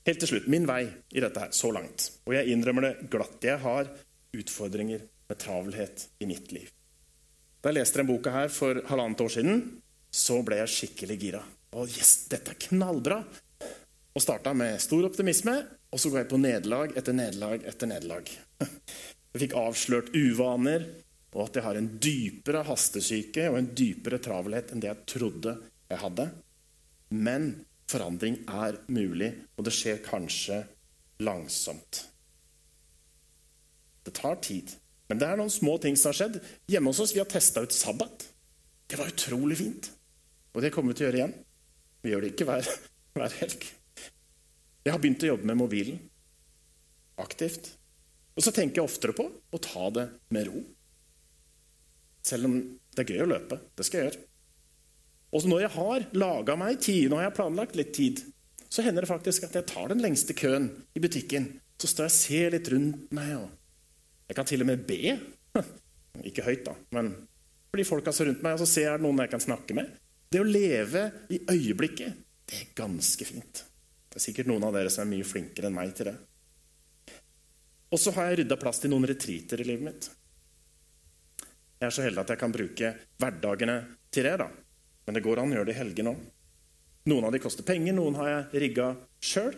Helt 0.08 0.22
til 0.24 0.30
slutt, 0.30 0.45
min 0.47 0.64
vei 0.64 0.86
i 0.88 1.20
dette 1.20 1.41
her, 1.41 1.51
så 1.51 1.68
langt. 1.76 2.05
Og 2.24 2.32
jeg 2.38 2.53
innrømmer 2.53 2.86
det 2.86 3.10
glatt. 3.12 3.41
Jeg 3.43 3.60
har 3.60 3.89
utfordringer 4.38 5.01
med 5.28 5.39
travelhet 5.41 6.05
i 6.24 6.30
mitt 6.30 6.53
liv. 6.55 6.70
Da 7.60 7.74
jeg 7.74 7.82
leste 7.82 7.99
denne 7.99 8.14
boka 8.14 8.32
her 8.32 8.47
for 8.53 8.80
halvannet 8.88 9.24
år 9.26 9.34
siden, 9.34 9.60
så 10.08 10.39
ble 10.47 10.62
jeg 10.62 10.72
skikkelig 10.72 11.18
gira. 11.20 11.41
Og 11.76 11.91
yes, 11.91 12.30
dette 12.32 12.53
er 12.53 12.62
knallbra! 12.70 13.20
Og 14.16 14.24
starta 14.24 14.53
med 14.55 14.80
stor 14.80 15.10
optimisme, 15.10 15.58
og 15.91 15.99
så 15.99 16.10
går 16.14 16.24
jeg 16.24 16.32
på 16.32 16.39
nederlag 16.39 16.95
etter 16.95 17.18
nederlag 17.18 17.68
etter 17.68 17.91
nederlag. 17.91 18.32
Jeg 19.36 19.43
fikk 19.43 19.58
avslørt 19.60 20.08
uvaner, 20.16 20.88
og 21.36 21.43
at 21.43 21.58
jeg 21.60 21.66
har 21.68 21.78
en 21.78 21.89
dypere 22.01 22.64
hastesyke 22.66 23.43
og 23.51 23.58
en 23.60 23.68
dypere 23.78 24.18
travelhet 24.24 24.72
enn 24.74 24.82
det 24.82 24.88
jeg 24.89 25.03
trodde 25.12 25.51
jeg 25.91 25.99
hadde. 26.01 26.26
Men 27.14 27.45
forandring 27.88 28.41
er 28.51 28.79
mulig, 28.91 29.31
og 29.55 29.67
det 29.67 29.73
skjer 29.75 30.01
kanskje 30.05 30.61
langsomt. 31.23 32.03
Det 34.03 34.13
tar 34.15 34.39
tid. 34.43 34.73
Men 35.07 35.21
det 35.21 35.27
er 35.27 35.39
noen 35.39 35.51
små 35.51 35.77
ting 35.83 35.95
som 35.99 36.11
har 36.11 36.19
skjedd. 36.19 36.39
Hjemme 36.71 36.91
hos 36.91 36.99
oss 37.03 37.13
vi 37.15 37.21
har 37.21 37.29
testa 37.31 37.63
ut 37.63 37.75
sabbat. 37.75 38.27
Det 38.88 38.99
var 38.99 39.11
utrolig 39.11 39.57
fint. 39.59 39.89
Og 40.55 40.63
det 40.63 40.71
kommer 40.75 40.91
vi 40.91 40.99
til 40.99 41.07
å 41.07 41.09
gjøre 41.09 41.21
igjen. 41.21 41.35
Vi 42.03 42.13
gjør 42.13 42.23
det 42.23 42.31
ikke 42.33 42.47
hver, 42.47 42.69
hver 43.17 43.35
helg. 43.41 43.67
Jeg 44.88 44.95
har 44.95 45.03
begynt 45.03 45.25
å 45.27 45.33
jobbe 45.33 45.47
med 45.49 45.59
mobilen 45.59 45.99
aktivt. 47.19 47.71
Og 48.38 48.45
så 48.45 48.53
tenker 48.53 48.79
jeg 48.79 48.88
oftere 48.88 49.15
på 49.17 49.25
å 49.27 49.59
ta 49.63 49.88
det 49.95 50.05
med 50.35 50.47
ro. 50.47 50.61
Selv 52.27 52.49
om 52.49 52.57
det 52.93 53.03
er 53.03 53.15
gøy 53.15 53.23
å 53.25 53.31
løpe. 53.31 53.59
Det 53.75 53.88
skal 53.88 53.99
jeg 53.99 54.09
gjøre. 54.09 54.26
Og 55.36 55.47
når 55.49 55.65
jeg 55.65 55.73
har 55.75 56.05
laga 56.15 56.55
meg 56.59 56.80
tid, 56.80 57.11
jeg 57.11 57.28
har 57.28 57.36
planlagt 57.36 57.75
litt 57.75 57.93
tid, 57.95 58.21
så 58.67 58.84
hender 58.84 59.03
det 59.03 59.11
faktisk 59.11 59.47
at 59.47 59.55
jeg 59.57 59.67
tar 59.67 59.91
den 59.91 60.03
lengste 60.03 60.36
køen 60.38 60.69
i 60.95 61.03
butikken. 61.03 61.49
Så 61.80 61.89
står 61.91 62.07
jeg 62.07 62.13
og 62.13 62.17
ser 62.17 62.55
litt 62.55 62.69
rundt 62.73 63.11
meg. 63.15 63.34
og 63.38 64.30
Jeg 64.30 64.39
kan 64.39 64.47
til 64.49 64.63
og 64.63 64.69
med 64.69 64.86
be. 64.88 65.17
Ikke 66.30 66.45
høyt, 66.47 66.65
da, 66.65 66.73
men 66.95 67.11
fordi 67.67 67.86
folka 67.86 68.09
er 68.09 68.30
rundt 68.32 68.43
meg, 68.45 68.55
og 68.55 68.63
så 68.63 68.69
ser 68.69 68.88
jeg 68.89 69.03
noen 69.03 69.19
jeg 69.21 69.34
kan 69.34 69.43
snakke 69.43 69.75
med. 69.78 69.91
Det 70.32 70.39
å 70.41 70.47
leve 70.47 71.03
i 71.32 71.38
øyeblikket, 71.51 72.23
det 72.47 72.61
er 72.61 72.71
ganske 72.75 73.28
fint. 73.28 73.63
Det 74.07 74.17
er 74.17 74.23
sikkert 74.23 74.49
noen 74.49 74.65
av 74.65 74.73
dere 74.75 74.91
som 74.91 75.03
er 75.03 75.11
mye 75.11 75.28
flinkere 75.28 75.69
enn 75.69 75.75
meg 75.75 75.91
til 75.95 76.09
det. 76.09 76.15
Og 77.93 78.01
så 78.01 78.11
har 78.15 78.32
jeg 78.32 78.41
rydda 78.41 78.57
plass 78.59 78.82
til 78.84 78.91
noen 78.91 79.07
retreater 79.07 79.61
i 79.61 79.67
livet 79.67 79.86
mitt. 79.86 80.07
Jeg 81.78 81.86
er 81.86 81.93
så 81.93 82.07
heldig 82.07 82.23
at 82.23 82.34
jeg 82.34 82.41
kan 82.41 82.55
bruke 82.55 82.93
hverdagene 83.21 83.78
til 84.11 84.25
det. 84.25 84.34
da. 84.41 84.47
Men 85.08 85.16
det 85.16 85.24
går 85.24 85.39
an 85.39 85.53
å 85.53 85.58
gjøre 85.58 85.70
det 85.70 85.76
i 85.78 85.80
helgene 85.80 86.12
òg. 86.12 86.24
Noen 87.08 87.26
av 87.30 87.32
de 87.32 87.39
koster 87.39 87.64
penger, 87.64 87.95
noen 87.95 88.18
har 88.20 88.30
jeg 88.30 88.62
rigga 88.66 88.89
sjøl. 89.24 89.53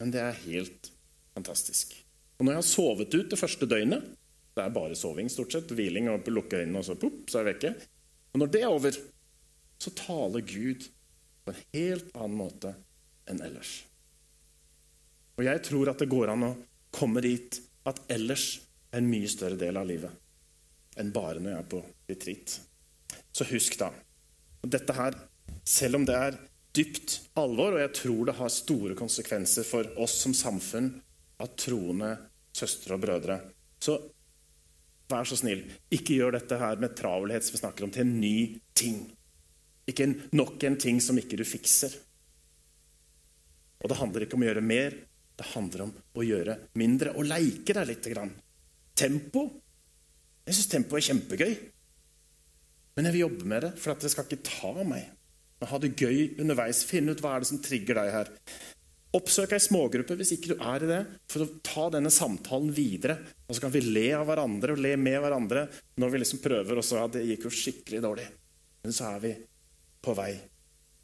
Men 0.00 0.12
det 0.14 0.22
er 0.24 0.38
helt 0.46 0.88
fantastisk. 1.36 1.92
Og 2.38 2.46
når 2.46 2.54
jeg 2.54 2.62
har 2.62 2.70
sovet 2.70 3.16
ut 3.18 3.28
det 3.28 3.38
første 3.38 3.68
døgnet 3.68 4.16
Det 4.56 4.64
er 4.64 4.72
bare 4.74 4.96
soving, 4.98 5.28
stort 5.30 5.52
sett. 5.54 5.70
Hviling 5.70 6.08
og 6.10 6.26
lukke 6.32 6.58
øynene, 6.58 6.80
og 6.80 6.84
så, 6.84 6.96
pop, 6.98 7.20
så 7.30 7.38
er 7.38 7.44
jeg 7.44 7.54
vekke. 7.54 7.70
Og 8.32 8.40
når 8.42 8.50
det 8.50 8.62
er 8.64 8.72
over, 8.74 8.96
så 9.80 9.92
taler 9.96 10.42
Gud 10.44 10.88
på 11.44 11.52
en 11.52 11.60
helt 11.76 12.10
annen 12.16 12.36
måte 12.40 12.72
enn 13.30 13.38
ellers. 13.46 13.76
Og 15.38 15.46
jeg 15.46 15.62
tror 15.68 15.92
at 15.92 16.02
det 16.02 16.10
går 16.10 16.32
an 16.34 16.48
å 16.48 16.50
komme 16.92 17.22
dit 17.24 17.60
at 17.88 18.02
ellers 18.10 18.58
er 18.90 18.98
en 18.98 19.08
mye 19.08 19.30
større 19.30 19.60
del 19.60 19.78
av 19.78 19.86
livet 19.88 20.98
enn 20.98 21.14
bare 21.14 21.38
når 21.38 21.52
jeg 21.52 21.62
er 21.62 21.70
på 21.70 21.80
retreat. 22.10 22.56
Så 23.32 23.46
husk 23.52 23.78
da 23.80 23.92
dette 24.62 24.94
her, 24.96 25.16
selv 25.64 26.00
om 26.00 26.06
det 26.08 26.16
er 26.16 26.38
dypt 26.76 27.16
alvor, 27.40 27.74
og 27.74 27.82
jeg 27.82 27.92
tror 27.98 28.28
det 28.28 28.36
har 28.38 28.52
store 28.54 28.96
konsekvenser 28.98 29.66
for 29.66 29.88
oss 30.02 30.20
som 30.24 30.34
samfunn 30.36 30.92
av 31.40 31.54
troende 31.58 32.12
søstre 32.56 32.96
og 32.96 33.02
brødre, 33.02 33.38
så 33.80 33.96
vær 35.10 35.26
så 35.26 35.38
snill, 35.40 35.64
ikke 35.90 36.18
gjør 36.20 36.36
dette 36.38 36.58
her 36.60 36.78
med 36.82 36.94
travelhet 36.98 37.46
som 37.46 37.56
vi 37.56 37.62
snakker 37.62 37.86
om, 37.86 37.94
til 37.94 38.04
en 38.04 38.20
ny 38.20 38.36
ting. 38.76 39.00
Ikke 39.90 40.06
nok 40.36 40.62
en 40.68 40.78
ting 40.78 41.00
som 41.02 41.18
ikke 41.18 41.40
du 41.40 41.44
fikser. 41.48 41.96
Og 43.80 43.90
det 43.90 43.98
handler 43.98 44.26
ikke 44.26 44.38
om 44.38 44.44
å 44.44 44.50
gjøre 44.50 44.62
mer, 44.62 44.94
det 45.40 45.48
handler 45.54 45.86
om 45.86 45.92
å 46.20 46.24
gjøre 46.26 46.56
mindre. 46.78 47.14
Og 47.16 47.26
leike 47.26 47.74
deg 47.74 47.88
litt. 47.88 48.08
Tempo. 49.00 49.46
Jeg 50.44 50.56
syns 50.56 50.68
tempo 50.74 50.98
er 50.98 51.06
kjempegøy. 51.06 51.54
Men 52.96 53.06
jeg 53.06 53.16
vil 53.16 53.26
jobbe 53.26 53.48
med 53.52 53.64
det, 53.66 53.70
for 53.80 54.02
det 54.02 54.10
skal 54.12 54.26
ikke 54.26 54.44
ta 54.46 54.72
meg. 54.82 55.08
Men 55.60 55.70
ha 55.70 55.80
det 55.80 55.94
gøy 55.98 56.40
underveis. 56.42 56.82
Finne 56.88 57.14
ut 57.14 57.22
hva 57.22 57.36
er 57.36 57.44
det 57.44 57.50
som 57.50 57.62
trigger 57.62 58.00
deg 58.00 58.12
her. 58.14 58.30
Oppsøk 59.16 59.56
ei 59.56 59.62
smågruppe 59.62 60.14
hvis 60.18 60.36
ikke 60.36 60.52
du 60.52 60.60
er 60.62 60.84
i 60.86 60.90
det, 60.90 61.00
for 61.30 61.42
å 61.42 61.52
ta 61.66 61.88
denne 61.90 62.12
samtalen 62.14 62.70
videre. 62.74 63.16
Og 63.48 63.56
så 63.56 63.64
kan 63.64 63.74
vi 63.74 63.82
le 63.82 64.06
av 64.14 64.28
hverandre 64.28 64.76
og 64.76 64.82
le 64.84 64.94
med 65.00 65.18
hverandre 65.22 65.66
når 65.98 66.12
vi 66.12 66.22
liksom 66.22 66.42
prøver. 66.44 66.78
Og 66.78 66.86
så 66.86 67.00
ja, 67.00 67.08
det 67.10 67.26
gikk 67.26 67.48
jo 67.48 67.54
skikkelig 67.54 68.02
dårlig. 68.06 68.28
Men 68.84 68.96
så 68.96 69.10
er 69.14 69.24
vi 69.24 69.34
på 70.00 70.14
vei. 70.16 70.32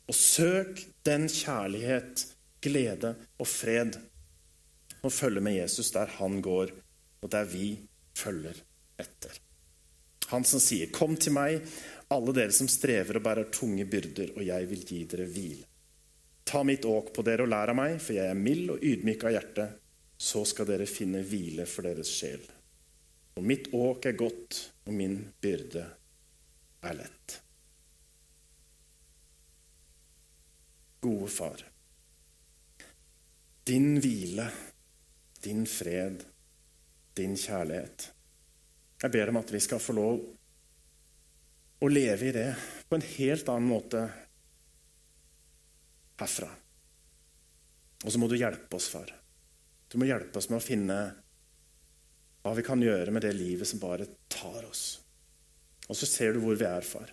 Og 0.06 0.14
søk 0.14 0.84
den 1.06 1.26
kjærlighet 1.30 2.28
glede 2.62 3.16
og 3.42 3.50
fred 3.50 3.98
og 5.02 5.12
følge 5.12 5.42
med 5.44 5.58
Jesus 5.58 5.92
der 5.94 6.10
han 6.18 6.40
går, 6.42 6.72
og 7.22 7.30
der 7.30 7.46
vi 7.50 7.76
følger 8.16 8.58
etter. 8.98 9.45
Han 10.28 10.44
som 10.44 10.60
sier, 10.60 10.86
'Kom 10.86 11.16
til 11.16 11.32
meg, 11.32 11.62
alle 12.08 12.32
dere 12.32 12.52
som 12.52 12.68
strever 12.68 13.16
og 13.16 13.22
bærer 13.22 13.50
tunge 13.50 13.84
byrder, 13.84 14.32
og 14.36 14.46
jeg 14.46 14.68
vil 14.70 14.84
gi 14.84 15.04
dere 15.04 15.26
hvile.' 15.26 15.66
Ta 16.44 16.62
mitt 16.62 16.84
åk 16.84 17.12
på 17.14 17.22
dere 17.22 17.42
og 17.42 17.48
lær 17.48 17.68
av 17.68 17.76
meg, 17.76 18.00
for 18.00 18.12
jeg 18.14 18.30
er 18.30 18.34
mild 18.34 18.70
og 18.70 18.82
ydmyk 18.82 19.24
av 19.24 19.30
hjerte. 19.30 19.68
Så 20.18 20.44
skal 20.46 20.66
dere 20.66 20.86
finne 20.86 21.22
hvile 21.22 21.66
for 21.66 21.82
deres 21.82 22.08
sjel. 22.08 22.40
Og 23.36 23.42
mitt 23.42 23.68
åk 23.74 24.06
er 24.06 24.12
godt, 24.12 24.70
og 24.86 24.92
min 24.94 25.32
byrde 25.42 25.86
er 26.82 26.94
lett. 26.94 27.40
Gode 31.00 31.28
far 31.28 31.66
din 33.66 33.96
hvile, 33.98 34.46
din 35.42 35.66
fred, 35.66 36.22
din 37.14 37.34
kjærlighet. 37.36 38.12
Jeg 39.02 39.12
ber 39.12 39.28
om 39.28 39.40
at 39.42 39.52
vi 39.52 39.60
skal 39.60 39.82
få 39.82 39.94
lov 39.96 40.20
å 41.84 41.88
leve 41.92 42.28
i 42.28 42.32
det 42.32 42.48
på 42.88 42.96
en 42.96 43.04
helt 43.04 43.50
annen 43.52 43.68
måte 43.68 44.06
herfra. 46.20 46.48
Og 48.04 48.12
så 48.12 48.20
må 48.20 48.28
du 48.30 48.36
hjelpe 48.38 48.78
oss, 48.78 48.88
far. 48.88 49.10
Du 49.92 49.98
må 50.00 50.08
hjelpe 50.08 50.40
oss 50.40 50.48
med 50.48 50.60
å 50.60 50.64
finne 50.64 50.96
hva 52.44 52.54
vi 52.56 52.64
kan 52.64 52.80
gjøre 52.82 53.12
med 53.12 53.26
det 53.26 53.34
livet 53.36 53.68
som 53.68 53.82
bare 53.82 54.08
tar 54.32 54.64
oss. 54.64 54.86
Og 55.90 55.98
så 55.98 56.08
ser 56.08 56.34
du 56.34 56.40
hvor 56.42 56.56
vi 56.58 56.66
er, 56.68 56.86
far. 56.86 57.12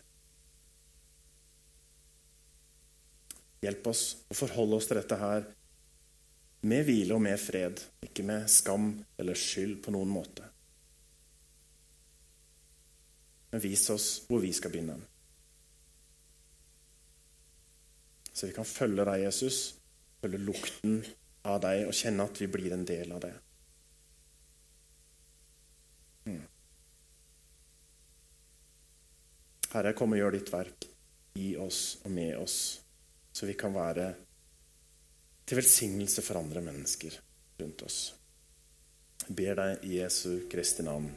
Hjelp 3.64 3.92
oss 3.92 4.06
å 4.32 4.38
forholde 4.38 4.80
oss 4.80 4.90
til 4.90 5.00
dette 5.00 5.20
her 5.20 5.46
med 6.68 6.88
hvile 6.88 7.16
og 7.16 7.24
med 7.24 7.40
fred, 7.40 7.80
ikke 8.06 8.26
med 8.28 8.48
skam 8.52 8.92
eller 9.20 9.40
skyld 9.40 9.82
på 9.84 9.92
noen 9.96 10.12
måte. 10.12 10.53
Men 13.54 13.62
vis 13.62 13.86
oss 13.93 14.08
hvor 14.26 14.41
vi 14.41 14.49
skal 14.54 14.74
begynne. 14.74 14.97
Så 18.34 18.49
vi 18.49 18.56
kan 18.56 18.66
følge 18.66 19.06
deg, 19.06 19.28
Jesus, 19.28 19.58
følge 20.22 20.39
lukten 20.41 21.04
av 21.45 21.60
deg 21.62 21.84
og 21.86 21.93
kjenne 21.93 22.26
at 22.26 22.41
vi 22.41 22.47
blir 22.49 22.74
en 22.74 22.86
del 22.88 23.14
av 23.14 23.22
det. 23.22 23.34
Hmm. 26.26 26.41
Herre, 29.76 29.93
kom 29.93 30.18
og 30.18 30.24
gjør 30.24 30.38
ditt 30.39 30.49
verk 30.54 30.89
i 31.38 31.54
oss 31.62 31.84
og 32.01 32.12
med 32.18 32.34
oss, 32.41 32.58
så 33.34 33.49
vi 33.49 33.58
kan 33.60 33.78
være 33.78 34.10
til 35.45 35.60
velsignelse 35.60 36.26
for 36.26 36.41
andre 36.41 36.66
mennesker 36.66 37.22
rundt 37.62 37.86
oss. 37.86 38.01
Jeg 39.28 39.38
ber 39.38 39.62
deg 39.62 39.88
i 39.88 39.97
Jesu 40.01 40.49
Kristi 40.51 40.89
navn. 40.89 41.12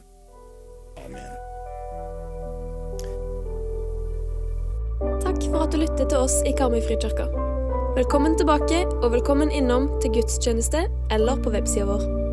Amen. 1.01 2.26
Takk 5.27 5.43
for 5.51 5.65
at 5.65 5.73
du 5.75 5.81
lyttet 5.81 6.07
til 6.07 6.21
oss 6.23 6.37
i 6.47 6.53
Karmøy 6.55 6.79
Frikirke. 6.85 7.25
Velkommen 7.97 8.37
tilbake, 8.39 8.85
og 9.01 9.11
velkommen 9.11 9.51
innom 9.51 9.89
til 9.99 10.13
gudstjeneste 10.15 10.85
eller 11.11 11.43
på 11.43 11.51
websida 11.51 11.89
vår. 11.89 12.26